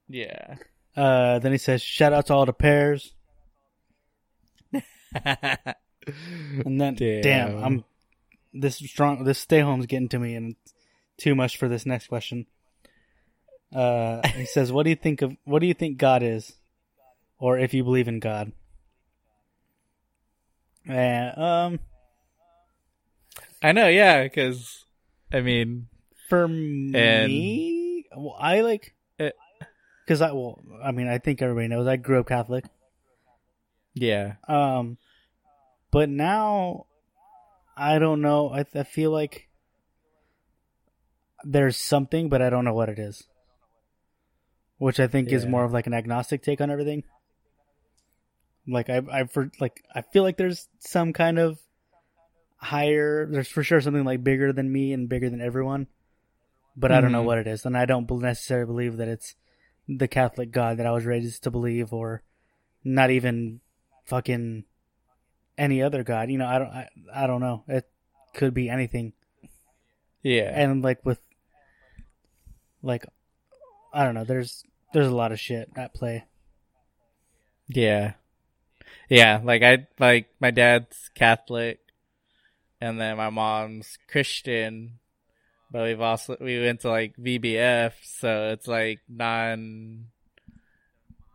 [0.09, 0.57] Yeah.
[0.97, 3.13] Uh, then he says, "Shout out to all the pairs."
[6.65, 7.65] And then, damn, Damn.
[7.65, 7.85] I'm
[8.55, 9.25] this strong.
[9.25, 10.75] This stay home's getting to me, and it's
[11.19, 12.47] too much for this next question.
[13.75, 15.37] Uh, he says, "What do you think of?
[15.45, 16.53] What do you think God is,
[17.41, 18.53] or if you believe in God?"
[20.89, 21.81] Uh, um,
[23.61, 24.85] I know, yeah, because
[25.33, 25.89] I mean,
[26.29, 29.31] for me, well, I like Uh,
[30.05, 32.65] because I well, I mean, I think everybody knows I grew up Catholic.
[33.95, 34.99] yeah, Um,
[35.91, 36.87] but now
[37.77, 38.51] I don't know.
[38.51, 39.49] I, I feel like
[41.45, 43.25] there's something, but I don't know what it is.
[44.79, 47.05] Which I think is more of like an agnostic take on everything.
[48.67, 51.59] Like I, I for like I feel like there's some kind of
[52.57, 53.27] higher.
[53.27, 55.87] There's for sure something like bigger than me and bigger than everyone,
[56.77, 57.27] but I don't know Mhm.
[57.27, 59.35] what it is, and I don't necessarily believe that it's
[59.89, 62.23] the Catholic God that I was raised to believe, or
[62.83, 63.61] not even
[64.05, 64.65] fucking
[65.59, 66.31] any other God.
[66.31, 67.65] You know, I don't, I, I don't know.
[67.69, 67.89] It
[68.35, 69.13] could be anything,
[70.23, 71.21] yeah, and like with,
[72.83, 73.05] like,
[73.93, 74.25] I don't know.
[74.25, 76.25] There's there's a lot of shit at play.
[77.69, 78.15] yeah,
[79.09, 79.41] yeah.
[79.43, 81.81] Like I like my dad's Catholic,
[82.81, 84.99] and then my mom's Christian,
[85.71, 90.07] but we've also we went to like VBF, so it's like non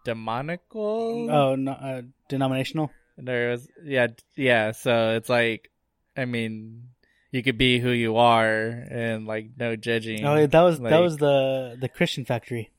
[0.04, 1.30] demonical.
[1.30, 2.92] Oh, no, uh, denominational.
[3.18, 4.72] There was yeah yeah.
[4.72, 5.70] So it's like,
[6.18, 6.90] I mean,
[7.32, 10.26] you could be who you are and like no judging.
[10.26, 12.72] Oh, that was that was the the Christian Factory.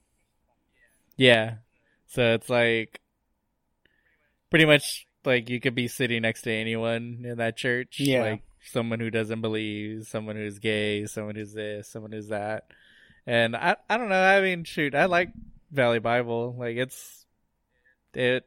[1.17, 1.57] yeah.
[2.09, 3.01] So it's like
[4.51, 7.97] pretty much like you could be sitting next to anyone in that church.
[8.01, 8.23] Yeah.
[8.23, 12.65] Like someone who doesn't believe, someone who's gay, someone who's this, someone who's that.
[13.27, 15.31] And I I don't know, I mean shoot, I like
[15.71, 16.55] Valley Bible.
[16.59, 17.25] Like it's
[18.15, 18.47] it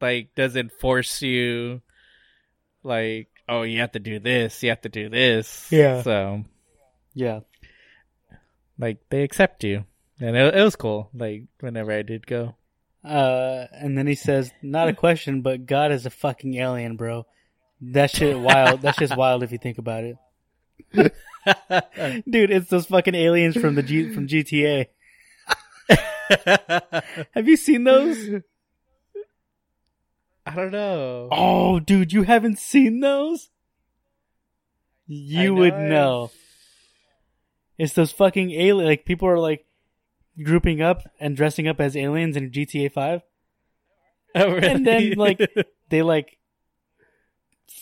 [0.00, 1.80] like doesn't force you
[2.82, 5.68] like oh you have to do this, you have to do this.
[5.70, 6.02] Yeah.
[6.02, 6.44] So
[7.14, 7.40] Yeah.
[8.78, 9.84] like they accept you.
[10.20, 12.54] And it, it was cool, like whenever I did go.
[13.02, 17.24] Uh, and then he says, not a question, but God is a fucking alien, bro.
[17.80, 18.82] That shit wild.
[18.82, 20.16] That shit's wild if you think about it.
[22.28, 24.86] Dude, it's those fucking aliens from the G- from GTA.
[27.34, 28.42] Have you seen those?
[30.46, 31.28] I don't know.
[31.30, 33.50] Oh, dude, you haven't seen those?
[35.06, 35.88] You I would know.
[35.88, 36.30] know.
[37.78, 38.86] It's those fucking alien.
[38.86, 39.64] Like people are like
[40.42, 43.22] grouping up and dressing up as aliens in GTA Five,
[44.34, 44.68] Oh, really?
[44.68, 45.40] and then like
[45.88, 46.38] they like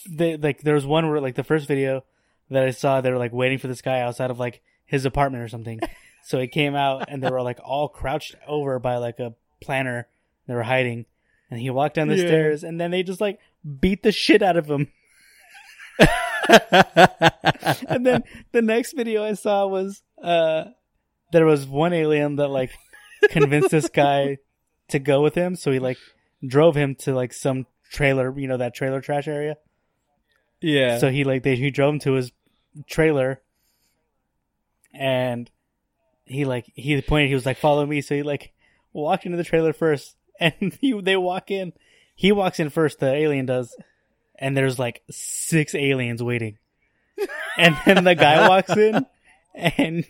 [0.09, 2.03] they like there was one where like the first video
[2.49, 5.43] that I saw they were like waiting for this guy outside of like his apartment
[5.43, 5.79] or something.
[6.23, 10.07] so he came out and they were like all crouched over by like a planter.
[10.47, 11.05] They were hiding,
[11.49, 12.25] and he walked down the Yeah.
[12.25, 13.39] stairs, and then they just like
[13.79, 14.91] beat the shit out of him.
[17.87, 20.65] and then the next video I saw was uh
[21.31, 22.71] there was one alien that like
[23.29, 24.37] convinced this guy
[24.89, 25.97] to go with him, so he like
[26.45, 29.57] drove him to like some trailer, you know, that trailer trash area.
[30.61, 30.97] yeah.
[30.97, 32.31] So he like they he drove him to his
[32.87, 33.41] trailer
[34.93, 35.49] and
[36.25, 38.53] he like he pointed he was like follow me so he like
[38.93, 40.15] walked into the trailer first
[40.61, 41.73] and he, they walk in
[42.15, 43.75] he walks in first the alien does
[44.35, 46.57] and there's like six aliens waiting
[47.57, 49.05] and then the guy walks in
[49.55, 50.05] and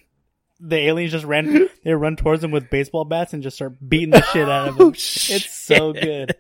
[0.60, 4.12] the aliens just ran they run towards him with baseball bats and just start beating
[4.12, 6.36] the shit out of him oh, it's so good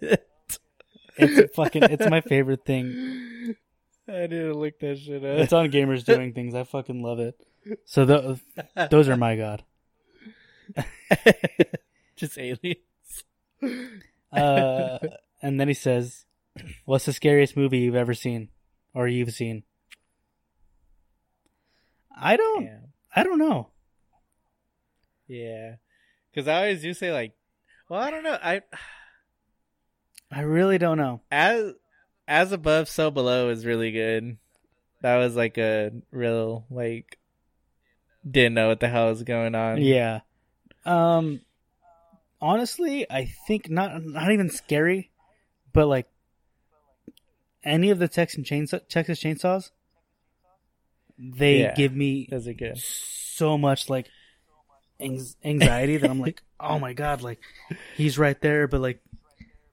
[1.17, 3.55] it's fucking it's my favorite thing
[4.09, 5.37] I didn't look that shit up.
[5.39, 6.55] it's on gamers doing things.
[6.55, 7.39] I fucking love it.
[7.85, 9.63] So th- those are my god.
[12.15, 12.77] Just aliens.
[14.31, 14.99] Uh,
[15.41, 16.25] and then he says,
[16.85, 18.49] "What's the scariest movie you've ever seen,
[18.93, 19.63] or you've seen?"
[22.15, 22.63] I don't.
[22.65, 22.79] Yeah.
[23.15, 23.69] I don't know.
[25.27, 25.75] Yeah.
[26.31, 27.33] Because I always do say like,
[27.89, 28.37] well, I don't know.
[28.41, 28.61] I
[30.31, 31.21] I really don't know.
[31.31, 31.73] as
[32.27, 34.37] as above, so below is really good.
[35.01, 37.17] That was like a real like
[38.29, 39.81] didn't know what the hell was going on.
[39.81, 40.21] Yeah.
[40.85, 41.41] Um.
[42.41, 44.03] Honestly, I think not.
[44.03, 45.11] Not even scary,
[45.73, 46.07] but like
[47.63, 49.71] any of the Texas chainsaw, Texas chainsaws,
[51.17, 51.75] they Yeah.
[51.75, 52.77] give me Those are good.
[52.77, 54.07] so much like
[54.99, 57.39] anx- anxiety that I'm like, oh my god, like
[57.97, 59.01] he's right there, but like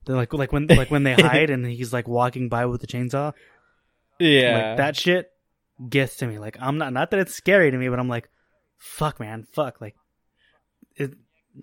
[0.05, 2.86] they're like like when like when they hide and he's like walking by with the
[2.88, 3.32] chainsaw,
[4.18, 4.68] Yeah.
[4.70, 5.30] like that shit
[5.88, 6.38] gets to me.
[6.40, 8.28] Like I'm not not that it's scary to me, but I'm like,
[8.76, 9.94] fuck man, fuck like.
[10.97, 11.12] It,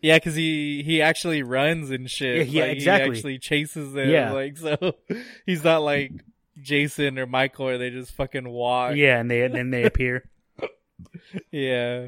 [0.01, 2.47] Yeah, because he he actually runs and shit.
[2.47, 3.09] Yeah, yeah, like, exactly.
[3.09, 4.09] He actually chases them.
[4.09, 4.31] Yeah.
[4.31, 4.95] like so
[5.45, 6.11] he's not like
[6.61, 8.95] Jason or Michael, where they just fucking walk.
[8.95, 10.29] yeah, and they and then they appear.
[11.51, 12.07] yeah.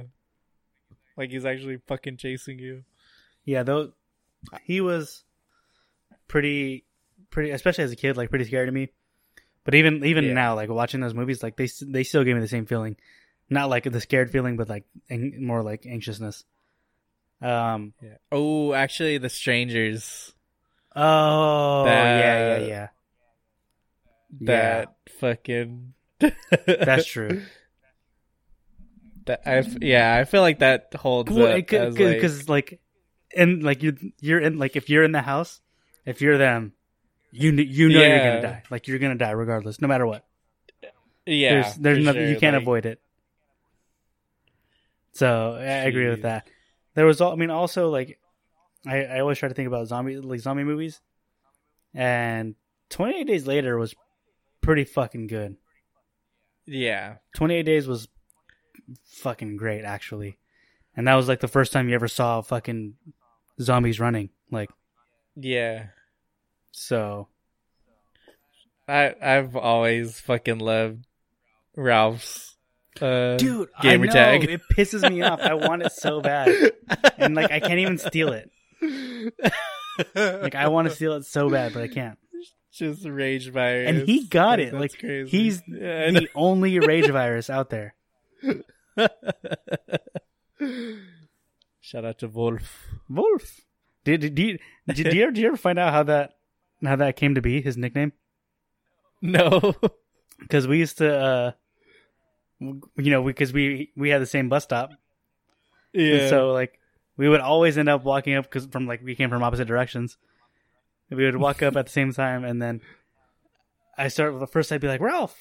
[1.18, 2.84] Like he's actually fucking chasing you.
[3.45, 3.94] Yeah, though
[4.64, 5.24] he was
[6.28, 6.84] pretty,
[7.30, 8.90] pretty, especially as a kid, like pretty scary to me.
[9.64, 10.34] But even even Yeah.
[10.34, 12.98] now, like watching those movies, like they they still gave me the same feeling,
[13.49, 16.44] not like the scared feeling, but like an- more like anxiousness.
[17.45, 17.93] Um.
[18.01, 18.17] Yeah.
[18.31, 20.34] Oh, actually, The Strangers.
[20.95, 22.88] Oh yeah, yeah, That- yeah.
[24.41, 25.93] That fucking.
[26.65, 27.41] That's true.
[29.26, 32.80] That I yeah, I feel like that holds Well, up because like- like,
[33.35, 35.61] and like you you're in like if you're in the house,
[36.05, 36.73] if you're them,
[37.31, 38.63] you you know you're gonna die.
[38.69, 40.26] Like you're gonna die regardless, no matter what.
[41.26, 43.01] yeah, there's there's nothing you can't like- avoid it.
[45.13, 46.47] So I agree with that.
[46.95, 48.19] There was, al- I mean, also like,
[48.88, 51.01] I, I always try to think about zombie like zombie movies,
[51.93, 52.55] and
[52.89, 53.95] Twenty Eight Days Later was
[54.61, 55.57] pretty fucking good.
[56.65, 58.07] Yeah, Twenty Eight Days was
[59.05, 60.38] fucking great actually,
[60.95, 62.95] and that was like the first time you ever saw fucking
[63.59, 64.30] zombies running.
[64.51, 64.69] Like
[65.35, 65.88] yeah.
[66.72, 67.27] so,
[68.88, 71.07] I I've always fucking loved
[71.76, 72.55] Ralph's
[73.01, 74.43] uh, dude, gamer I know, tag.
[74.45, 75.39] it pisses me off.
[75.41, 76.49] I want it so bad,
[77.17, 78.49] and like I can't even steal it.
[80.15, 82.17] Like I want to steal it so bad, but I can't.
[82.72, 84.72] just rage virus, and he got it.
[84.72, 85.30] that's Like crazy.
[85.38, 87.95] he's Yeah, the only rage virus out there.
[91.81, 92.88] Shout out to Wolf.
[93.09, 93.61] Wolf.
[94.03, 94.57] Did did, you
[94.88, 96.34] did, you ever, did you ever find out how that
[96.84, 98.13] how that came to be his nickname?
[99.22, 99.73] No.
[100.38, 101.51] Because we used to, uh,
[102.60, 104.91] you know, because we we had the same bus stop,
[105.94, 106.30] And yeah.
[106.30, 106.80] so like
[107.18, 110.18] we would always end up walking up because from like we came from opposite directions.
[111.10, 112.82] We would walk up at the same time, and then
[113.98, 114.72] I start with the first.
[114.72, 115.38] I'd be like Ralph,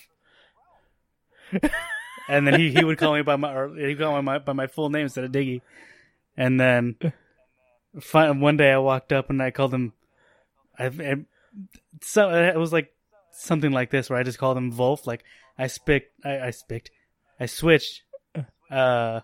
[2.28, 4.38] and then he, he would call me by my or he'd call me by my,
[4.38, 5.62] by my full name instead of Diggy,
[6.36, 6.96] and then
[8.12, 9.92] one day I walked up and I called him.
[10.78, 11.14] I, I
[12.02, 12.92] so it was like
[13.32, 15.06] something like this where I just called him Wolf.
[15.06, 15.24] Like
[15.58, 16.90] I spicked, I, I spicked,
[17.40, 18.02] I switched
[18.70, 19.20] uh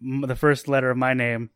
[0.00, 1.50] the first letter of my name,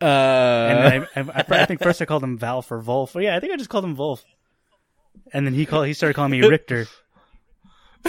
[0.00, 0.78] Uh, and
[1.14, 3.14] then I, I, I think first I called him Val for Wolf.
[3.14, 4.24] Well, yeah, I think I just called him Wolf,
[5.32, 6.86] and then he called he started calling me Richter.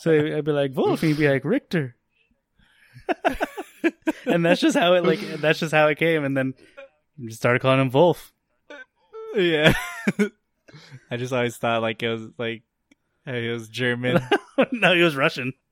[0.00, 1.96] so I'd be like Wolf, and he'd be like Richter.
[4.26, 6.54] and that's just how it like that's just how it came, and then
[7.18, 8.32] I just started calling him Wolf.
[9.34, 9.72] yeah.
[11.10, 12.62] I just always thought like it was like
[13.26, 14.20] it was German.
[14.72, 15.52] no, he was Russian.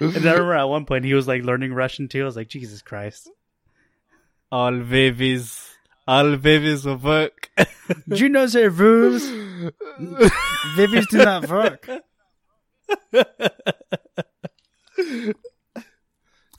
[0.00, 2.22] And I remember at one point he was like learning Russian too.
[2.22, 3.28] I was like, Jesus Christ.
[4.50, 5.68] all babies,
[6.08, 7.50] all babies will work.
[8.08, 9.22] Do you know their rules?
[10.76, 11.88] Babies do not work.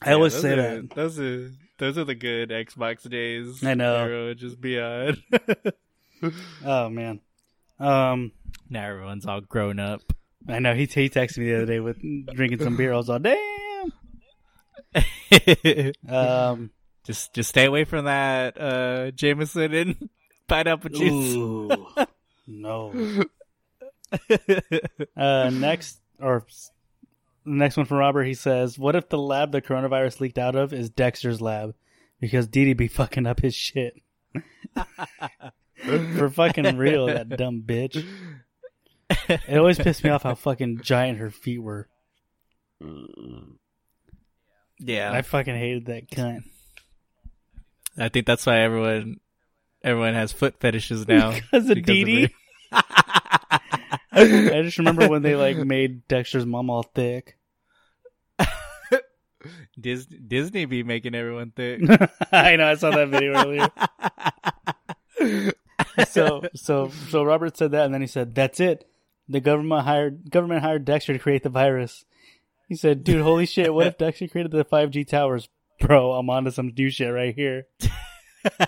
[0.02, 0.90] I always those say are, that.
[0.94, 3.64] Those are those are the good Xbox days.
[3.64, 4.34] I know.
[4.34, 5.16] Just be on.
[6.64, 7.20] Oh man.
[7.84, 8.32] Um,
[8.70, 10.00] now everyone's all grown up.
[10.48, 11.98] I know he he texted me the other day with
[12.34, 12.92] drinking some beer.
[12.92, 13.92] I was all damn.
[16.08, 16.70] Um,
[17.04, 20.08] just just stay away from that uh Jameson and
[20.48, 21.34] pineapple juice.
[21.34, 21.70] ooh,
[22.46, 22.92] no.
[25.16, 26.46] Uh, next or
[27.44, 30.72] next one from Robert, he says, "What if the lab the coronavirus leaked out of
[30.72, 31.74] is Dexter's lab
[32.20, 33.94] because Dee be fucking up his shit
[36.16, 37.06] for fucking real?
[37.06, 38.04] That dumb bitch.
[39.28, 41.88] It always pissed me off how fucking giant her feet were.
[44.78, 46.44] Yeah, I fucking hated that cunt.
[47.96, 49.20] I think that's why everyone
[49.82, 52.34] everyone has foot fetishes now Because of Dee Dee.
[54.16, 57.36] I just remember when they like made Dexter's mom all thick.
[59.80, 61.80] Dis- Disney be making everyone thick.
[62.32, 62.66] I know.
[62.66, 63.68] I saw that video earlier.
[66.08, 68.88] so so so Robert said that, and then he said, "That's it.
[69.28, 72.04] The government hired government hired Dexter to create the virus."
[72.68, 73.72] He said, "Dude, holy shit!
[73.72, 75.48] What if Dexter created the five G towers,
[75.80, 76.12] bro?
[76.12, 77.66] I'm onto some new shit right here."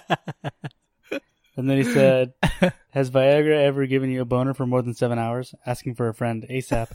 [1.56, 2.34] and then he said,
[2.90, 5.54] "Has Viagra ever given you a boner for more than seven hours?
[5.64, 6.90] Asking for a friend ASAP."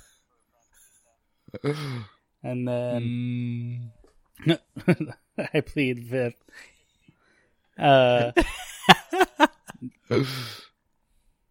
[2.43, 3.91] And then
[4.45, 4.59] Mm,
[5.53, 6.43] I plead fifth.
[7.77, 8.31] Uh,
[10.09, 10.25] and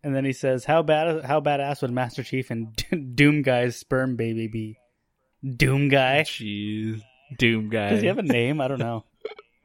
[0.03, 1.25] then he says, "How bad?
[1.25, 2.75] How badass would Master Chief and
[3.15, 4.79] Doom Guy's sperm baby be?"
[5.57, 6.23] Doom Guy.
[6.23, 7.01] jeez,
[7.39, 7.91] Doom guy.
[7.91, 8.61] Does he have a name?
[8.61, 9.05] I don't know.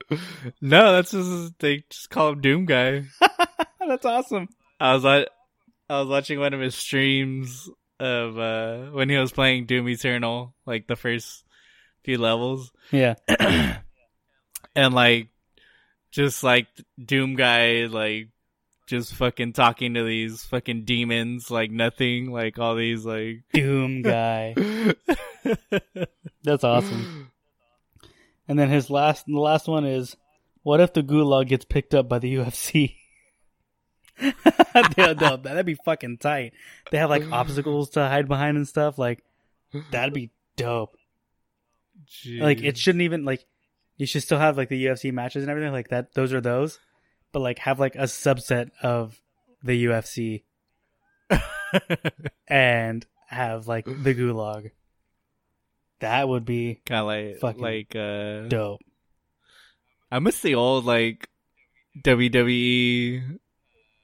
[0.61, 3.05] no, that's just they just call him Doom guy.
[3.87, 4.47] That's awesome.
[4.79, 5.27] I was like,
[5.89, 7.69] I was watching one of his streams
[7.99, 11.43] of uh when he was playing Doom Eternal, like the first
[12.03, 13.15] few levels, Yeah.
[14.75, 15.29] and like
[16.11, 16.67] just like
[17.03, 18.29] Doom guy, like
[18.85, 23.43] just fucking talking to these fucking demons, like nothing, like all these like.
[23.53, 24.55] Doom Guy.
[26.43, 27.31] That's awesome.
[28.47, 30.15] And then his last, the last one is,
[30.63, 32.95] "What if the Gulag gets picked up by the UFC?"
[34.21, 36.53] No, that'd be fucking tight.
[36.91, 38.97] They have like obstacles to hide behind and stuff.
[38.97, 39.23] Like
[39.91, 40.95] that'd be dope.
[42.39, 43.45] Like it shouldn't even like
[43.97, 46.13] you should still have like the UFC matches and everything like that.
[46.13, 46.79] Those are those,
[47.35, 49.19] but like have like a subset of
[49.61, 50.43] the UFC
[52.47, 54.71] and have like the Gulag.
[55.99, 58.79] That would be kind of like Fucking like uh dope.
[60.09, 61.27] I miss the old like
[62.05, 63.37] WWE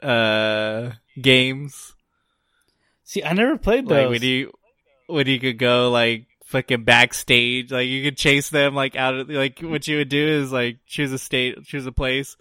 [0.04, 0.92] uh
[1.22, 1.94] games.
[3.06, 4.10] See, I never played Like those.
[4.10, 4.52] when you
[5.08, 9.30] when you could go like fucking backstage, like you could chase them like out of
[9.30, 12.36] like what you would do is like choose a state, choose a place,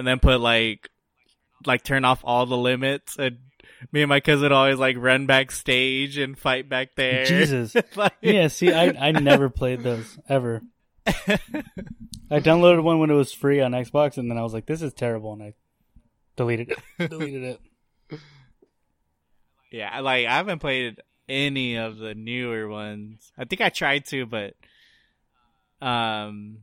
[0.00, 0.88] and then put like
[1.66, 3.36] like turn off all the limits and
[3.92, 7.26] me and my cousin always like run backstage and fight back there.
[7.26, 7.76] Jesus.
[7.96, 10.62] Like- yeah, see, I I never played those ever.
[11.06, 14.80] I downloaded one when it was free on Xbox, and then I was like, "This
[14.82, 15.54] is terrible," and I
[16.36, 17.10] deleted it.
[17.10, 17.58] deleted
[18.10, 18.20] it.
[19.70, 23.32] Yeah, like I haven't played any of the newer ones.
[23.36, 24.54] I think I tried to, but
[25.80, 26.58] um,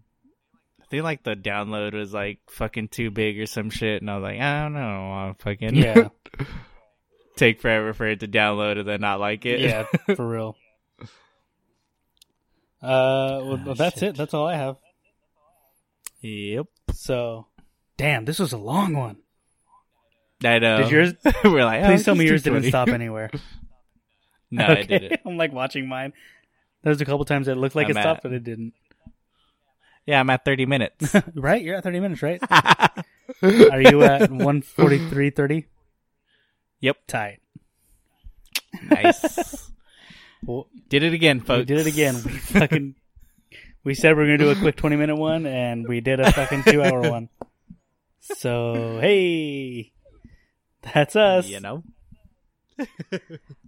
[0.87, 4.15] I think like the download was like fucking too big or some shit, and I
[4.17, 6.07] was like, I don't know, I'll fucking Yeah,
[7.35, 9.59] take forever for it to download and then not like it.
[9.59, 9.83] yeah,
[10.15, 10.55] for real.
[12.81, 14.09] Uh, well, Ah, that's shit.
[14.09, 14.15] it.
[14.17, 14.77] That's all I have.
[16.21, 16.67] yep.
[16.93, 17.47] So,
[17.97, 19.17] damn, this was a long one.
[20.43, 20.83] I know.
[20.83, 21.13] Did yours?
[21.43, 23.31] We're like, oh, Please tell me yours didn't stop anywhere.
[24.51, 25.19] no, I didn't.
[25.25, 26.13] I'm like watching mine.
[26.83, 28.73] There's a couple times that it looked like I'm it stopped, at- but it didn't.
[30.07, 31.13] Yeah, I'm at 30 minutes.
[31.35, 31.61] right?
[31.61, 32.41] You're at 30 minutes, right?
[32.51, 35.65] Are you at 143.30?
[36.79, 36.97] Yep.
[37.07, 37.39] Tight.
[38.89, 39.69] Nice.
[40.45, 41.61] Well, did it again, folks.
[41.61, 42.13] we did it again.
[42.23, 42.95] We fucking
[43.83, 46.31] we said we are gonna do a quick twenty minute one, and we did a
[46.31, 47.29] fucking two hour one.
[48.21, 49.91] So hey,
[50.93, 51.47] that's us.
[51.47, 51.83] You know.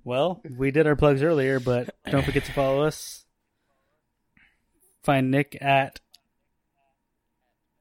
[0.03, 3.25] Well, we did our plugs earlier, but don't forget to follow us.
[5.03, 5.99] Find Nick at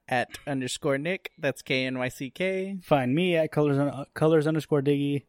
[0.09, 1.32] At underscore Nick.
[1.39, 2.78] That's K N Y C K.
[2.82, 5.26] find me at colors uh, colors underscore diggy.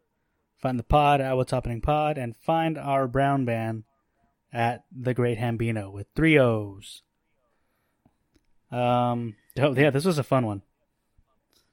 [0.58, 3.84] Find the pod at what's happening pod, and find our brown band
[4.54, 7.02] at the Great Hambino with three O's.
[8.72, 9.36] Um.
[9.58, 10.62] Oh yeah, this was a fun one.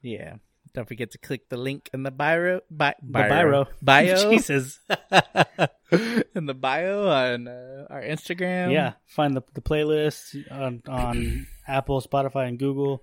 [0.03, 0.37] Yeah.
[0.77, 2.61] Don't forget to click the link in the bio.
[2.71, 3.67] Bi- The biro.
[3.83, 4.31] Bio.
[4.31, 4.79] Jesus.
[5.91, 8.73] in the bio on uh, our Instagram.
[8.73, 13.03] Yeah, find the the playlist on on Apple, Spotify, and Google,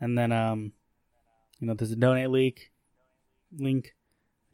[0.00, 0.72] and then um,
[1.58, 2.70] you know, there's a donate link.
[3.58, 3.94] Link.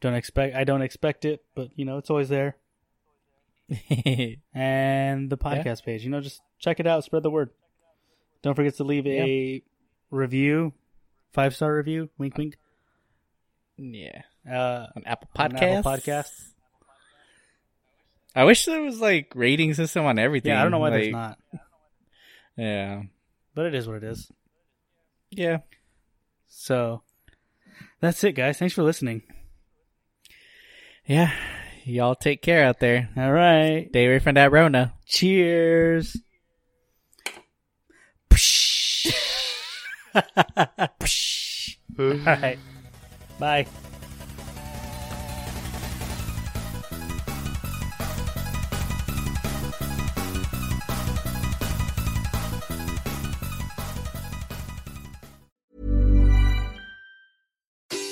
[0.01, 0.57] Don't expect.
[0.57, 2.57] I don't expect it, but you know, it's always there.
[4.53, 6.03] And the podcast page.
[6.03, 7.05] You know, just check it out.
[7.05, 7.51] Spread the word.
[8.43, 9.63] Don't forget to leave a
[10.11, 10.73] review,
[11.37, 12.09] five star review.
[12.19, 12.57] Wink, wink.
[13.77, 14.23] yeah.
[14.51, 15.83] Uh, On Apple Podcast.
[15.85, 16.49] Podcasts.
[18.35, 20.51] I wish there was like rating system on everything.
[20.51, 21.39] Yeah, I don't know why like, there's not,
[22.57, 23.03] Yeah.
[23.55, 24.31] but it is what it is.
[25.31, 25.59] Yeah.
[26.49, 27.03] So
[28.01, 28.59] that's it, guys.
[28.59, 29.23] Thanks for listening.
[31.07, 31.33] Yeah.
[31.85, 33.09] Y'all take care out there.
[33.17, 33.87] All right.
[33.91, 34.95] Stay away from that Rona.
[35.07, 36.17] Cheers.
[41.99, 42.59] All right.
[43.39, 43.67] Bye.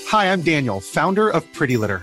[0.07, 2.03] Hi, I'm Daniel, founder of Pretty Litter.